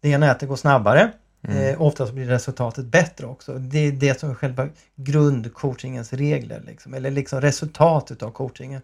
Det 0.00 0.08
ena 0.08 0.26
är 0.26 0.30
att 0.30 0.40
det 0.40 0.46
går 0.46 0.56
snabbare. 0.56 1.12
Mm. 1.48 1.74
Eh, 1.74 1.82
oftast 1.82 2.12
blir 2.12 2.26
resultatet 2.26 2.84
bättre 2.84 3.26
också. 3.26 3.54
Det 3.54 3.78
är 3.78 3.92
det 3.92 4.20
som 4.20 4.30
är 4.30 4.34
själva 4.34 4.68
grundcoachingens 4.96 6.12
regler. 6.12 6.62
Liksom. 6.66 6.94
Eller 6.94 7.10
liksom 7.10 7.40
resultatet 7.40 8.22
av 8.22 8.30
coachingen. 8.30 8.82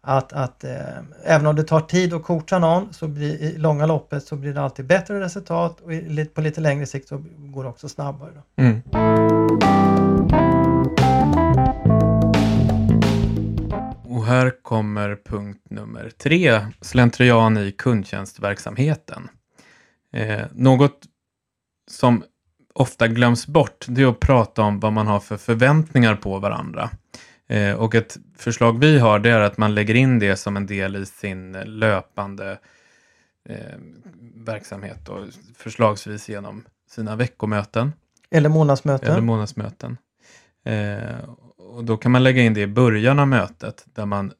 Att, 0.00 0.32
att 0.32 0.64
eh, 0.64 0.72
även 1.24 1.46
om 1.46 1.56
det 1.56 1.64
tar 1.64 1.80
tid 1.80 2.14
att 2.14 2.22
coacha 2.22 2.58
någon 2.58 2.92
så 2.92 3.08
blir 3.08 3.42
i 3.42 3.58
långa 3.58 3.86
loppet 3.86 4.24
så 4.24 4.36
blir 4.36 4.54
det 4.54 4.62
alltid 4.62 4.86
bättre 4.86 5.20
resultat 5.20 5.80
och 5.80 5.92
i, 5.94 6.24
på 6.24 6.40
lite 6.40 6.60
längre 6.60 6.86
sikt 6.86 7.08
så 7.08 7.24
går 7.38 7.62
det 7.62 7.68
också 7.68 7.88
snabbare. 7.88 8.30
Då. 8.34 8.62
Mm. 8.62 8.82
Och 14.04 14.24
här 14.24 14.62
kommer 14.62 15.18
punkt 15.24 15.60
nummer 15.70 16.10
tre, 16.18 16.66
slentrian 16.80 17.58
i 17.58 17.72
kundtjänstverksamheten. 17.72 19.28
Eh, 20.12 20.46
något 20.52 21.06
som 21.90 22.24
ofta 22.74 23.08
glöms 23.08 23.46
bort, 23.46 23.86
det 23.88 24.02
är 24.02 24.06
att 24.06 24.20
prata 24.20 24.62
om 24.62 24.80
vad 24.80 24.92
man 24.92 25.06
har 25.06 25.20
för 25.20 25.36
förväntningar 25.36 26.16
på 26.16 26.38
varandra. 26.38 26.90
Eh, 27.48 27.74
och 27.74 27.94
ett 27.94 28.16
förslag 28.36 28.78
vi 28.78 28.98
har, 28.98 29.18
det 29.18 29.30
är 29.30 29.40
att 29.40 29.58
man 29.58 29.74
lägger 29.74 29.94
in 29.94 30.18
det 30.18 30.36
som 30.36 30.56
en 30.56 30.66
del 30.66 30.96
i 30.96 31.06
sin 31.06 31.52
löpande 31.52 32.58
eh, 33.48 33.78
verksamhet 34.34 35.08
och 35.08 35.24
förslagsvis 35.56 36.28
genom 36.28 36.64
sina 36.90 37.16
veckomöten 37.16 37.92
Eller 38.30 38.48
månadsmöten. 38.48 39.10
eller 39.10 39.20
månadsmöten. 39.20 39.96
Eh, 40.64 41.28
och 41.56 41.84
då 41.84 41.96
kan 41.96 42.12
man 42.12 42.22
lägga 42.22 42.42
in 42.42 42.54
det 42.54 42.60
i 42.60 42.66
början 42.66 43.18
av 43.18 43.28
mötet 43.28 43.84
där 43.94 44.06
man 44.06 44.32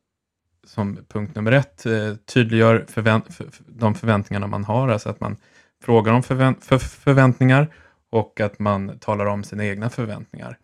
som 0.67 0.99
punkt 1.09 1.35
nummer 1.35 1.53
ett 1.53 1.87
eh, 1.87 2.15
tydliggör 2.15 2.87
förvänt 2.89 3.35
för, 3.35 3.45
för 3.45 3.65
de 3.69 3.95
förväntningarna 3.95 4.47
man 4.47 4.65
har, 4.65 4.89
alltså 4.89 5.09
att 5.09 5.21
man 5.21 5.37
frågar 5.83 6.13
om 6.13 6.23
förvänt 6.23 6.65
för 6.65 6.79
förväntningar 6.79 7.75
och 8.11 8.41
att 8.41 8.59
man 8.59 8.99
talar 8.99 9.27
om 9.27 9.45
sina 9.45 9.65
egna 9.65 9.91
förväntningar. 9.91 10.59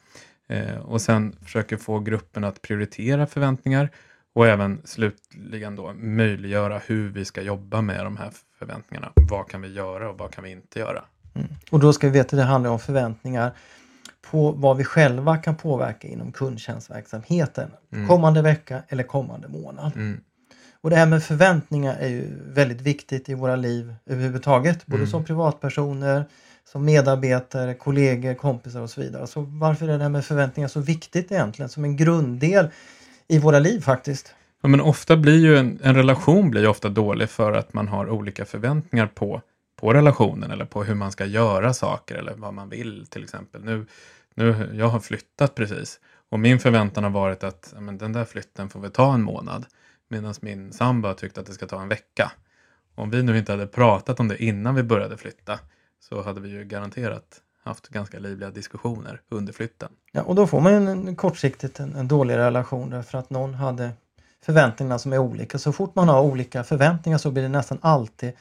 Eh, 0.48 0.76
och 0.76 1.00
sen 1.00 1.36
försöker 1.42 1.76
få 1.76 1.98
gruppen 1.98 2.44
att 2.44 2.62
prioritera 2.62 3.26
förväntningar 3.26 3.90
och 4.34 4.46
även 4.46 4.82
slutligen 4.84 5.76
då 5.76 5.92
möjliggöra 5.92 6.80
hur 6.86 7.08
vi 7.08 7.24
ska 7.24 7.42
jobba 7.42 7.80
med 7.80 8.04
de 8.04 8.16
här 8.16 8.32
förväntningarna. 8.58 9.12
Vad 9.30 9.48
kan 9.48 9.62
vi 9.62 9.72
göra 9.72 10.10
och 10.10 10.18
vad 10.18 10.30
kan 10.30 10.44
vi 10.44 10.50
inte 10.50 10.78
göra? 10.78 11.04
Mm. 11.34 11.48
Och 11.70 11.80
då 11.80 11.92
ska 11.92 12.06
vi 12.06 12.12
veta 12.12 12.36
att 12.36 12.40
det 12.40 12.42
handlar 12.42 12.70
om 12.70 12.78
förväntningar 12.78 13.52
på 14.30 14.52
vad 14.52 14.76
vi 14.76 14.84
själva 14.84 15.36
kan 15.36 15.56
påverka 15.56 16.08
inom 16.08 16.32
kundtjänstverksamheten 16.32 17.70
mm. 17.92 18.08
kommande 18.08 18.42
vecka 18.42 18.82
eller 18.88 19.02
kommande 19.02 19.48
månad. 19.48 19.92
Mm. 19.96 20.20
Och 20.88 20.90
det 20.90 20.96
här 20.96 21.06
med 21.06 21.22
förväntningar 21.22 21.96
är 22.00 22.08
ju 22.08 22.28
väldigt 22.46 22.80
viktigt 22.80 23.28
i 23.28 23.34
våra 23.34 23.56
liv 23.56 23.94
överhuvudtaget, 24.06 24.86
både 24.86 24.98
mm. 24.98 25.10
som 25.10 25.24
privatpersoner, 25.24 26.24
som 26.72 26.84
medarbetare, 26.84 27.74
kollegor, 27.74 28.34
kompisar 28.34 28.80
och 28.80 28.90
så 28.90 29.00
vidare. 29.00 29.26
Så 29.26 29.40
varför 29.40 29.88
är 29.88 29.96
det 29.96 30.02
här 30.02 30.10
med 30.10 30.24
förväntningar 30.24 30.68
så 30.68 30.80
viktigt 30.80 31.32
egentligen 31.32 31.68
som 31.68 31.84
en 31.84 31.96
grunddel 31.96 32.68
i 33.28 33.38
våra 33.38 33.58
liv 33.58 33.80
faktiskt? 33.80 34.34
Ja, 34.62 34.68
men 34.68 34.80
ofta 34.80 35.16
blir 35.16 35.38
ju 35.38 35.56
en, 35.56 35.78
en 35.82 35.94
relation 35.94 36.50
blir 36.50 36.68
ofta 36.68 36.88
dålig 36.88 37.28
för 37.28 37.52
att 37.52 37.74
man 37.74 37.88
har 37.88 38.10
olika 38.10 38.44
förväntningar 38.44 39.06
på, 39.06 39.42
på 39.80 39.92
relationen 39.92 40.50
eller 40.50 40.64
på 40.64 40.84
hur 40.84 40.94
man 40.94 41.12
ska 41.12 41.24
göra 41.24 41.74
saker 41.74 42.14
eller 42.14 42.34
vad 42.34 42.54
man 42.54 42.68
vill 42.68 43.06
till 43.06 43.24
exempel. 43.24 43.64
Nu, 43.64 43.86
nu, 44.34 44.70
jag 44.74 44.88
har 44.88 45.00
flyttat 45.00 45.54
precis 45.54 46.00
och 46.28 46.40
min 46.40 46.58
förväntan 46.58 47.04
har 47.04 47.10
varit 47.10 47.44
att 47.44 47.72
ja, 47.74 47.80
men 47.80 47.98
den 47.98 48.12
där 48.12 48.24
flytten 48.24 48.68
får 48.68 48.80
vi 48.80 48.90
ta 48.90 49.14
en 49.14 49.22
månad 49.22 49.66
medan 50.08 50.34
min 50.40 50.72
sambo 50.72 51.14
tyckte 51.14 51.40
att 51.40 51.46
det 51.46 51.52
ska 51.52 51.66
ta 51.66 51.82
en 51.82 51.88
vecka. 51.88 52.32
Om 52.94 53.10
vi 53.10 53.22
nu 53.22 53.38
inte 53.38 53.52
hade 53.52 53.66
pratat 53.66 54.20
om 54.20 54.28
det 54.28 54.44
innan 54.44 54.74
vi 54.74 54.82
började 54.82 55.16
flytta 55.16 55.58
så 56.00 56.22
hade 56.22 56.40
vi 56.40 56.48
ju 56.48 56.64
garanterat 56.64 57.42
haft 57.64 57.88
ganska 57.88 58.18
livliga 58.18 58.50
diskussioner 58.50 59.20
under 59.28 59.52
flytten. 59.52 59.88
Ja, 60.12 60.22
och 60.22 60.34
då 60.34 60.46
får 60.46 60.60
man 60.60 60.72
ju 60.72 60.90
en, 60.90 61.16
kortsiktigt 61.16 61.80
en, 61.80 61.94
en 61.94 62.08
dålig 62.08 62.36
relation 62.36 62.90
därför 62.90 63.18
att 63.18 63.30
någon 63.30 63.54
hade 63.54 63.90
förväntningarna 64.44 64.98
som 64.98 65.12
är 65.12 65.18
olika. 65.18 65.58
Så 65.58 65.72
fort 65.72 65.94
man 65.94 66.08
har 66.08 66.22
olika 66.22 66.64
förväntningar 66.64 67.18
så 67.18 67.30
blir 67.30 67.42
det 67.42 67.48
nästan 67.48 67.78
alltid 67.80 68.32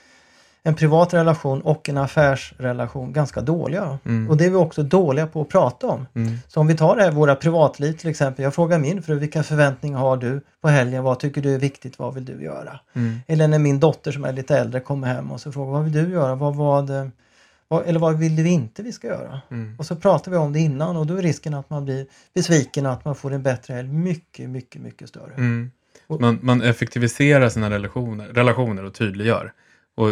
en 0.63 0.75
privat 0.75 1.13
relation 1.13 1.61
och 1.61 1.89
en 1.89 1.97
affärsrelation 1.97 3.13
ganska 3.13 3.41
dåliga. 3.41 3.99
Mm. 4.05 4.29
Och 4.29 4.37
det 4.37 4.45
är 4.45 4.49
vi 4.49 4.55
också 4.55 4.83
dåliga 4.83 5.27
på 5.27 5.41
att 5.41 5.49
prata 5.49 5.87
om. 5.87 6.05
Mm. 6.13 6.37
Så 6.47 6.59
om 6.59 6.67
vi 6.67 6.77
tar 6.77 6.95
det 6.95 7.03
här, 7.03 7.11
våra 7.11 7.35
privatliv 7.35 7.93
till 7.93 8.09
exempel. 8.09 8.43
Jag 8.43 8.55
frågar 8.55 8.79
min 8.79 9.03
fru, 9.03 9.19
vilka 9.19 9.43
förväntningar 9.43 9.97
har 9.99 10.17
du 10.17 10.41
på 10.61 10.67
helgen? 10.67 11.03
Vad 11.03 11.19
tycker 11.19 11.41
du 11.41 11.55
är 11.55 11.59
viktigt? 11.59 11.99
Vad 11.99 12.13
vill 12.13 12.25
du 12.25 12.43
göra? 12.43 12.79
Mm. 12.93 13.19
Eller 13.27 13.47
när 13.47 13.59
min 13.59 13.79
dotter 13.79 14.11
som 14.11 14.23
är 14.23 14.33
lite 14.33 14.57
äldre 14.57 14.79
kommer 14.79 15.07
hem 15.07 15.31
och 15.31 15.41
så 15.41 15.51
frågar 15.51 15.71
vad 15.71 15.83
vill 15.83 15.93
du 15.93 16.09
göra? 16.09 16.35
Vad, 16.35 16.55
vad, 16.55 17.11
vad, 17.67 17.87
eller 17.87 17.99
vad 17.99 18.17
vill 18.17 18.35
du 18.35 18.49
inte 18.49 18.83
vi 18.83 18.91
ska 18.91 19.07
göra? 19.07 19.41
Mm. 19.51 19.75
Och 19.79 19.85
så 19.85 19.95
pratar 19.95 20.31
vi 20.31 20.37
om 20.37 20.53
det 20.53 20.59
innan 20.59 20.97
och 20.97 21.07
då 21.07 21.15
är 21.15 21.21
risken 21.21 21.53
att 21.53 21.69
man 21.69 21.85
blir 21.85 22.05
besviken 22.33 22.85
och 22.85 22.91
att 22.91 23.05
man 23.05 23.15
får 23.15 23.33
en 23.33 23.43
bättre 23.43 23.73
helg 23.73 23.89
mycket, 23.89 24.49
mycket, 24.49 24.81
mycket 24.81 25.09
större. 25.09 25.33
Mm. 25.33 25.71
Man, 26.19 26.39
man 26.41 26.61
effektiviserar 26.61 27.49
sina 27.49 27.69
relationer, 27.69 28.27
relationer 28.27 28.83
och 28.83 28.93
tydliggör. 28.93 29.53
Och 29.95 30.09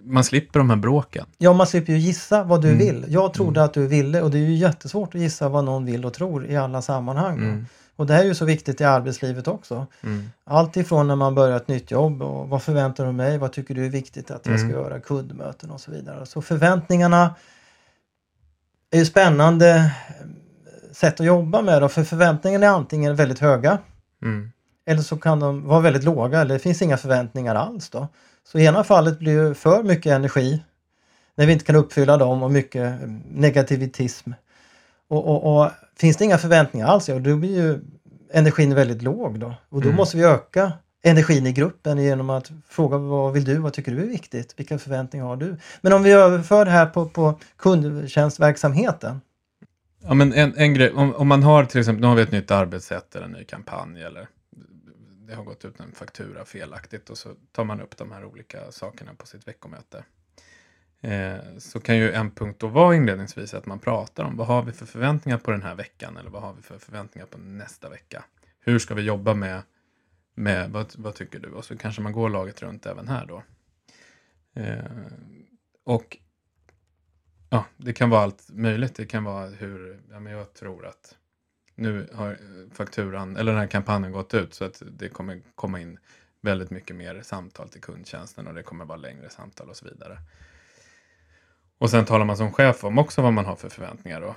man 0.00 0.24
slipper 0.24 0.58
de 0.58 0.70
här 0.70 0.76
bråken. 0.76 1.26
Ja, 1.38 1.52
man 1.52 1.66
slipper 1.66 1.92
ju 1.92 1.98
gissa 1.98 2.44
vad 2.44 2.62
du 2.62 2.68
mm. 2.68 2.78
vill. 2.78 3.04
Jag 3.08 3.34
trodde 3.34 3.60
mm. 3.60 3.64
att 3.64 3.74
du 3.74 3.86
ville 3.86 4.22
och 4.22 4.30
det 4.30 4.38
är 4.38 4.42
ju 4.42 4.54
jättesvårt 4.54 5.14
att 5.14 5.20
gissa 5.20 5.48
vad 5.48 5.64
någon 5.64 5.84
vill 5.84 6.04
och 6.04 6.14
tror 6.14 6.46
i 6.46 6.56
alla 6.56 6.82
sammanhang. 6.82 7.38
Mm. 7.38 7.66
Och 7.96 8.06
det 8.06 8.14
här 8.14 8.20
är 8.20 8.26
ju 8.26 8.34
så 8.34 8.44
viktigt 8.44 8.80
i 8.80 8.84
arbetslivet 8.84 9.48
också. 9.48 9.86
Mm. 10.02 10.30
Allt 10.44 10.76
ifrån 10.76 11.08
när 11.08 11.16
man 11.16 11.34
börjar 11.34 11.56
ett 11.56 11.68
nytt 11.68 11.90
jobb 11.90 12.22
och 12.22 12.48
vad 12.48 12.62
förväntar 12.62 13.06
du 13.06 13.12
dig? 13.12 13.38
Vad 13.38 13.52
tycker 13.52 13.74
du 13.74 13.86
är 13.86 13.90
viktigt 13.90 14.30
att 14.30 14.46
jag 14.46 14.58
ska 14.58 14.68
mm. 14.68 14.80
göra? 14.80 15.00
Kundmöten 15.00 15.70
och 15.70 15.80
så 15.80 15.90
vidare. 15.90 16.26
Så 16.26 16.42
förväntningarna 16.42 17.34
är 18.90 18.98
ju 18.98 19.04
spännande 19.04 19.68
eh, 19.76 20.92
sätt 20.92 21.20
att 21.20 21.26
jobba 21.26 21.62
med 21.62 21.82
då, 21.82 21.88
för 21.88 22.04
förväntningarna 22.04 22.66
är 22.66 22.70
antingen 22.70 23.16
väldigt 23.16 23.38
höga 23.38 23.78
mm. 24.22 24.52
eller 24.86 25.02
så 25.02 25.16
kan 25.16 25.40
de 25.40 25.66
vara 25.66 25.80
väldigt 25.80 26.04
låga 26.04 26.40
eller 26.40 26.54
det 26.54 26.60
finns 26.60 26.82
inga 26.82 26.96
förväntningar 26.96 27.54
alls 27.54 27.90
då. 27.90 28.08
Så 28.52 28.58
i 28.58 28.64
ena 28.64 28.84
fallet 28.84 29.18
blir 29.18 29.42
det 29.42 29.54
för 29.54 29.82
mycket 29.82 30.12
energi 30.12 30.62
när 31.34 31.46
vi 31.46 31.52
inte 31.52 31.64
kan 31.64 31.76
uppfylla 31.76 32.16
dem 32.16 32.42
och 32.42 32.50
mycket 32.50 33.00
negativitism. 33.30 34.32
Och, 35.08 35.28
och, 35.28 35.60
och 35.60 35.70
finns 35.96 36.16
det 36.16 36.24
inga 36.24 36.38
förväntningar 36.38 36.86
alls, 36.86 37.08
ja, 37.08 37.18
då 37.18 37.36
blir 37.36 37.56
ju 37.56 37.80
energin 38.32 38.74
väldigt 38.74 39.02
låg 39.02 39.40
då. 39.40 39.54
Och 39.68 39.80
då 39.80 39.88
mm. 39.88 39.96
måste 39.96 40.16
vi 40.16 40.24
öka 40.24 40.72
energin 41.02 41.46
i 41.46 41.52
gruppen 41.52 41.98
genom 41.98 42.30
att 42.30 42.50
fråga 42.68 42.98
vad 42.98 43.32
vill 43.32 43.44
du, 43.44 43.58
vad 43.58 43.72
tycker 43.72 43.92
du 43.92 44.02
är 44.02 44.06
viktigt, 44.06 44.54
vilka 44.56 44.78
förväntningar 44.78 45.26
har 45.26 45.36
du? 45.36 45.56
Men 45.80 45.92
om 45.92 46.02
vi 46.02 46.12
överför 46.12 46.64
det 46.64 46.70
här 46.70 46.86
på, 46.86 47.08
på 47.08 47.38
kundtjänstverksamheten. 47.56 49.20
Ja 50.02 50.14
men 50.14 50.32
en, 50.32 50.54
en 50.56 50.74
grej, 50.74 50.90
om, 50.90 51.14
om, 51.14 51.28
man 51.28 51.42
har 51.42 51.64
till 51.64 51.80
exempel, 51.80 52.00
nu 52.00 52.06
har 52.06 52.14
vi 52.14 52.22
ett 52.22 52.32
nytt 52.32 52.50
arbetssätt 52.50 53.14
eller 53.14 53.26
en 53.26 53.32
ny 53.32 53.44
kampanj 53.44 54.02
eller 54.02 54.28
det 55.28 55.34
har 55.34 55.44
gått 55.44 55.64
ut 55.64 55.80
en 55.80 55.92
faktura 55.92 56.44
felaktigt 56.44 57.10
och 57.10 57.18
så 57.18 57.34
tar 57.52 57.64
man 57.64 57.80
upp 57.80 57.96
de 57.96 58.12
här 58.12 58.24
olika 58.24 58.72
sakerna 58.72 59.14
på 59.14 59.26
sitt 59.26 59.48
veckomöte. 59.48 60.04
Eh, 61.00 61.38
så 61.58 61.80
kan 61.80 61.96
ju 61.96 62.12
en 62.12 62.30
punkt 62.30 62.60
då 62.60 62.66
vara 62.66 62.96
inledningsvis 62.96 63.54
att 63.54 63.66
man 63.66 63.78
pratar 63.78 64.24
om 64.24 64.36
vad 64.36 64.46
har 64.46 64.62
vi 64.62 64.72
för 64.72 64.86
förväntningar 64.86 65.38
på 65.38 65.50
den 65.50 65.62
här 65.62 65.74
veckan 65.74 66.16
eller 66.16 66.30
vad 66.30 66.42
har 66.42 66.52
vi 66.52 66.62
för 66.62 66.78
förväntningar 66.78 67.26
på 67.26 67.38
nästa 67.38 67.88
vecka. 67.88 68.24
Hur 68.60 68.78
ska 68.78 68.94
vi 68.94 69.02
jobba 69.02 69.34
med, 69.34 69.62
med 70.34 70.70
vad, 70.70 70.94
vad 70.96 71.14
tycker 71.14 71.38
du? 71.38 71.50
Och 71.50 71.64
så 71.64 71.76
kanske 71.76 72.02
man 72.02 72.12
går 72.12 72.28
laget 72.30 72.62
runt 72.62 72.86
även 72.86 73.08
här 73.08 73.26
då. 73.26 73.42
Eh, 74.54 74.84
och 75.84 76.18
ja, 77.50 77.64
det 77.76 77.92
kan 77.92 78.10
vara 78.10 78.22
allt 78.22 78.48
möjligt. 78.52 78.94
Det 78.94 79.06
kan 79.06 79.24
vara 79.24 79.46
hur, 79.46 80.00
ja, 80.10 80.20
men 80.20 80.32
jag 80.32 80.54
tror 80.54 80.86
att 80.86 81.16
nu 81.78 82.08
har 82.14 82.36
fakturan, 82.72 83.36
eller 83.36 83.52
den 83.52 83.60
här 83.60 83.68
kampanjen 83.68 84.12
gått 84.12 84.34
ut 84.34 84.54
så 84.54 84.64
att 84.64 84.82
det 84.98 85.08
kommer 85.08 85.40
komma 85.54 85.80
in 85.80 85.98
väldigt 86.40 86.70
mycket 86.70 86.96
mer 86.96 87.20
samtal 87.22 87.68
till 87.68 87.80
kundtjänsten 87.80 88.46
och 88.46 88.54
det 88.54 88.62
kommer 88.62 88.84
vara 88.84 88.98
längre 88.98 89.30
samtal 89.30 89.68
och 89.68 89.76
så 89.76 89.84
vidare. 89.84 90.18
Och 91.78 91.90
sen 91.90 92.04
talar 92.04 92.24
man 92.24 92.36
som 92.36 92.52
chef 92.52 92.84
om 92.84 92.98
också 92.98 93.22
vad 93.22 93.32
man 93.32 93.44
har 93.44 93.56
för 93.56 93.68
förväntningar 93.68 94.20
då. 94.20 94.36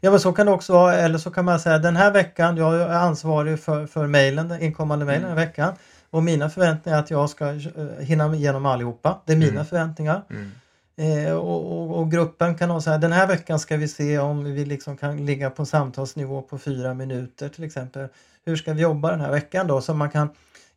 Ja 0.00 0.10
men 0.10 0.20
så 0.20 0.32
kan 0.32 0.46
det 0.46 0.52
också 0.52 0.72
vara, 0.72 0.94
eller 0.94 1.18
så 1.18 1.30
kan 1.30 1.44
man 1.44 1.60
säga 1.60 1.78
den 1.78 1.96
här 1.96 2.12
veckan, 2.12 2.56
jag 2.56 2.74
är 2.74 2.88
ansvarig 2.88 3.60
för, 3.60 3.86
för 3.86 4.06
mejlen, 4.06 4.62
inkommande 4.62 5.04
mejl 5.04 5.18
mm. 5.18 5.28
den 5.28 5.36
veckan. 5.36 5.74
Och 6.10 6.22
mina 6.22 6.50
förväntningar 6.50 6.98
är 6.98 7.02
att 7.02 7.10
jag 7.10 7.30
ska 7.30 7.48
eh, 7.48 7.86
hinna 8.00 8.34
igenom 8.34 8.66
allihopa. 8.66 9.22
Det 9.24 9.32
är 9.32 9.36
mina 9.36 9.50
mm. 9.50 9.66
förväntningar. 9.66 10.24
Mm. 10.30 10.50
Eh, 10.98 11.32
och, 11.32 11.72
och, 11.72 11.98
och, 11.98 12.10
gruppen 12.10 12.54
kan 12.54 12.70
ha 12.70 12.80
så 12.80 12.90
här, 12.90 12.98
den 12.98 13.12
här 13.12 13.26
veckan 13.26 13.58
ska 13.58 13.76
vi 13.76 13.88
se 13.88 14.18
om 14.18 14.44
vi 14.44 14.64
liksom 14.64 14.96
kan 14.96 15.26
ligga 15.26 15.50
på 15.50 15.66
samtalsnivå 15.66 16.42
på 16.42 16.58
fyra 16.58 16.94
minuter 16.94 17.48
till 17.48 17.64
exempel. 17.64 18.08
Hur 18.44 18.56
ska 18.56 18.72
vi 18.72 18.82
jobba 18.82 19.10
den 19.10 19.20
här 19.20 19.30
veckan 19.30 19.66
då? 19.66 19.80
Så 19.80 19.94
man 19.94 20.10
kan 20.10 20.28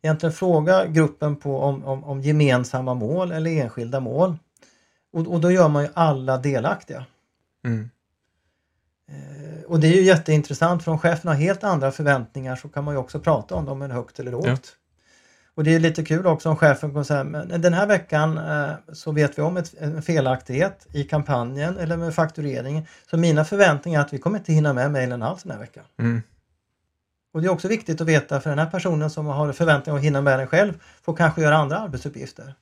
egentligen 0.02 0.32
fråga 0.32 0.86
gruppen 0.86 1.36
på 1.36 1.60
om, 1.60 1.84
om, 1.84 2.04
om 2.04 2.20
gemensamma 2.20 2.94
mål 2.94 3.32
eller 3.32 3.50
enskilda 3.50 4.00
mål. 4.00 4.36
Och, 5.12 5.26
och, 5.26 5.40
då 5.40 5.50
gör 5.50 5.68
man 5.68 5.82
ju 5.82 5.88
alla 5.94 6.38
delaktiga. 6.38 7.04
Mm. 7.64 7.90
Eh, 9.08 9.64
och 9.66 9.80
det 9.80 9.86
är 9.86 9.96
ju 9.96 10.02
jätteintressant 10.02 10.84
för 10.84 10.92
om 10.92 10.98
chefen 10.98 11.28
har 11.28 11.34
helt 11.34 11.64
andra 11.64 11.92
förväntningar 11.92 12.56
så 12.56 12.68
kan 12.68 12.84
man 12.84 12.94
ju 12.94 12.98
också 12.98 13.20
prata 13.20 13.54
om 13.54 13.64
dem, 13.64 13.82
är 13.82 13.88
högt 13.88 14.18
eller 14.18 14.32
lågt. 14.32 14.46
Ja. 14.46 14.56
Och 15.54 15.64
det 15.64 15.74
är 15.74 15.80
lite 15.80 16.04
kul 16.04 16.26
också 16.26 16.48
om 16.48 16.56
chefen 16.56 16.90
kommer 16.90 17.04
säga, 17.04 17.24
men 17.24 17.60
den 17.60 17.74
här 17.74 17.86
veckan 17.86 18.38
eh, 18.38 18.72
så 18.92 19.12
vet 19.12 19.38
vi 19.38 19.42
om 19.42 19.56
ett, 19.56 19.74
en 19.78 20.02
felaktighet 20.02 20.86
i 20.92 21.04
kampanjen 21.04 21.78
eller 21.78 21.96
med 21.96 22.14
faktureringen. 22.14 22.86
Så 23.10 23.16
mina 23.16 23.44
förväntningar 23.44 24.00
är 24.00 24.04
att 24.04 24.12
vi 24.12 24.18
kommer 24.18 24.38
inte 24.38 24.52
hinna 24.52 24.72
med 24.72 24.92
mejlen 24.92 25.22
alls 25.22 25.42
den 25.42 25.52
här 25.52 25.58
veckan. 25.58 25.84
Mm. 25.98 26.22
Och 27.32 27.42
det 27.42 27.46
är 27.46 27.50
också 27.50 27.68
viktigt 27.68 28.00
att 28.00 28.06
veta 28.06 28.40
för 28.40 28.50
den 28.50 28.58
här 28.58 28.70
personen 28.70 29.10
som 29.10 29.26
har 29.26 29.52
förväntningar 29.52 29.98
att 29.98 30.04
hinna 30.04 30.20
med 30.20 30.38
den 30.38 30.46
själv 30.46 30.72
får 31.02 31.16
kanske 31.16 31.42
göra 31.42 31.56
andra 31.56 31.78
arbetsuppgifter. 31.78 32.54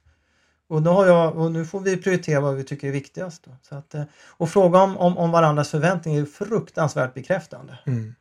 Och, 0.69 0.83
då 0.83 0.93
har 0.93 1.07
jag, 1.07 1.37
och 1.37 1.53
nu 1.53 1.65
får 1.65 1.81
vi 1.81 1.97
prioritera 1.97 2.41
vad 2.41 2.55
vi 2.55 2.65
tycker 2.65 2.89
är 2.89 2.93
viktigast. 2.93 3.45
Då. 3.45 3.51
Så 3.63 3.75
att, 3.75 3.95
eh, 3.95 4.03
och 4.29 4.51
fråga 4.51 4.79
om, 4.79 4.97
om, 4.97 5.19
om 5.19 5.31
varandras 5.31 5.71
förväntningar 5.71 6.23
är 6.23 6.27
fruktansvärt 6.27 7.15
bekräftande. 7.15 7.79
Mm. 7.87 8.15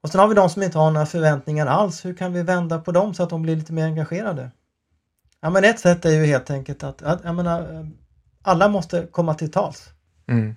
Och 0.00 0.08
sen 0.08 0.20
har 0.20 0.28
vi 0.28 0.34
de 0.34 0.50
som 0.50 0.62
inte 0.62 0.78
har 0.78 0.90
några 0.90 1.06
förväntningar 1.06 1.66
alls. 1.66 2.04
Hur 2.04 2.14
kan 2.14 2.32
vi 2.32 2.42
vända 2.42 2.78
på 2.78 2.92
dem 2.92 3.14
så 3.14 3.22
att 3.22 3.30
de 3.30 3.42
blir 3.42 3.56
lite 3.56 3.72
mer 3.72 3.84
engagerade? 3.84 4.50
Ja, 5.40 5.50
men 5.50 5.64
ett 5.64 5.80
sätt 5.80 6.04
är 6.04 6.10
ju 6.10 6.26
helt 6.26 6.50
enkelt 6.50 6.82
att, 6.82 7.02
att 7.02 7.24
jag 7.24 7.34
menar, 7.34 7.88
alla 8.42 8.68
måste 8.68 9.06
komma 9.10 9.34
till 9.34 9.50
tals. 9.50 9.88
Mm. 10.28 10.56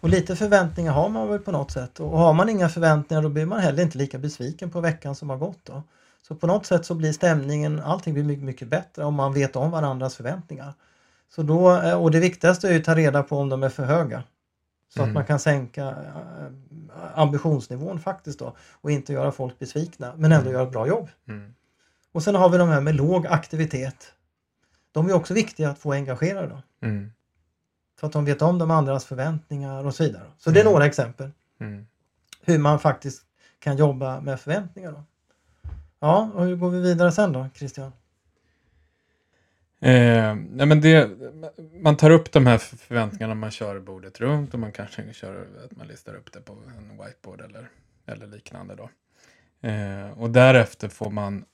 Och 0.00 0.08
lite 0.08 0.36
förväntningar 0.36 0.92
har 0.92 1.08
man 1.08 1.28
väl 1.28 1.38
på 1.38 1.52
något 1.52 1.70
sätt. 1.70 2.00
Och 2.00 2.18
har 2.18 2.32
man 2.32 2.48
inga 2.48 2.68
förväntningar 2.68 3.22
då 3.22 3.28
blir 3.28 3.46
man 3.46 3.60
heller 3.60 3.82
inte 3.82 3.98
lika 3.98 4.18
besviken 4.18 4.70
på 4.70 4.80
veckan 4.80 5.14
som 5.14 5.30
har 5.30 5.36
gått. 5.36 5.64
Då. 5.64 5.82
Så 6.28 6.34
på 6.34 6.46
något 6.46 6.66
sätt 6.66 6.86
så 6.86 6.94
blir 6.94 7.12
stämningen, 7.12 7.80
allting 7.80 8.14
blir 8.14 8.24
mycket, 8.24 8.44
mycket 8.44 8.68
bättre 8.68 9.04
om 9.04 9.14
man 9.14 9.34
vet 9.34 9.56
om 9.56 9.70
varandras 9.70 10.16
förväntningar. 10.16 10.74
Så 11.34 11.42
då, 11.42 11.70
och 11.96 12.10
det 12.10 12.20
viktigaste 12.20 12.68
är 12.68 12.72
ju 12.72 12.78
att 12.78 12.84
ta 12.84 12.94
reda 12.94 13.22
på 13.22 13.38
om 13.38 13.48
de 13.48 13.62
är 13.62 13.68
för 13.68 13.84
höga. 13.84 14.22
Så 14.94 15.00
Mm. 15.02 15.10
att 15.10 15.14
man 15.14 15.24
kan 15.24 15.38
sänka 15.38 15.88
eh, 15.88 16.46
ambitionsnivån 17.14 17.98
faktiskt 18.00 18.38
då 18.38 18.56
och 18.72 18.90
inte 18.90 19.12
göra 19.12 19.32
folk 19.32 19.58
besvikna 19.58 20.12
men 20.16 20.32
ändå 20.32 20.40
Mm. 20.42 20.52
göra 20.52 20.62
ett 20.62 20.72
bra 20.72 20.86
jobb. 20.86 21.08
Mm. 21.28 21.54
Och 22.12 22.22
sen 22.22 22.34
har 22.34 22.48
vi 22.48 22.58
de 22.58 22.68
här 22.68 22.80
med 22.80 22.94
låg 22.94 23.26
aktivitet. 23.26 24.12
De 24.92 25.08
är 25.08 25.12
också 25.14 25.34
viktiga 25.34 25.70
att 25.70 25.78
få 25.78 25.92
engagerade 25.92 26.46
då. 26.48 26.86
Mm. 26.86 27.12
Så 28.00 28.06
att 28.06 28.12
de 28.12 28.24
vet 28.24 28.42
om 28.42 28.58
de 28.58 28.70
andras 28.70 29.04
förväntningar 29.04 29.84
och 29.86 29.94
så 29.94 30.04
vidare. 30.04 30.22
Så 30.38 30.50
det 30.50 30.60
är 30.60 30.64
Mm. 30.64 30.72
några 30.72 30.86
exempel 30.86 31.30
Mm. 31.60 31.86
hur 32.42 32.58
man 32.58 32.78
faktiskt 32.78 33.22
kan 33.58 33.76
jobba 33.76 34.20
med 34.20 34.40
förväntningar. 34.40 34.92
Då. 34.92 35.02
Ja, 36.00 36.30
och 36.34 36.44
hur 36.44 36.56
går 36.56 36.70
vi 36.70 36.80
vidare 36.80 37.12
sen 37.12 37.32
då 37.32 37.46
Christian? 37.54 37.92
Eh, 39.84 40.34
nej 40.34 40.66
men 40.66 40.80
det, 40.80 41.10
man 41.80 41.96
tar 41.96 42.10
upp 42.10 42.32
de 42.32 42.46
här 42.46 42.58
förväntningarna, 42.58 43.34
man 43.34 43.50
kör 43.50 43.80
bordet 43.80 44.20
runt 44.20 44.54
och 44.54 44.60
man 44.60 44.72
kanske 44.72 45.12
kör 45.12 45.46
att 45.64 45.76
man 45.76 45.86
listar 45.86 46.14
upp 46.14 46.32
det 46.32 46.40
på 46.40 46.52
en 46.52 47.04
whiteboard 47.04 47.40
eller, 47.40 47.68
eller 48.06 48.26
liknande. 48.26 48.74
Då. 48.74 48.90
Eh, 49.68 50.10
och 50.10 50.30
därefter 50.30 50.88
får 50.88 51.10
man 51.10 51.44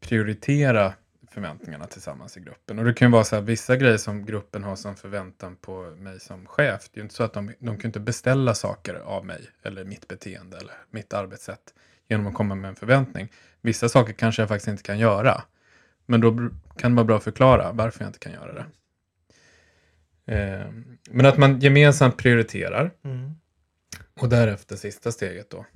prioritera 0.00 0.92
förväntningarna 1.30 1.86
tillsammans 1.86 2.36
i 2.36 2.40
gruppen. 2.40 2.78
Och 2.78 2.84
det 2.84 2.94
kan 2.94 3.08
ju 3.08 3.12
vara 3.12 3.24
så 3.24 3.36
här, 3.36 3.42
vissa 3.42 3.76
grejer 3.76 3.98
som 3.98 4.24
gruppen 4.24 4.64
har 4.64 4.76
som 4.76 4.96
förväntan 4.96 5.56
på 5.56 5.94
mig 5.98 6.20
som 6.20 6.46
chef. 6.46 6.88
Det 6.92 6.98
är 6.98 7.00
ju 7.00 7.02
inte 7.02 7.14
så 7.14 7.22
att 7.22 7.32
de, 7.32 7.52
de 7.58 7.78
kan 7.78 7.88
inte 7.88 8.00
beställa 8.00 8.54
saker 8.54 8.94
av 8.94 9.26
mig 9.26 9.50
eller 9.62 9.84
mitt 9.84 10.08
beteende 10.08 10.56
eller 10.56 10.74
mitt 10.90 11.12
arbetssätt 11.12 11.74
genom 12.08 12.26
att 12.26 12.34
komma 12.34 12.54
med 12.54 12.68
en 12.68 12.76
förväntning. 12.76 13.28
Vissa 13.60 13.88
saker 13.88 14.12
kanske 14.12 14.42
jag 14.42 14.48
faktiskt 14.48 14.68
inte 14.68 14.82
kan 14.82 14.98
göra. 14.98 15.42
Men 16.10 16.20
då 16.20 16.50
kan 16.76 16.90
det 16.92 16.96
vara 16.96 17.04
bra 17.06 17.16
att 17.16 17.24
förklara 17.24 17.72
varför 17.72 18.00
jag 18.04 18.08
inte 18.08 18.18
kan 18.18 18.32
göra 18.32 18.52
det. 18.52 18.64
Eh, 20.26 20.66
men 21.10 21.26
att 21.26 21.38
man 21.38 21.60
gemensamt 21.60 22.16
prioriterar 22.16 22.90
Mm. 23.04 23.30
och 24.20 24.28
därefter 24.28 24.76
sista 24.76 25.12
steget 25.12 25.50
då. 25.50 25.66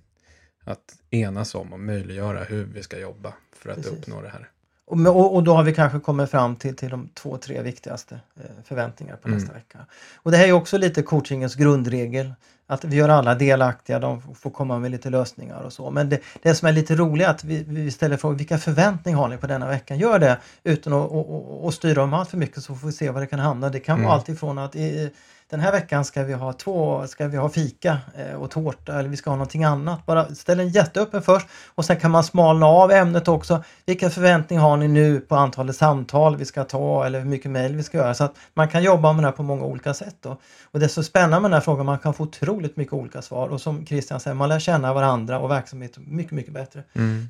Att 0.64 0.96
enas 1.10 1.54
om 1.54 1.72
och 1.72 1.80
möjliggöra 1.80 2.44
hur 2.44 2.64
vi 2.64 2.82
ska 2.82 2.98
jobba 2.98 3.34
för 3.56 3.70
att 3.70 3.76
Precis. 3.76 3.92
uppnå 3.92 4.22
det 4.22 4.28
här. 4.28 4.48
Och, 4.84 5.06
och, 5.06 5.34
och 5.34 5.42
då 5.44 5.54
har 5.54 5.62
vi 5.64 5.74
kanske 5.74 6.00
kommit 6.00 6.30
fram 6.30 6.56
till, 6.56 6.76
till 6.76 6.88
de 6.90 7.08
två, 7.14 7.36
tre 7.36 7.62
viktigaste 7.62 8.20
eh, 8.36 8.64
förväntningar 8.64 9.16
på 9.16 9.28
Mm. 9.28 9.40
nästa 9.40 9.54
vecka. 9.54 9.86
Och 10.16 10.30
det 10.30 10.36
här 10.36 10.48
är 10.48 10.52
också 10.52 10.78
lite 10.78 11.02
coachingens 11.02 11.54
grundregel. 11.54 12.34
Att 12.72 12.84
vi 12.84 12.96
gör 12.96 13.08
alla 13.08 13.34
delaktiga, 13.34 13.98
de 13.98 14.22
får 14.34 14.50
komma 14.50 14.78
med 14.78 14.90
lite 14.90 15.10
lösningar 15.10 15.60
och 15.60 15.72
så. 15.72 15.90
Men 15.90 16.08
det, 16.08 16.18
det 16.42 16.54
som 16.54 16.68
är 16.68 16.72
lite 16.72 16.94
roligt 16.94 17.26
är 17.26 17.30
att 17.30 17.44
vi, 17.44 17.64
vi 17.68 17.90
ställer 17.90 18.16
frågan, 18.16 18.36
vilka 18.36 18.58
förväntningar 18.58 19.18
har 19.18 19.28
ni 19.28 19.36
på 19.36 19.46
denna 19.46 19.68
veckan? 19.68 19.98
Gör 19.98 20.18
det 20.18 20.38
utan 20.64 20.92
att 20.92 21.10
och, 21.10 21.34
och, 21.34 21.64
och 21.64 21.74
styra 21.74 21.94
dem 21.94 22.14
allt 22.14 22.30
för 22.30 22.36
mycket 22.36 22.62
så 22.62 22.74
får 22.74 22.86
vi 22.86 22.92
se 22.92 23.10
var 23.10 23.20
det 23.20 23.26
kan 23.26 23.38
hamna. 23.38 23.68
Det 23.68 23.80
kan 23.80 23.96
Mm. 23.96 24.04
vara 24.06 24.14
allt 24.18 24.28
ifrån 24.28 24.58
att 24.58 24.76
i, 24.76 25.10
den 25.52 25.60
här 25.60 25.72
veckan 25.72 26.04
ska 26.04 26.24
vi 26.24 26.32
ha 26.32 26.52
två, 26.52 27.06
ska 27.06 27.28
vi 27.28 27.36
ha 27.36 27.48
fika 27.48 27.98
eh, 28.16 28.34
och 28.34 28.50
tårta 28.50 28.98
eller 28.98 29.08
vi 29.08 29.16
ska 29.16 29.30
ha 29.30 29.36
någonting 29.36 29.64
annat. 29.64 30.06
Bara 30.06 30.34
ställ 30.34 30.60
en 30.60 30.68
jätteöppen 30.68 31.22
först 31.22 31.46
och 31.74 31.84
sen 31.84 31.96
kan 31.96 32.10
man 32.10 32.24
smalna 32.24 32.66
av 32.66 32.90
ämnet 32.90 33.28
också. 33.28 33.64
Vilka 33.86 34.10
förväntningar 34.10 34.62
har 34.62 34.76
ni 34.76 34.88
nu 34.88 35.20
på 35.20 35.36
antalet 35.36 35.76
samtal 35.76 36.36
vi 36.36 36.44
ska 36.44 36.64
ta 36.64 37.06
eller 37.06 37.18
hur 37.18 37.26
mycket 37.26 37.50
mejl 37.50 37.76
vi 37.76 37.82
ska 37.82 37.98
göra? 37.98 38.14
Så 38.14 38.24
att 38.24 38.34
man 38.54 38.68
kan 38.68 38.82
jobba 38.82 39.12
med 39.12 39.24
det 39.24 39.28
här 39.28 39.32
på 39.36 39.42
många 39.42 39.64
olika 39.64 39.94
sätt. 39.94 40.16
Då. 40.20 40.36
Och 40.70 40.80
det 40.80 40.86
är 40.86 40.88
så 40.88 41.02
spännande 41.02 41.40
med 41.40 41.50
den 41.50 41.52
här 41.52 41.60
frågan, 41.60 41.86
man 41.86 41.98
kan 41.98 42.14
få 42.14 42.22
otroligt 42.22 42.76
mycket 42.76 42.94
olika 42.94 43.22
svar 43.22 43.48
och 43.48 43.60
som 43.60 43.86
Christian 43.86 44.20
säger, 44.20 44.34
man 44.34 44.48
lär 44.48 44.58
känna 44.58 44.92
varandra 44.92 45.38
och 45.38 45.50
verksamheten 45.50 46.04
mycket, 46.06 46.32
mycket 46.32 46.54
bättre. 46.54 46.82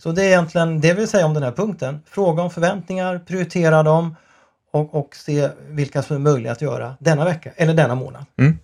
Så 0.03 0.13
det 0.13 0.23
är 0.23 0.27
egentligen 0.27 0.81
det 0.81 0.95
vill 0.95 1.09
säga 1.09 1.27
om 1.27 1.35
den 1.35 1.43
här 1.43 1.53
punkten. 1.53 2.01
Fråga 2.07 2.43
om 2.43 2.51
förväntningar, 2.51 3.19
prioritera 3.19 3.83
dem 3.83 4.17
och, 4.73 4.95
och 4.95 5.17
se 5.17 5.49
vilka 5.69 6.03
som 6.03 6.17
är 6.17 6.21
möjliga 6.21 6.53
att 6.53 6.63
göra 6.63 6.97
denna 7.01 7.25
vecka 7.25 7.53
eller 7.57 7.75
denna 7.75 7.95
månad. 7.95 8.25
Mm. 8.37 8.59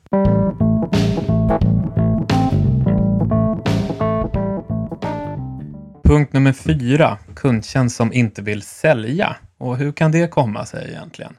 Punkt 6.04 6.32
nummer 6.32 6.52
fyra, 6.52 7.18
kundtjänst 7.36 7.96
som 7.96 8.12
inte 8.12 8.42
vill 8.42 8.62
sälja. 8.62 9.36
Och 9.58 9.76
hur 9.76 9.92
kan 9.92 10.12
det 10.12 10.30
komma 10.30 10.66
sig 10.66 10.88
egentligen? 10.88 11.36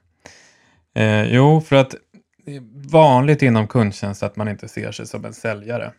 Eh, 0.95 1.23
jo, 1.23 1.61
för 1.61 1.75
att 1.75 1.95
det 2.45 2.55
är 2.55 2.89
vanligt 2.91 3.41
inom 3.41 3.67
kundtjänst 3.67 4.23
att 4.23 4.35
man 4.35 4.47
inte 4.47 4.67
ser 4.67 4.91
sig 4.91 5.07
som 5.07 5.25
en 5.25 5.33
säljare. 5.33 5.91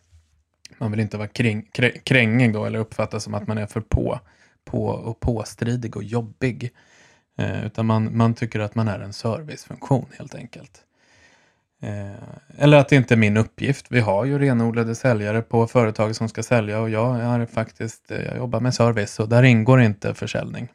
Man 0.78 0.90
vill 0.90 1.00
inte 1.00 1.16
vara 1.16 1.28
kring, 1.28 1.62
krä, 1.72 1.90
krängig 1.90 2.52
då 2.52 2.64
eller 2.64 2.78
uppfattas 2.78 3.24
som 3.24 3.34
att 3.34 3.46
man 3.46 3.58
är 3.58 3.66
för 3.66 3.80
på, 3.80 4.20
på 4.64 4.84
och 4.84 5.20
påstridig 5.20 5.96
och 5.96 6.04
jobbig. 6.04 6.70
Eh, 7.40 7.66
utan 7.66 7.86
man, 7.86 8.16
man 8.16 8.34
tycker 8.34 8.60
att 8.60 8.74
man 8.74 8.88
är 8.88 8.98
en 9.00 9.12
servicefunktion 9.12 10.06
helt 10.18 10.34
enkelt. 10.34 10.82
Eh, 11.82 12.10
eller 12.58 12.76
att 12.78 12.88
det 12.88 12.96
inte 12.96 13.14
är 13.14 13.18
min 13.18 13.36
uppgift. 13.36 13.86
Vi 13.88 14.00
har 14.00 14.24
ju 14.24 14.38
renodlade 14.38 14.94
säljare 14.94 15.42
på 15.42 15.66
företag 15.66 16.16
som 16.16 16.28
ska 16.28 16.42
sälja 16.42 16.80
och 16.80 16.90
jag 16.90 17.20
är 17.20 17.46
faktiskt, 17.46 18.10
eh, 18.10 18.20
jag 18.22 18.36
jobbar 18.36 18.60
med 18.60 18.74
service 18.74 19.20
och 19.20 19.28
där 19.28 19.42
ingår 19.42 19.80
inte 19.80 20.14
försäljning. 20.14 20.68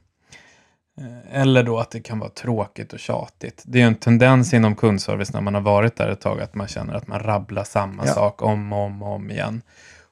Eh, 1.02 1.42
Eller 1.42 1.64
då 1.64 1.80
att 1.80 1.92
det 1.92 2.00
kan 2.00 2.20
vara 2.20 2.30
tråkigt 2.30 2.94
och 2.94 3.00
tjatigt. 3.00 3.64
Det 3.66 3.82
är 3.82 3.86
en 3.88 3.96
tendens 3.96 4.54
inom 4.54 4.76
kundservice 4.76 5.34
när 5.34 5.42
man 5.42 5.54
har 5.54 5.62
varit 5.62 5.96
där 5.96 6.10
ett 6.10 6.22
tag 6.22 6.42
att 6.42 6.56
man 6.56 6.68
känner 6.68 6.94
att 6.94 7.08
man 7.08 7.20
rabblar 7.20 7.64
samma 7.64 8.04
Ja. 8.06 8.14
sak 8.14 8.42
om 8.42 8.74
och 8.74 8.80
om, 8.80 9.04
och 9.04 9.12
om 9.16 9.32
igen. 9.32 9.62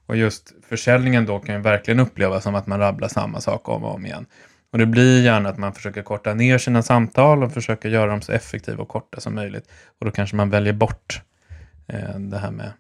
Och 0.05 0.15
just 0.15 0.53
försäljningen 0.69 1.25
då 1.25 1.39
kan 1.39 1.55
ju 1.55 1.61
verkligen 1.61 1.99
upplevas 1.99 2.43
som 2.43 2.55
att 2.55 2.67
man 2.67 2.79
rabblar 2.79 3.07
samma 3.07 3.41
sak 3.41 3.69
om 3.69 3.83
och 3.83 3.95
om 3.95 4.05
igen. 4.05 4.25
Och 4.73 4.79
det 4.79 4.85
blir 4.85 5.23
gärna 5.23 5.49
att 5.49 5.57
man 5.57 5.73
försöker 5.73 6.01
korta 6.01 6.33
ner 6.33 6.57
sina 6.57 6.83
samtal 6.83 7.43
och 7.43 7.53
försöker 7.53 7.89
göra 7.89 8.11
dem 8.11 8.21
så 8.21 8.31
effektiva 8.31 8.83
och 8.83 8.87
korta 8.87 9.19
som 9.19 9.35
möjligt. 9.35 9.69
Och 9.99 10.05
då 10.05 10.11
kanske 10.11 10.35
man 10.35 10.49
väljer 10.49 10.73
bort 10.73 11.21
eh, 11.87 12.19
det 12.19 12.37
här 12.37 12.51
med 12.51 12.71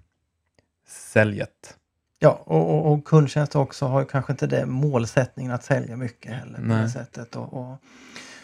säljet. 0.87 1.77
Ja, 2.19 2.41
och, 2.45 2.69
och, 2.69 2.93
och 2.93 3.05
kundtjänst 3.05 3.55
också 3.55 3.85
har 3.85 3.99
ju 3.99 4.05
kanske 4.05 4.33
inte 4.33 4.47
det 4.47 4.65
målsättningen 4.65 5.51
att 5.51 5.63
sälja 5.63 5.97
mycket 5.97 6.31
heller 6.31 6.57
på 6.57 6.81
det 6.83 6.89
sättet. 6.89 7.35
Och, 7.35 7.53
och, 7.53 7.77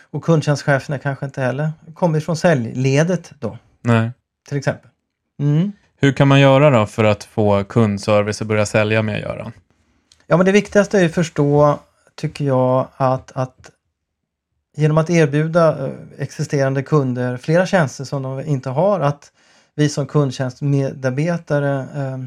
och 0.09 0.23
kundtjänstcheferna 0.23 0.97
kanske 0.97 1.25
inte 1.25 1.41
heller 1.41 1.71
kommer 1.93 2.19
från 2.19 2.37
säljledet 2.37 3.33
då, 3.39 3.57
Nej. 3.81 4.11
till 4.49 4.57
exempel. 4.57 4.91
Mm. 5.39 5.71
Hur 5.99 6.11
kan 6.11 6.27
man 6.27 6.39
göra 6.39 6.69
då 6.69 6.85
för 6.85 7.03
att 7.03 7.23
få 7.23 7.63
kundservice 7.63 8.41
att 8.41 8.47
börja 8.47 8.65
sälja 8.65 9.01
mer, 9.01 9.17
Göran? 9.17 9.51
Ja, 10.27 10.37
men 10.37 10.45
det 10.45 10.51
viktigaste 10.51 10.99
är 10.99 11.05
att 11.05 11.13
förstå, 11.13 11.79
tycker 12.19 12.45
jag, 12.45 12.87
att, 12.97 13.31
att 13.31 13.71
genom 14.75 14.97
att 14.97 15.09
erbjuda 15.09 15.87
eh, 15.87 15.93
existerande 16.17 16.83
kunder 16.83 17.37
flera 17.37 17.65
tjänster 17.65 18.03
som 18.03 18.23
de 18.23 18.45
inte 18.45 18.69
har, 18.69 18.99
att 18.99 19.31
vi 19.75 19.89
som 19.89 20.07
kundtjänstmedarbetare 20.07 21.87
eh, 21.95 22.17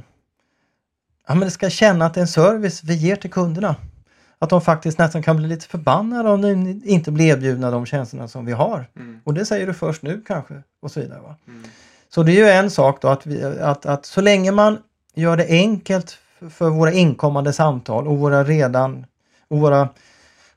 ja, 1.28 1.34
men 1.34 1.40
det 1.40 1.50
ska 1.50 1.70
känna 1.70 2.06
att 2.06 2.14
det 2.14 2.20
är 2.20 2.22
en 2.22 2.28
service 2.28 2.84
vi 2.84 2.94
ger 2.94 3.16
till 3.16 3.30
kunderna. 3.30 3.76
Att 4.38 4.50
de 4.50 4.60
faktiskt 4.60 4.98
nästan 4.98 5.22
kan 5.22 5.36
bli 5.36 5.48
lite 5.48 5.66
förbannade 5.66 6.30
om 6.30 6.42
de 6.42 6.80
inte 6.84 7.10
blir 7.10 7.26
erbjudna 7.26 7.70
de 7.70 7.86
tjänsterna 7.86 8.28
som 8.28 8.44
vi 8.44 8.52
har. 8.52 8.86
Och 9.24 9.34
det 9.34 9.46
säger 9.46 9.66
du 9.66 9.74
först 9.74 10.02
nu 10.02 10.22
kanske 10.26 10.62
och 10.82 10.90
så 10.90 11.00
vidare. 11.00 11.20
Va? 11.20 11.36
Så 12.08 12.22
det 12.22 12.32
är 12.32 12.36
ju 12.36 12.48
en 12.48 12.70
sak 12.70 13.02
då 13.02 13.08
att, 13.08 13.26
vi, 13.26 13.44
att, 13.44 13.86
att 13.86 14.06
så 14.06 14.20
länge 14.20 14.52
man 14.52 14.78
gör 15.14 15.36
det 15.36 15.46
enkelt 15.48 16.18
för 16.50 16.70
våra 16.70 16.92
inkommande 16.92 17.52
samtal 17.52 18.08
och 18.08 18.18
våra 18.18 18.44
redan 18.44 19.06
och 19.52 19.60
våra 19.60 19.88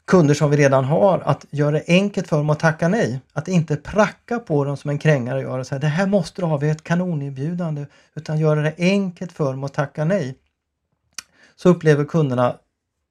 kunder 0.05 0.33
som 0.33 0.49
vi 0.51 0.57
redan 0.57 0.85
har 0.85 1.19
att 1.19 1.45
göra 1.49 1.71
det 1.71 1.83
enkelt 1.87 2.27
för 2.27 2.37
dem 2.37 2.49
att 2.49 2.59
tacka 2.59 2.87
nej. 2.87 3.19
Att 3.33 3.47
inte 3.47 3.75
pracka 3.75 4.39
på 4.39 4.65
dem 4.65 4.77
som 4.77 4.89
en 4.89 4.99
krängare 4.99 5.41
gör 5.41 5.59
och 5.59 5.67
säga 5.67 5.79
det 5.79 5.87
här 5.87 6.07
måste 6.07 6.41
du 6.41 6.45
ha, 6.45 6.57
vi 6.57 6.67
är 6.67 6.71
ett 6.71 6.83
kanonerbjudande. 6.83 7.85
Utan 8.13 8.39
göra 8.39 8.61
det 8.61 8.73
enkelt 8.77 9.31
för 9.31 9.51
dem 9.51 9.63
att 9.63 9.73
tacka 9.73 10.05
nej. 10.05 10.35
Så 11.55 11.69
upplever 11.69 12.05
kunderna 12.05 12.57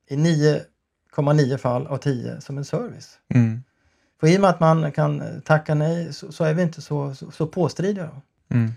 i 0.08 0.16
9,9 0.16 1.56
fall 1.56 1.86
av 1.86 1.96
10 1.96 2.40
som 2.40 2.58
en 2.58 2.64
service. 2.64 3.18
Mm. 3.34 3.62
För 4.20 4.26
i 4.26 4.36
och 4.36 4.40
med 4.40 4.50
att 4.50 4.60
man 4.60 4.92
kan 4.92 5.40
tacka 5.44 5.74
nej 5.74 6.12
så, 6.12 6.32
så 6.32 6.44
är 6.44 6.54
vi 6.54 6.62
inte 6.62 6.82
så, 6.82 7.14
så, 7.14 7.30
så 7.30 7.46
påstridiga. 7.46 8.04
Då. 8.04 8.20
Mm. 8.56 8.72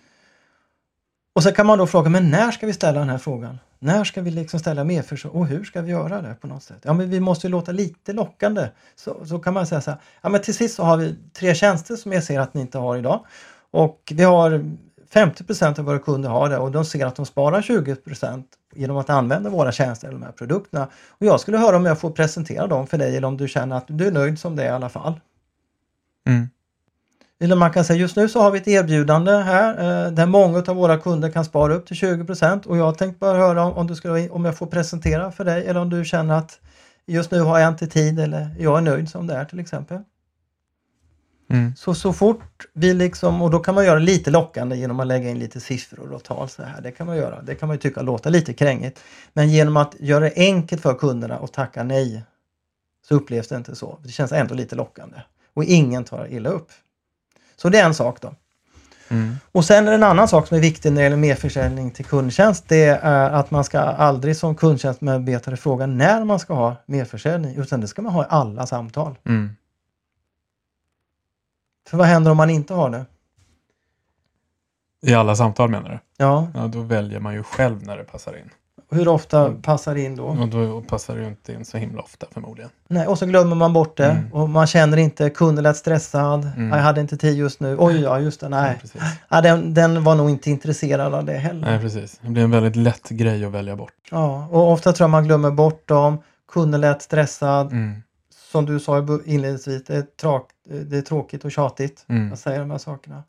Och 1.33 1.43
så 1.43 1.51
kan 1.51 1.65
man 1.65 1.77
då 1.77 1.87
fråga, 1.87 2.09
men 2.09 2.29
när 2.31 2.51
ska 2.51 2.67
vi 2.67 2.73
ställa 2.73 2.99
den 2.99 3.09
här 3.09 3.17
frågan? 3.17 3.59
När 3.79 4.03
ska 4.03 4.21
vi 4.21 4.31
liksom 4.31 4.59
ställa 4.59 4.83
mer 4.83 5.01
för 5.01 5.35
och 5.35 5.47
hur 5.47 5.63
ska 5.63 5.81
vi 5.81 5.91
göra 5.91 6.21
det 6.21 6.35
på 6.41 6.47
något 6.47 6.63
sätt? 6.63 6.77
Ja, 6.81 6.93
men 6.93 7.09
vi 7.09 7.19
måste 7.19 7.47
ju 7.47 7.51
låta 7.51 7.71
lite 7.71 8.13
lockande. 8.13 8.69
Så, 8.95 9.25
så 9.25 9.39
kan 9.39 9.53
man 9.53 9.67
säga 9.67 9.81
så 9.81 9.91
här, 9.91 9.99
ja 10.21 10.29
men 10.29 10.41
till 10.41 10.53
sist 10.53 10.75
så 10.75 10.83
har 10.83 10.97
vi 10.97 11.15
tre 11.33 11.55
tjänster 11.55 11.95
som 11.95 12.11
jag 12.11 12.23
ser 12.23 12.39
att 12.39 12.53
ni 12.53 12.61
inte 12.61 12.77
har 12.77 12.97
idag. 12.97 13.25
Och 13.71 14.13
vi 14.15 14.23
har 14.23 14.75
50% 15.13 15.79
av 15.79 15.85
våra 15.85 15.99
kunder 15.99 16.29
har 16.29 16.49
det 16.49 16.57
och 16.57 16.71
de 16.71 16.85
ser 16.85 17.05
att 17.05 17.15
de 17.15 17.25
sparar 17.25 17.61
20% 17.61 18.43
genom 18.75 18.97
att 18.97 19.09
använda 19.09 19.49
våra 19.49 19.71
tjänster 19.71 20.07
eller 20.07 20.19
de 20.19 20.25
här 20.25 20.31
produkterna. 20.31 20.87
Och 21.07 21.25
jag 21.25 21.39
skulle 21.39 21.57
höra 21.57 21.75
om 21.75 21.85
jag 21.85 21.99
får 21.99 22.09
presentera 22.09 22.67
dem 22.67 22.87
för 22.87 22.97
dig 22.97 23.17
eller 23.17 23.27
om 23.27 23.37
du 23.37 23.47
känner 23.47 23.75
att 23.75 23.85
du 23.87 24.07
är 24.07 24.11
nöjd 24.11 24.39
som 24.39 24.55
det 24.55 24.63
är 24.63 24.67
i 24.67 24.69
alla 24.71 24.89
fall. 24.89 25.19
Mm. 26.27 26.49
Eller 27.39 27.55
man 27.55 27.71
kan 27.71 27.85
säga 27.85 27.99
just 27.99 28.15
nu 28.15 28.29
så 28.29 28.41
har 28.41 28.51
vi 28.51 28.57
ett 28.59 28.67
erbjudande 28.67 29.31
här 29.31 30.05
eh, 30.05 30.11
där 30.11 30.25
många 30.25 30.63
av 30.67 30.75
våra 30.75 30.97
kunder 30.97 31.29
kan 31.29 31.45
spara 31.45 31.73
upp 31.73 31.87
till 31.87 31.95
20% 31.95 32.67
och 32.67 32.77
jag 32.77 32.97
tänkte 32.97 33.19
bara 33.19 33.37
höra 33.37 33.63
om, 33.63 33.73
om, 33.73 33.87
du 33.87 33.95
skulle, 33.95 34.29
om 34.29 34.45
jag 34.45 34.57
får 34.57 34.65
presentera 34.65 35.31
för 35.31 35.45
dig 35.45 35.67
eller 35.67 35.79
om 35.79 35.89
du 35.89 36.05
känner 36.05 36.37
att 36.37 36.59
just 37.05 37.31
nu 37.31 37.41
har 37.41 37.59
jag 37.59 37.69
inte 37.69 37.87
tid 37.87 38.19
eller 38.19 38.55
jag 38.59 38.77
är 38.77 38.81
nöjd 38.81 39.09
som 39.09 39.27
det 39.27 39.33
är 39.33 39.45
till 39.45 39.59
exempel. 39.59 39.99
Mm. 41.49 41.75
Så, 41.75 41.95
så 41.95 42.13
fort 42.13 42.65
vi 42.73 42.93
liksom, 42.93 43.41
och 43.41 43.51
då 43.51 43.59
kan 43.59 43.75
man 43.75 43.85
göra 43.85 43.99
lite 43.99 44.31
lockande 44.31 44.75
genom 44.75 44.99
att 44.99 45.07
lägga 45.07 45.29
in 45.29 45.39
lite 45.39 45.59
siffror 45.59 46.11
och 46.11 46.23
tal 46.23 46.49
så 46.49 46.63
här. 46.63 46.81
Det 46.81 46.91
kan 46.91 47.07
man 47.07 47.17
göra. 47.17 47.41
Det 47.41 47.55
kan 47.55 47.67
man 47.67 47.77
tycka 47.77 48.01
låter 48.01 48.29
lite 48.29 48.53
krängigt. 48.53 48.99
Men 49.33 49.49
genom 49.49 49.77
att 49.77 49.95
göra 49.99 50.19
det 50.19 50.33
enkelt 50.35 50.81
för 50.81 50.93
kunderna 50.93 51.35
att 51.37 51.53
tacka 51.53 51.83
nej 51.83 52.23
så 53.07 53.15
upplevs 53.15 53.47
det 53.47 53.55
inte 53.55 53.75
så. 53.75 53.99
Det 54.03 54.09
känns 54.09 54.31
ändå 54.31 54.55
lite 54.55 54.75
lockande. 54.75 55.17
Och 55.53 55.63
ingen 55.63 56.03
tar 56.03 56.33
illa 56.33 56.49
upp. 56.49 56.71
Så 57.61 57.69
det 57.69 57.79
är 57.79 57.85
en 57.85 57.93
sak 57.93 58.21
då. 58.21 58.33
Mm. 59.09 59.35
Och 59.51 59.65
sen 59.65 59.87
är 59.87 59.91
det 59.91 59.95
en 59.95 60.03
annan 60.03 60.27
sak 60.27 60.47
som 60.47 60.57
är 60.57 60.61
viktig 60.61 60.91
när 60.91 60.97
det 60.97 61.03
gäller 61.03 61.17
merförsäljning 61.17 61.91
till 61.91 62.05
kundtjänst. 62.05 62.65
Det 62.67 62.85
är 62.85 63.31
att 63.31 63.51
man 63.51 63.63
ska 63.63 63.79
aldrig 63.79 64.37
som 64.37 64.55
kundtjänstmedarbetare 64.55 65.57
fråga 65.57 65.85
när 65.85 66.23
man 66.23 66.39
ska 66.39 66.53
ha 66.53 66.75
merförsäljning. 66.85 67.55
Utan 67.55 67.81
det 67.81 67.87
ska 67.87 68.01
man 68.01 68.13
ha 68.13 68.23
i 68.23 68.27
alla 68.29 68.67
samtal. 68.67 69.15
Mm. 69.25 69.49
För 71.87 71.97
vad 71.97 72.07
händer 72.07 72.31
om 72.31 72.37
man 72.37 72.49
inte 72.49 72.73
har 72.73 72.89
det? 72.89 73.05
I 75.01 75.13
alla 75.13 75.35
samtal 75.35 75.69
menar 75.69 75.89
du? 75.89 75.99
Ja, 76.17 76.47
Ja, 76.53 76.67
då 76.67 76.81
väljer 76.81 77.19
man 77.19 77.33
ju 77.33 77.43
själv 77.43 77.83
när 77.83 77.97
det 77.97 78.03
passar 78.03 78.37
in. 78.37 78.49
Hur 78.91 79.07
ofta 79.07 79.45
Mm. 79.45 79.61
passar 79.61 79.95
det 79.95 80.01
in 80.01 80.15
då? 80.15 80.23
Och 80.25 80.47
då 80.47 80.81
passar 80.81 81.15
det 81.15 81.21
ju 81.21 81.27
inte 81.27 81.53
in 81.53 81.65
så 81.65 81.77
himla 81.77 82.01
ofta 82.01 82.25
förmodligen. 82.31 82.69
Nej, 82.87 83.07
och 83.07 83.17
så 83.17 83.25
glömmer 83.25 83.55
man 83.55 83.73
bort 83.73 83.97
det 83.97 84.05
Mm. 84.11 84.33
och 84.33 84.49
man 84.49 84.67
känner 84.67 84.97
inte, 84.97 85.29
kunden 85.29 85.63
lät 85.63 85.77
stressad, 85.77 86.51
Mm. 86.57 86.69
jag 86.69 86.77
hade 86.77 87.01
inte 87.01 87.17
tid 87.17 87.37
just 87.37 87.59
nu, 87.59 87.75
oj 87.79 88.01
ja 88.01 88.19
just 88.19 88.39
det, 88.39 88.45
Ja, 88.45 88.49
nej. 88.49 88.77
precis. 88.81 89.01
Ja, 89.29 89.41
den, 89.41 89.73
den 89.73 90.03
var 90.03 90.15
nog 90.15 90.29
inte 90.29 90.49
intresserad 90.49 91.13
av 91.13 91.25
det 91.25 91.33
heller. 91.33 91.61
Nej, 91.71 91.79
precis. 91.79 92.19
Det 92.21 92.29
blir 92.29 92.43
en 92.43 92.51
väldigt 92.51 92.75
lätt 92.75 93.09
grej 93.09 93.45
att 93.45 93.51
välja 93.51 93.75
bort. 93.75 93.93
Ja, 94.11 94.47
och 94.51 94.71
ofta 94.71 94.93
tror 94.93 95.03
jag 95.05 95.09
man 95.11 95.23
glömmer 95.23 95.51
bort 95.51 95.87
dem, 95.87 96.17
kunden 96.51 96.81
lät 96.81 97.01
stressad, 97.01 97.71
Mm. 97.71 98.01
som 98.51 98.65
du 98.65 98.79
sa 98.79 99.05
inledningsvis, 99.25 99.83
det 99.83 99.95
är, 99.95 100.01
trak, 100.21 100.43
det 100.89 100.97
är 100.97 101.01
tråkigt 101.01 101.45
och 101.45 101.51
tjatigt 101.51 102.05
Mm. 102.09 102.33
att 102.33 102.39
säga 102.39 102.59
de 102.59 102.71
här 102.71 102.77
sakerna. 102.77 103.23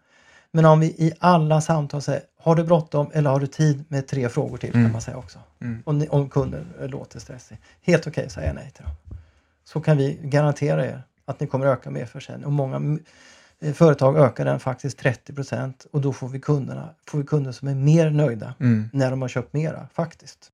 Men 0.52 0.64
om 0.64 0.80
vi 0.80 0.86
i 0.86 1.12
alla 1.18 1.61
samtal 1.61 2.02
säger, 2.02 2.22
har 2.49 2.57
du 2.57 2.64
bråttom 2.64 3.11
eller 3.12 3.30
har 3.30 3.40
du 3.40 3.46
tid 3.46 3.84
med 3.88 4.07
tre 4.09 4.28
frågor 4.28 4.57
till 4.59 4.72
kan 4.72 4.80
Mm. 4.80 4.92
man 4.92 5.01
säga 5.01 5.16
också. 5.16 5.38
Mm. 5.61 5.82
Om, 5.86 5.99
ni, 5.99 6.09
om 6.09 6.28
kunden 6.28 6.66
låter 6.80 7.20
stressig. 7.20 7.59
Helt 7.82 8.07
okej 8.07 8.26
att 8.26 8.32
säga 8.32 8.53
nej 8.53 8.70
till 8.74 8.84
dem. 8.84 8.92
Så 9.64 9.80
kan 9.80 9.96
vi 9.96 10.18
garantera 10.22 10.86
er 10.86 11.03
att 11.24 11.40
ni 11.40 11.46
kommer 11.46 11.66
öka 11.66 11.90
mer 11.90 12.07
försäljning. 12.07 12.46
Och 12.46 12.53
många 12.53 12.99
eh, 13.61 13.72
företag 13.72 14.16
ökar 14.18 14.44
den 14.44 14.61
faktiskt 14.61 14.99
30 14.99 15.32
och 15.92 16.01
då 16.01 16.12
får 16.12 16.28
vi, 16.28 16.40
kunderna, 16.40 16.88
får 17.07 17.18
vi 17.18 17.24
kunder 17.24 17.53
som 17.53 17.68
är 17.68 17.74
mer 17.74 18.11
nöjda 18.11 18.55
Mm. 18.61 18.90
när 18.92 19.11
de 19.11 19.22
har 19.22 19.28
köpt 19.28 19.53
mera 19.53 19.88
faktiskt. 19.94 20.53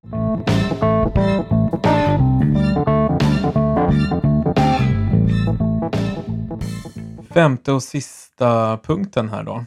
Femte 7.34 7.72
och 7.72 7.82
sista 7.82 8.78
punkten 8.82 9.28
här 9.28 9.42
då. 9.44 9.64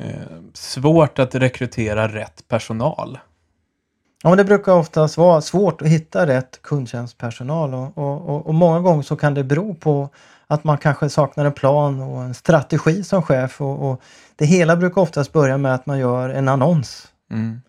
Eh, 0.00 0.12
svårt 0.52 1.18
att 1.18 1.34
rekrytera 1.34 2.08
rätt 2.08 2.48
personal. 2.48 3.18
Ja, 4.22 4.28
men 4.28 4.38
det 4.38 4.44
brukar 4.44 4.72
oftast 4.72 5.16
vara 5.16 5.40
svårt 5.40 5.82
att 5.82 5.88
hitta 5.88 6.26
rätt 6.26 6.62
kundtjänstpersonal 6.62 7.74
och, 7.74 7.98
och, 7.98 8.46
och, 8.46 8.54
många 8.54 8.80
gånger 8.80 9.02
så 9.02 9.16
kan 9.16 9.34
det 9.34 9.44
bero 9.44 9.74
på 9.74 10.08
att 10.46 10.64
man 10.64 10.78
kanske 10.78 11.08
saknar 11.08 11.44
en 11.44 11.52
plan 11.52 12.00
och 12.00 12.22
en 12.22 12.34
strategi 12.34 13.04
som 13.04 13.22
chef 13.22 13.60
och, 13.60 13.90
och 13.90 14.02
det 14.36 14.46
hela 14.46 14.76
brukar 14.76 15.00
oftast 15.00 15.32
börja 15.32 15.58
med 15.58 15.74
att 15.74 15.86
man 15.86 15.98
gör 15.98 16.28
en 16.28 16.48
annons. 16.48 17.08
Mm. 17.30 17.60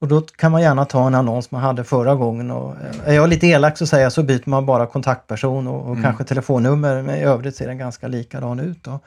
Och 0.00 0.08
då 0.08 0.20
kan 0.20 0.52
man 0.52 0.62
gärna 0.62 0.84
ta 0.84 1.06
en 1.06 1.14
annons 1.14 1.50
man 1.50 1.62
hade 1.62 1.84
förra 1.84 2.14
gången 2.14 2.50
och 2.50 2.72
eh, 2.72 3.08
är 3.08 3.12
jag 3.12 3.28
lite 3.28 3.46
elak 3.46 3.78
så 3.78 3.86
säger 3.86 4.04
jag 4.04 4.12
så 4.12 4.22
byter 4.22 4.48
man 4.48 4.66
bara 4.66 4.86
kontaktperson 4.86 5.66
och, 5.66 5.80
och 5.82 5.90
Mm. 5.90 6.02
kanske 6.02 6.24
telefonnummer 6.24 7.02
men 7.02 7.16
i 7.16 7.22
övrigt 7.22 7.56
ser 7.56 7.66
den 7.66 7.78
ganska 7.78 8.08
likadan 8.08 8.60
ut. 8.60 8.84
Då. 8.84 9.00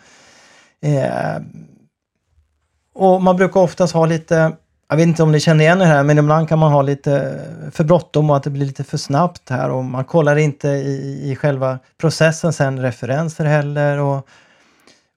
Eh, 0.82 1.41
och 2.96 3.22
man 3.22 3.36
brukar 3.36 3.60
oftast 3.60 3.93
ha 3.93 4.06
lite, 4.06 4.52
jag 4.88 4.98
vet 4.98 5.08
inte 5.08 5.24
om 5.24 5.32
ni 5.32 5.39
känner 5.39 5.64
igen 5.64 5.80
det 5.80 5.86
här, 5.86 6.04
men 6.04 6.18
ibland 6.18 6.50
kan 6.50 6.60
man 6.60 6.72
ha 6.72 6.82
lite 6.82 7.41
för 7.72 7.84
bråttom 7.84 8.30
och 8.30 8.38
att 8.38 8.43
det 8.43 8.50
blir 8.50 8.66
lite 8.66 8.84
för 8.84 8.98
snabbt 8.98 9.50
här 9.50 9.70
och 9.70 9.84
man 9.84 10.06
kollar 10.06 10.36
inte 10.36 10.68
i, 10.68 11.32
i 11.32 11.36
själva 11.36 11.80
processen 11.98 12.54
sen 12.54 12.82
referenser 12.82 13.46
heller. 13.46 13.98
Och, 13.98 14.28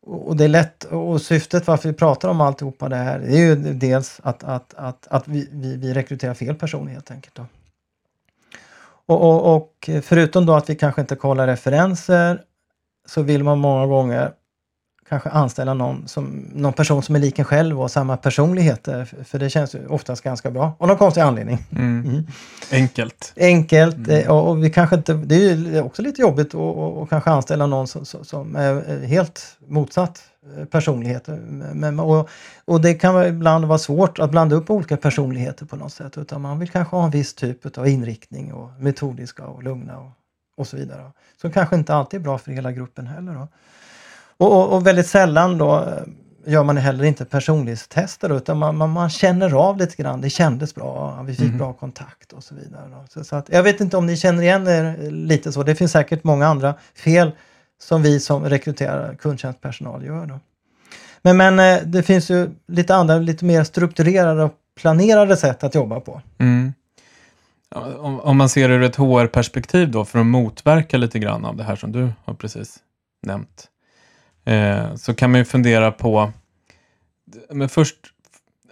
och 0.07 0.37
det 0.37 0.45
är 0.45 0.49
lätt, 0.49 0.85
och 0.85 1.21
syftet 1.21 1.67
varför 1.67 1.89
vi 1.89 1.95
pratar 1.95 2.29
om 2.29 2.41
alltihopa 2.41 2.89
det 2.89 2.97
här, 2.97 3.19
det 3.19 3.37
är 3.37 3.39
ju 3.39 3.55
dels 3.57 4.21
att, 4.23 4.45
att, 4.45 4.75
att, 4.75 5.07
att 5.11 5.29
vi, 5.29 5.49
vi, 5.53 5.77
vi 5.77 5.95
rekryterar 5.95 6.35
fel 6.35 6.55
personer 6.55 6.93
helt 6.93 7.11
enkelt. 7.11 7.35
Då. 7.35 7.47
Och, 9.07 9.21
och, 9.21 9.57
och 9.57 9.91
förutom 10.03 10.47
då 10.47 10.55
att 10.55 10.71
vi 10.71 10.75
kanske 10.75 11.01
inte 11.01 11.17
kollar 11.17 11.47
referenser 11.47 12.43
så 13.07 13.23
vill 13.23 13.45
man 13.45 13.59
många 13.59 13.87
gånger 13.87 14.33
kanske 15.09 15.29
anställa 15.31 15.75
någon, 15.75 16.09
som, 16.09 16.45
någon 16.55 16.73
person 16.73 17.03
som 17.03 17.15
är 17.15 17.19
lik 17.19 17.39
en 17.39 17.45
själv 17.45 17.81
och 17.83 17.91
samma 17.91 18.17
personligheter. 18.17 19.05
För- 19.25 19.39
det 19.39 19.51
känns 19.51 19.75
ju 19.75 19.87
oftast 19.87 20.23
ganska 20.23 20.51
bra. 20.51 20.73
Av 20.79 20.89
någon 20.89 20.97
konstig 20.97 21.21
anledning. 21.21 21.67
Mm. 21.73 22.05
Mm. 22.07 22.27
Enkelt. 22.73 23.33
Enkelt 23.37 23.97
Mm. 23.97 24.11
eh, 24.11 24.31
och, 24.31 24.49
och 24.49 24.65
vi 24.65 24.71
kanske 24.71 24.97
inte, 24.97 25.13
det 25.13 25.35
är 25.35 25.55
ju 25.55 25.81
också 25.83 26.03
lite 26.03 26.21
jobbigt 26.21 26.55
att 26.55 27.09
kanske 27.11 27.31
anställa 27.31 27.67
någon 27.67 27.87
som, 27.89 28.05
som, 28.05 28.57
är 28.57 29.07
helt 29.07 29.57
motsatt 29.67 30.23
eh, 30.57 30.65
personlighet. 30.65 31.29
Men, 31.73 32.01
och, 32.01 32.29
och 32.65 32.81
det 32.81 32.95
kan 32.95 33.27
ibland 33.27 33.65
vara 33.65 33.79
svårt 33.79 34.19
att 34.19 34.31
blanda 34.31 34.57
upp 34.57 34.71
olika 34.71 34.97
personligheter 34.97 35.67
på 35.67 35.77
något 35.77 35.93
sätt. 35.93 36.19
Utan 36.19 36.41
man 36.41 36.59
vill 36.59 36.71
kanske 36.71 36.97
ha 36.97 37.05
en 37.05 37.11
viss 37.11 37.35
typ 37.35 37.79
av 37.79 37.89
inriktning 37.89 38.53
och 38.53 38.71
metodiska 38.81 39.47
och 39.47 39.63
lugna 39.63 39.99
och, 39.99 40.11
och 40.57 40.67
så 40.67 40.77
vidare. 40.77 41.11
Som 41.41 41.53
kanske 41.53 41.77
inte 41.77 41.95
alltid 41.95 42.21
är 42.21 42.25
bra 42.25 42.39
för 42.39 42.51
hela 42.53 42.73
gruppen 42.73 43.07
heller. 43.07 43.35
Då. 43.35 43.49
Och, 44.39 44.53
och, 44.53 44.77
och 44.77 44.87
väldigt 44.87 45.07
sällan 45.07 45.59
då 45.59 45.77
eh, 45.77 46.53
gör 46.53 46.65
man 46.65 46.77
heller 46.77 47.05
inte 47.05 47.25
personlighetstester 47.25 48.37
utan 48.37 48.59
man, 48.59 48.77
man, 48.77 48.91
man 48.91 49.11
känner 49.11 49.55
av 49.55 49.79
lite 49.79 50.03
grann. 50.03 50.21
Det 50.21 50.31
kändes 50.31 50.75
bra, 50.75 51.23
vi 51.23 51.35
fick 51.35 51.49
Mhm. 51.49 51.59
bra 51.59 51.73
kontakt 51.73 52.33
och 52.33 52.45
så 52.45 52.55
vidare. 52.55 53.07
Så, 53.09 53.25
så 53.25 53.37
att, 53.37 53.49
jag 53.49 53.63
vet 53.63 53.81
inte 53.81 53.97
om 53.97 54.07
ni 54.07 54.17
känner 54.17 54.43
igen 54.43 54.67
er 54.69 55.11
lite 55.11 55.53
så. 55.53 55.63
Det 55.63 55.75
finns 55.75 55.93
säkert 55.93 56.25
många 56.25 56.47
andra 56.47 56.75
fel 56.95 57.31
som 57.81 58.03
vi 58.03 58.21
som 58.21 58.45
rekryterar 58.45 59.15
kundtjänstpersonal 59.15 60.05
gör. 60.05 60.27
Då. 60.27 60.41
Men, 61.23 61.37
men 61.37 61.59
eh, 61.59 61.83
det 61.87 62.03
finns 62.03 62.31
ju 62.31 62.51
lite 62.69 62.95
andra, 62.95 63.19
lite 63.19 63.45
mer 63.45 63.65
strukturerade 63.65 64.43
och 64.45 64.55
planerade 64.81 65.37
sätt 65.37 65.65
att 65.65 65.75
jobba 65.75 66.01
på. 66.01 66.23
Mm. 66.39 66.73
Om, 67.99 68.21
om 68.21 68.37
man 68.37 68.49
ser 68.49 68.69
ur 68.71 68.83
ett 68.83 68.97
HR-perspektiv 68.97 69.91
då, 69.91 70.05
för 70.05 70.19
att 70.19 70.27
motverka 70.27 70.97
lite 70.97 71.19
grann 71.19 71.45
av 71.45 71.57
det 71.57 71.65
här 71.65 71.77
som 71.77 71.93
du 71.93 72.13
har 72.25 72.35
precis 72.35 72.77
nämnt, 73.27 73.65
eh, 74.49 74.95
så 74.95 75.15
kan 75.15 75.31
man 75.31 75.41
ju 75.41 75.45
fundera 75.45 75.93
på, 75.93 76.33
men 77.51 77.69
först 77.69 77.97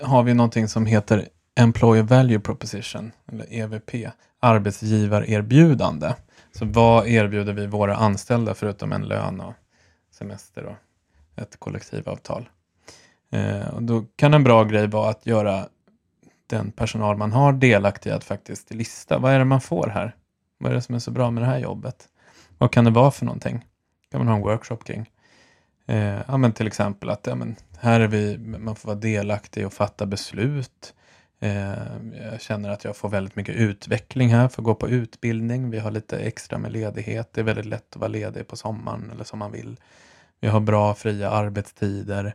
har 0.01 0.22
vi 0.22 0.35
någonting 0.35 0.68
som 0.68 0.87
heter 0.87 1.29
Employer 1.55 2.03
Value 2.03 2.41
Proposition, 2.41 3.12
eller 3.33 3.47
EVP, 3.55 3.91
arbetsgivarerbjudande. 4.41 6.14
Så 6.53 6.64
vad 6.64 7.07
erbjuder 7.07 7.53
vi 7.53 7.66
våra 7.66 7.97
anställda 7.97 8.55
förutom 8.55 8.93
en 8.93 9.09
lön 9.09 9.41
och 9.41 9.55
semester 10.11 10.64
och 10.64 10.77
ett 11.43 11.57
kollektivavtal? 11.61 12.49
Eh, 13.31 13.68
och 13.68 13.83
då 13.83 14.05
kan 14.16 14.35
en 14.35 14.45
bra 14.45 14.64
grej 14.64 14.87
vara 14.87 15.11
att 15.11 15.27
göra 15.27 15.68
den 16.47 16.70
personal 16.70 17.16
man 17.16 17.33
har 17.33 17.53
delaktig 17.53 18.11
i 18.11 18.12
att 18.12 18.24
faktiskt 18.24 18.74
lista. 18.74 19.18
Vad 19.18 19.33
är 19.33 19.39
det 19.39 19.45
man 19.45 19.61
får 19.61 19.87
här? 19.87 20.14
Vad 20.59 20.70
är 20.70 20.74
det 20.74 20.83
som 20.83 20.95
är 20.95 20.99
så 20.99 21.11
bra 21.11 21.31
med 21.31 21.43
det 21.43 21.47
här 21.47 21.59
jobbet? 21.59 22.09
Vad 22.59 22.72
kan 22.72 22.85
det 22.85 22.91
vara 22.91 23.11
för 23.11 23.24
någonting? 23.24 23.64
kan 24.11 24.20
man 24.20 24.29
ha 24.29 24.37
en 24.37 24.43
workshop 24.43 24.77
kring. 24.77 25.11
Eh, 25.87 26.20
ja, 26.28 26.37
men 26.37 26.53
till 26.53 26.66
exempel 26.66 27.11
att 27.11 27.26
ja, 27.26 27.34
men 27.34 27.57
här 27.78 28.01
är 28.01 28.09
vi, 28.09 28.39
man 28.39 28.76
får 28.76 28.89
vara 28.89 28.99
delaktig 28.99 29.66
och 29.66 29.72
fatta 29.72 30.07
beslut. 30.07 30.95
Eh, 31.41 31.72
jag 32.32 32.41
känner 32.41 32.70
att 32.70 32.84
jag 32.84 32.97
får 32.97 33.09
väldigt 33.09 33.37
mycket 33.37 33.55
utveckling 33.55 34.28
här, 34.28 34.49
för 34.49 34.62
att 34.62 34.64
gå 34.64 34.74
på 34.74 34.89
utbildning. 34.89 35.70
Vi 35.70 35.78
har 35.78 35.91
lite 35.91 36.18
extra 36.18 36.59
med 36.59 36.72
ledighet. 36.72 37.32
Det 37.32 37.41
är 37.41 37.45
väldigt 37.45 37.66
lätt 37.66 37.87
att 37.91 37.97
vara 37.97 38.09
ledig 38.09 38.49
på 38.49 38.57
sommaren 38.57 39.11
eller 39.11 39.24
som 39.24 39.39
man 39.39 39.53
vill. 39.53 39.76
Vi 40.41 40.49
har 40.49 40.61
bra 40.61 40.95
fria 40.95 41.30
arbetstider. 41.30 42.34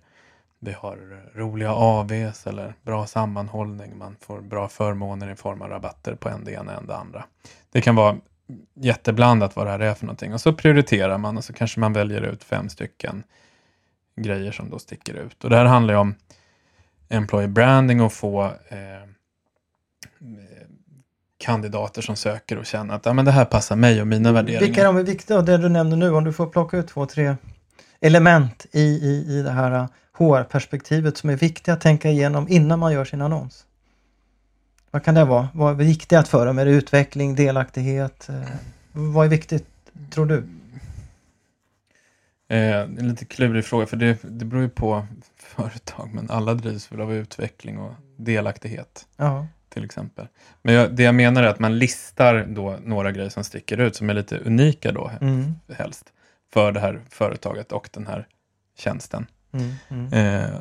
Vi 0.59 0.71
har 0.71 1.23
roliga 1.35 1.73
AVs 1.73 2.47
eller 2.47 2.73
bra 2.81 3.05
sammanhållning. 3.07 3.97
Man 3.97 4.15
får 4.19 4.41
bra 4.41 4.67
förmåner 4.67 5.31
i 5.31 5.35
form 5.35 5.61
av 5.61 5.69
rabatter 5.69 6.15
på 6.15 6.29
en 6.29 6.43
det 6.43 6.51
ena 6.51 6.77
än 6.77 6.87
det 6.87 6.95
andra. 6.95 7.23
Det 7.71 7.81
kan 7.81 7.95
vara 7.95 8.17
jätteblandat 8.73 9.55
vad 9.55 9.65
det 9.65 9.71
här 9.71 9.79
är 9.79 9.93
för 9.93 10.05
någonting. 10.05 10.33
Och 10.33 10.41
så 10.41 10.53
prioriterar 10.53 11.17
man 11.17 11.37
och 11.37 11.43
så 11.43 11.53
kanske 11.53 11.79
man 11.79 11.93
väljer 11.93 12.21
ut 12.21 12.43
fem 12.43 12.69
stycken 12.69 13.23
grejer 14.21 14.51
som 14.51 14.69
då 14.69 14.79
sticker 14.79 15.13
ut. 15.13 15.43
Och 15.43 15.49
det 15.49 15.57
här 15.57 15.65
handlar 15.65 15.93
ju 15.93 15.99
om 15.99 16.15
employee 17.09 17.47
branding 17.47 18.01
och 18.01 18.13
få 18.13 18.43
eh, 18.43 18.77
kandidater 21.37 22.01
som 22.01 22.15
söker 22.15 22.57
och 22.57 22.65
känner 22.65 22.95
att 22.95 23.05
ja, 23.05 23.13
men 23.13 23.25
det 23.25 23.31
här 23.31 23.45
passar 23.45 23.75
mig 23.75 24.01
och 24.01 24.07
mina 24.07 24.31
värderingar. 24.31 24.61
Vilka 24.61 24.81
är 24.81 24.85
de 24.85 25.05
viktiga? 25.05 25.37
Och 25.37 25.45
det 25.45 25.57
du 25.57 25.69
nämner 25.69 25.97
nu, 25.97 26.11
om 26.11 26.23
du 26.23 26.33
får 26.33 26.47
plocka 26.47 26.77
ut 26.77 26.87
två, 26.87 27.05
tre 27.05 27.35
element 27.99 28.65
i, 28.71 28.81
i, 28.81 29.25
i 29.29 29.41
det 29.41 29.51
här 29.51 29.71
eh, 29.71 29.87
HR-perspektivet 30.17 31.17
som 31.17 31.29
är 31.29 31.35
viktiga 31.35 31.73
att 31.73 31.81
tänka 31.81 32.09
igenom 32.09 32.47
innan 32.49 32.79
man 32.79 32.93
gör 32.93 33.05
sin 33.05 33.21
annons. 33.21 33.65
Vad 34.91 35.03
kan 35.03 35.15
det 35.15 35.25
vara? 35.25 35.49
Vad 35.53 35.71
är 35.71 35.75
viktigt 35.75 36.27
för 36.27 36.45
dem? 36.45 36.59
Är 36.59 36.65
det? 36.65 36.71
Utveckling, 36.71 37.35
delaktighet? 37.35 38.29
Eh, 38.29 38.35
vad 38.91 39.25
är 39.25 39.29
viktigt, 39.29 39.67
tror 40.09 40.25
du? 40.25 40.43
Eh, 42.51 42.81
en 42.81 43.07
lite 43.09 43.25
klurig 43.25 43.65
fråga, 43.65 43.85
för 43.85 43.97
det, 43.97 44.17
det 44.23 44.45
beror 44.45 44.63
ju 44.63 44.69
på 44.69 45.07
företag, 45.37 46.09
men 46.13 46.29
alla 46.29 46.53
drivs 46.53 46.91
väl 46.91 47.01
av 47.01 47.13
utveckling 47.13 47.77
och 47.77 47.93
delaktighet 48.17 49.07
Ja. 49.17 49.47
till 49.69 49.85
exempel. 49.85 50.27
Men 50.61 50.73
jag, 50.75 50.95
det 50.95 51.03
jag 51.03 51.15
menar 51.15 51.43
är 51.43 51.47
att 51.47 51.59
man 51.59 51.77
listar 51.79 52.45
då 52.49 52.77
några 52.83 53.11
grejer 53.11 53.29
som 53.29 53.43
sticker 53.43 53.77
ut, 53.77 53.95
som 53.95 54.09
är 54.09 54.13
lite 54.13 54.37
unika 54.37 54.91
då 54.91 55.11
Mm. 55.21 55.53
helst, 55.77 56.05
för 56.53 56.71
det 56.71 56.79
här 56.79 57.01
företaget 57.09 57.71
och 57.71 57.89
den 57.93 58.07
här 58.07 58.27
tjänsten. 58.77 59.25
Mm. 59.53 59.71
Mm. 59.89 60.13
Eh, 60.43 60.59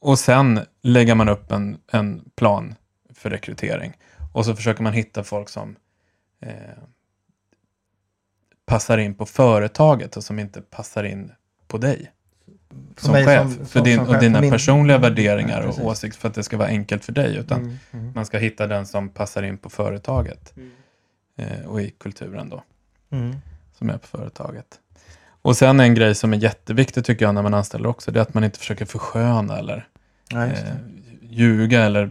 och 0.00 0.18
sen 0.18 0.60
lägger 0.82 1.14
man 1.14 1.28
upp 1.28 1.52
en, 1.52 1.78
en 1.92 2.24
plan 2.36 2.74
för 3.14 3.30
rekrytering. 3.30 3.92
Och 4.32 4.44
så 4.44 4.56
försöker 4.56 4.82
man 4.82 4.92
hitta 4.92 5.24
folk 5.24 5.48
som 5.48 5.76
eh, 6.40 6.52
passar 8.66 8.98
in 8.98 9.14
på 9.14 9.26
företaget 9.26 10.16
och 10.16 10.24
som 10.24 10.38
inte 10.38 10.60
passar 10.60 11.04
in 11.04 11.32
på 11.68 11.78
dig 11.78 12.10
För 12.96 13.04
som 13.04 13.12
mig 13.12 13.24
chef. 13.26 13.42
som- 13.56 13.66
för 13.66 13.80
din, 13.84 13.96
som 13.98 14.06
och 14.06 14.12
chef, 14.12 14.20
dina 14.20 14.38
för 14.38 14.42
min- 14.42 14.50
personliga 14.50 14.96
Mm, 14.96 15.08
värderingar 15.10 15.62
ja, 15.62 15.68
och 15.68 15.86
åsikter 15.86 16.20
för 16.20 16.28
att 16.28 16.34
det 16.34 16.42
ska 16.42 16.56
vara 16.56 16.68
enkelt 16.68 17.04
för 17.04 17.12
dig. 17.12 17.36
Utan 17.36 17.60
Mm. 17.60 17.76
Mm. 17.92 18.12
man 18.14 18.26
ska 18.26 18.38
hitta 18.38 18.66
den 18.66 18.86
som 18.86 19.08
passar 19.08 19.42
in 19.42 19.58
på 19.58 19.70
företaget 19.70 20.52
Mm. 20.56 20.70
eh, 21.36 21.66
och 21.66 21.80
i 21.82 21.90
kulturen 21.90 22.48
då, 22.48 22.62
Mm. 23.10 23.36
som 23.78 23.90
är 23.90 23.98
på 23.98 24.06
företaget. 24.06 24.66
Och 25.44 25.56
sen 25.56 25.80
en 25.80 25.94
grej 25.94 26.14
som 26.14 26.32
är 26.32 26.36
jätteviktig 26.36 27.04
tycker 27.04 27.24
jag 27.24 27.34
när 27.34 27.42
man 27.42 27.54
anställer 27.54 27.88
också, 27.88 28.10
det 28.10 28.18
är 28.20 28.22
att 28.22 28.34
man 28.34 28.44
inte 28.44 28.58
försöker 28.58 28.84
försköna 28.84 29.58
eller 29.58 29.88
Ja, 30.30 30.44
eh, 30.46 30.52
ljuga 31.22 31.82
eller 31.84 32.02
eh, 32.02 32.10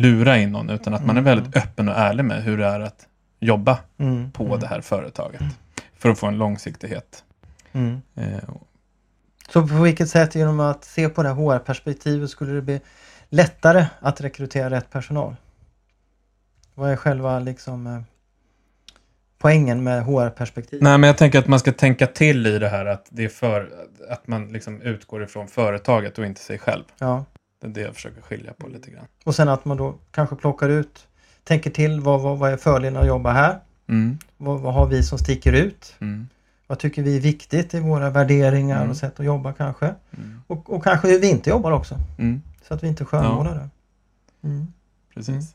lura 0.00 0.38
in 0.38 0.52
någon, 0.52 0.70
utan 0.70 0.94
att 0.94 1.06
man 1.06 1.16
är 1.16 1.20
Mm, 1.20 1.36
väldigt 1.36 1.56
öppen 1.56 1.88
och 1.88 1.94
ärlig 1.94 2.24
med 2.24 2.42
hur 2.42 2.58
det 2.58 2.66
är 2.66 2.80
att 2.80 3.06
jobba 3.46 3.78
Mm. 3.98 4.32
på 4.32 4.44
Mm. 4.46 4.60
det 4.60 4.66
här 4.66 4.80
företaget. 4.80 5.42
För 5.98 6.08
att 6.08 6.18
få 6.18 6.26
en 6.26 6.38
långsiktighet. 6.38 7.24
Mm. 7.72 8.02
Eh, 8.14 8.38
Så 9.48 9.68
på 9.68 9.74
vilket 9.82 10.08
sätt 10.08 10.34
genom 10.34 10.60
att 10.60 10.84
se 10.84 11.08
på 11.08 11.22
det 11.22 11.28
här 11.28 11.36
HR-perspektivet 11.36 12.30
skulle 12.30 12.52
det 12.52 12.62
bli 12.62 12.80
lättare 13.28 13.86
att 14.00 14.20
rekrytera 14.20 14.70
rätt 14.70 14.90
personal? 14.90 15.36
Vad 16.74 16.90
är 16.90 16.96
själva 16.96 17.38
liksom 17.38 17.86
eh, 17.86 18.00
poängen 19.38 19.82
med 19.84 20.04
HR-perspektivet? 20.04 20.82
Nej, 20.82 20.98
men 20.98 21.06
jag 21.08 21.18
tänker 21.18 21.38
att 21.38 21.46
man 21.46 21.58
ska 21.58 21.72
tänka 21.72 22.06
till 22.06 22.46
i 22.46 22.58
det 22.58 22.68
här 22.68 22.86
att 22.86 23.06
det 23.10 23.24
är 23.24 23.28
för 23.28 23.72
att 24.10 24.26
man 24.28 24.48
liksom 24.52 24.82
utgår 24.82 25.22
ifrån 25.22 25.48
företaget 25.48 26.18
och 26.18 26.26
inte 26.26 26.40
sig 26.40 26.58
själv. 26.58 26.84
Ja. 26.98 27.24
Det 27.60 27.66
är 27.66 27.70
det 27.70 27.80
jag 27.80 27.94
försöker 27.94 28.22
skilja 28.22 28.52
på 28.52 28.66
lite 28.68 28.90
grann. 28.90 29.06
Och 29.24 29.34
sen 29.34 29.48
att 29.48 29.64
man 29.64 29.76
då 29.76 29.94
kanske 30.10 30.36
plockar 30.36 30.68
ut, 30.68 31.06
tänker 31.44 31.70
till 31.70 32.00
vad, 32.00 32.20
vad, 32.20 32.38
vad 32.38 32.52
är 32.52 32.56
fördelen 32.56 33.02
att 33.02 33.06
jobba 33.08 33.32
här? 33.32 33.58
Mm, 33.88 34.18
Vad, 34.36 34.60
vad 34.60 34.74
har 34.74 34.86
vi 34.86 35.02
som 35.02 35.18
sticker 35.18 35.52
ut? 35.52 35.94
mm, 36.00 36.28
Vad 36.66 36.78
tycker 36.78 37.02
vi 37.02 37.16
är 37.16 37.20
viktigt 37.20 37.74
i 37.74 37.80
våra 37.80 38.10
värderingar 38.10 38.76
Mm. 38.76 38.90
och 38.90 38.96
sätt 38.96 39.20
att 39.20 39.26
jobba 39.26 39.52
kanske? 39.52 39.86
mm, 39.86 40.42
Och, 40.46 40.70
och 40.72 40.84
kanske 40.84 41.08
hur 41.08 41.18
vi 41.20 41.30
inte 41.30 41.50
jobbar 41.50 41.72
också. 41.72 41.94
mm, 42.18 42.42
Så 42.68 42.74
att 42.74 42.82
vi 42.82 42.88
inte 42.88 43.04
skönmålar 43.04 43.54
det. 43.54 43.68
Mm. 44.48 44.66
precis. 45.14 45.54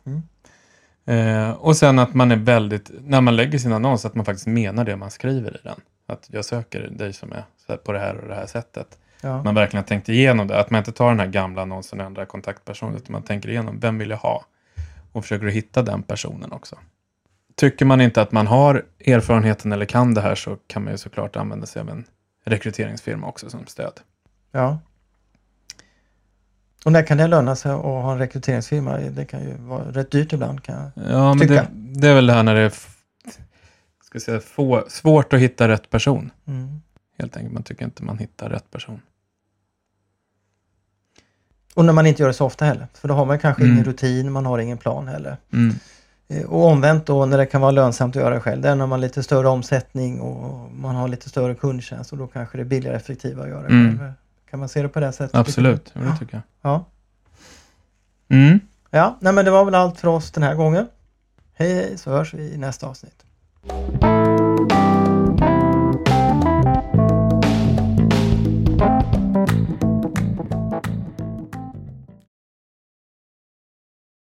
Eh, 1.05 1.49
och 1.51 1.77
sen 1.77 1.99
att 1.99 2.13
man 2.13 2.31
är 2.31 2.35
väldigt, 2.35 2.91
när 3.01 3.21
man 3.21 3.35
lägger 3.35 3.59
sin 3.59 3.73
annons, 3.73 4.05
att 4.05 4.15
man 4.15 4.25
faktiskt 4.25 4.47
menar 4.47 4.85
det 4.85 4.95
man 4.95 5.11
skriver 5.11 5.51
i 5.57 5.59
den. 5.63 5.79
Att 6.07 6.27
jag 6.31 6.45
söker 6.45 6.81
dig 6.87 7.13
som 7.13 7.31
är 7.67 7.77
på 7.77 7.91
det 7.91 7.99
här 7.99 8.17
och 8.17 8.27
det 8.27 8.35
här 8.35 8.45
sättet. 8.45 8.97
Ja. 9.21 9.43
Man 9.43 9.55
verkligen 9.55 9.83
har 9.83 9.87
tänkt 9.87 10.09
igenom 10.09 10.47
det. 10.47 10.59
Att 10.59 10.69
man 10.69 10.77
inte 10.79 10.91
tar 10.91 11.09
den 11.09 11.19
här 11.19 11.27
gamla 11.27 11.61
annonsen 11.61 11.99
och 11.99 12.05
ändrar 12.05 12.25
kontaktperson, 12.25 12.95
utan 12.95 13.11
man 13.11 13.23
tänker 13.23 13.49
igenom 13.49 13.79
vem 13.79 13.97
vill 13.97 14.09
jag 14.09 14.17
ha? 14.17 14.45
Och 15.17 15.23
försöker 15.23 15.47
hitta 15.47 15.81
den 15.81 16.03
personen 16.03 16.51
också. 16.51 16.77
Tycker 17.55 17.85
man 17.85 18.01
inte 18.01 18.21
att 18.21 18.31
man 18.31 18.47
har 18.47 18.85
erfarenheten 19.05 19.71
eller 19.71 19.85
kan 19.85 20.13
det 20.13 20.21
här 20.21 20.35
så 20.35 20.57
kan 20.67 20.83
man 20.83 20.93
ju 20.93 20.97
såklart 20.97 21.35
använda 21.35 21.65
sig 21.65 21.79
av 21.79 21.89
en 21.89 22.05
rekryteringsfirma 22.45 23.27
också 23.27 23.49
som 23.49 23.65
stöd. 23.65 23.93
ja. 24.51 24.79
Och 26.85 26.91
när 26.91 27.03
kan 27.03 27.17
det 27.17 27.27
löna 27.27 27.55
sig 27.55 27.71
att 27.71 27.81
ha 27.81 28.11
en 28.11 28.19
rekryteringsfirma? 28.19 28.97
Det 28.97 29.25
kan 29.25 29.43
ju 29.43 29.53
vara 29.57 29.91
rätt 29.91 30.11
dyrt 30.11 30.33
ibland. 30.33 30.63
Kan 30.63 30.75
jag. 30.75 31.11
Ja, 31.11 31.33
men 31.33 31.39
Tycka. 31.39 31.53
det, 31.53 31.99
det 31.99 32.07
är 32.07 32.15
väl 32.15 32.27
det 32.27 32.33
här 32.33 32.43
när 32.43 32.55
det 32.55 32.61
är 32.61 32.73
ska 34.01 34.19
säga, 34.19 34.39
få, 34.39 34.85
svårt 34.87 35.33
att 35.33 35.39
hitta 35.39 35.67
rätt 35.67 35.89
person. 35.89 36.31
Mm. 36.47 36.81
Helt 37.17 37.37
enkelt, 37.37 37.53
man 37.53 37.63
tycker 37.63 37.85
inte 37.85 38.03
man 38.03 38.17
hittar 38.17 38.49
rätt 38.49 38.71
person. 38.71 39.01
Och 41.77 41.85
när 41.85 41.93
man 41.93 42.05
inte 42.05 42.21
gör 42.21 42.27
det 42.27 42.33
så 42.33 42.45
ofta 42.45 42.65
heller. 42.65 42.87
För 42.93 43.07
då 43.07 43.13
har 43.13 43.25
man 43.25 43.39
kanske 43.39 43.61
Mm. 43.63 43.73
ingen 43.73 43.85
rutin, 43.85 44.31
man 44.31 44.45
har 44.45 44.59
ingen 44.59 44.77
plan 44.77 45.07
heller. 45.07 45.37
Mm. 45.53 45.75
Eh, 46.27 46.43
Och 46.45 46.65
omvänt 46.65 47.05
då 47.05 47.25
när 47.25 47.37
det 47.37 47.45
kan 47.45 47.61
vara 47.61 47.71
lönsamt 47.71 48.15
att 48.15 48.21
göra 48.21 48.33
det 48.33 48.39
själv. 48.41 48.61
Det 48.61 48.69
är 48.69 48.75
när 48.75 48.85
man 48.85 48.91
har 48.91 48.97
lite 48.97 49.23
större 49.23 49.47
omsättning 49.47 50.21
och 50.21 50.71
man 50.71 50.95
har 50.95 51.07
lite 51.07 51.29
större 51.29 51.55
kundtjänst 51.55 52.11
och 52.11 52.17
då 52.17 52.27
kanske 52.27 52.57
det 52.57 52.61
är 52.61 52.65
billigare 52.65 52.95
och 52.95 53.01
effektivare 53.01 53.43
att 53.43 53.49
göra 53.49 53.61
det 53.61 53.67
Mm. 53.73 53.99
själv. 53.99 54.11
Kan 54.49 54.59
man 54.59 54.69
se 54.69 54.81
det 54.81 54.89
på 54.89 54.99
det 54.99 55.11
sättet? 55.11 55.35
Absolut, 55.35 55.91
ja, 55.93 56.01
det 56.01 56.17
tycker 56.19 56.33
jag. 56.33 56.71
Ja. 56.71 56.85
Mm. 58.29 58.59
Ja, 58.91 59.17
nej 59.19 59.33
men 59.33 59.45
det 59.45 59.51
var 59.51 59.65
väl 59.65 59.75
allt 59.75 59.99
för 59.99 60.07
oss 60.07 60.31
den 60.31 60.43
här 60.43 60.55
gången. 60.55 60.87
Hej 61.53 61.73
hej 61.75 61.97
så 61.97 62.11
hörs 62.11 62.33
vi 62.33 62.53
i 62.53 62.57
nästa 62.57 62.87
avsnitt. 62.87 63.23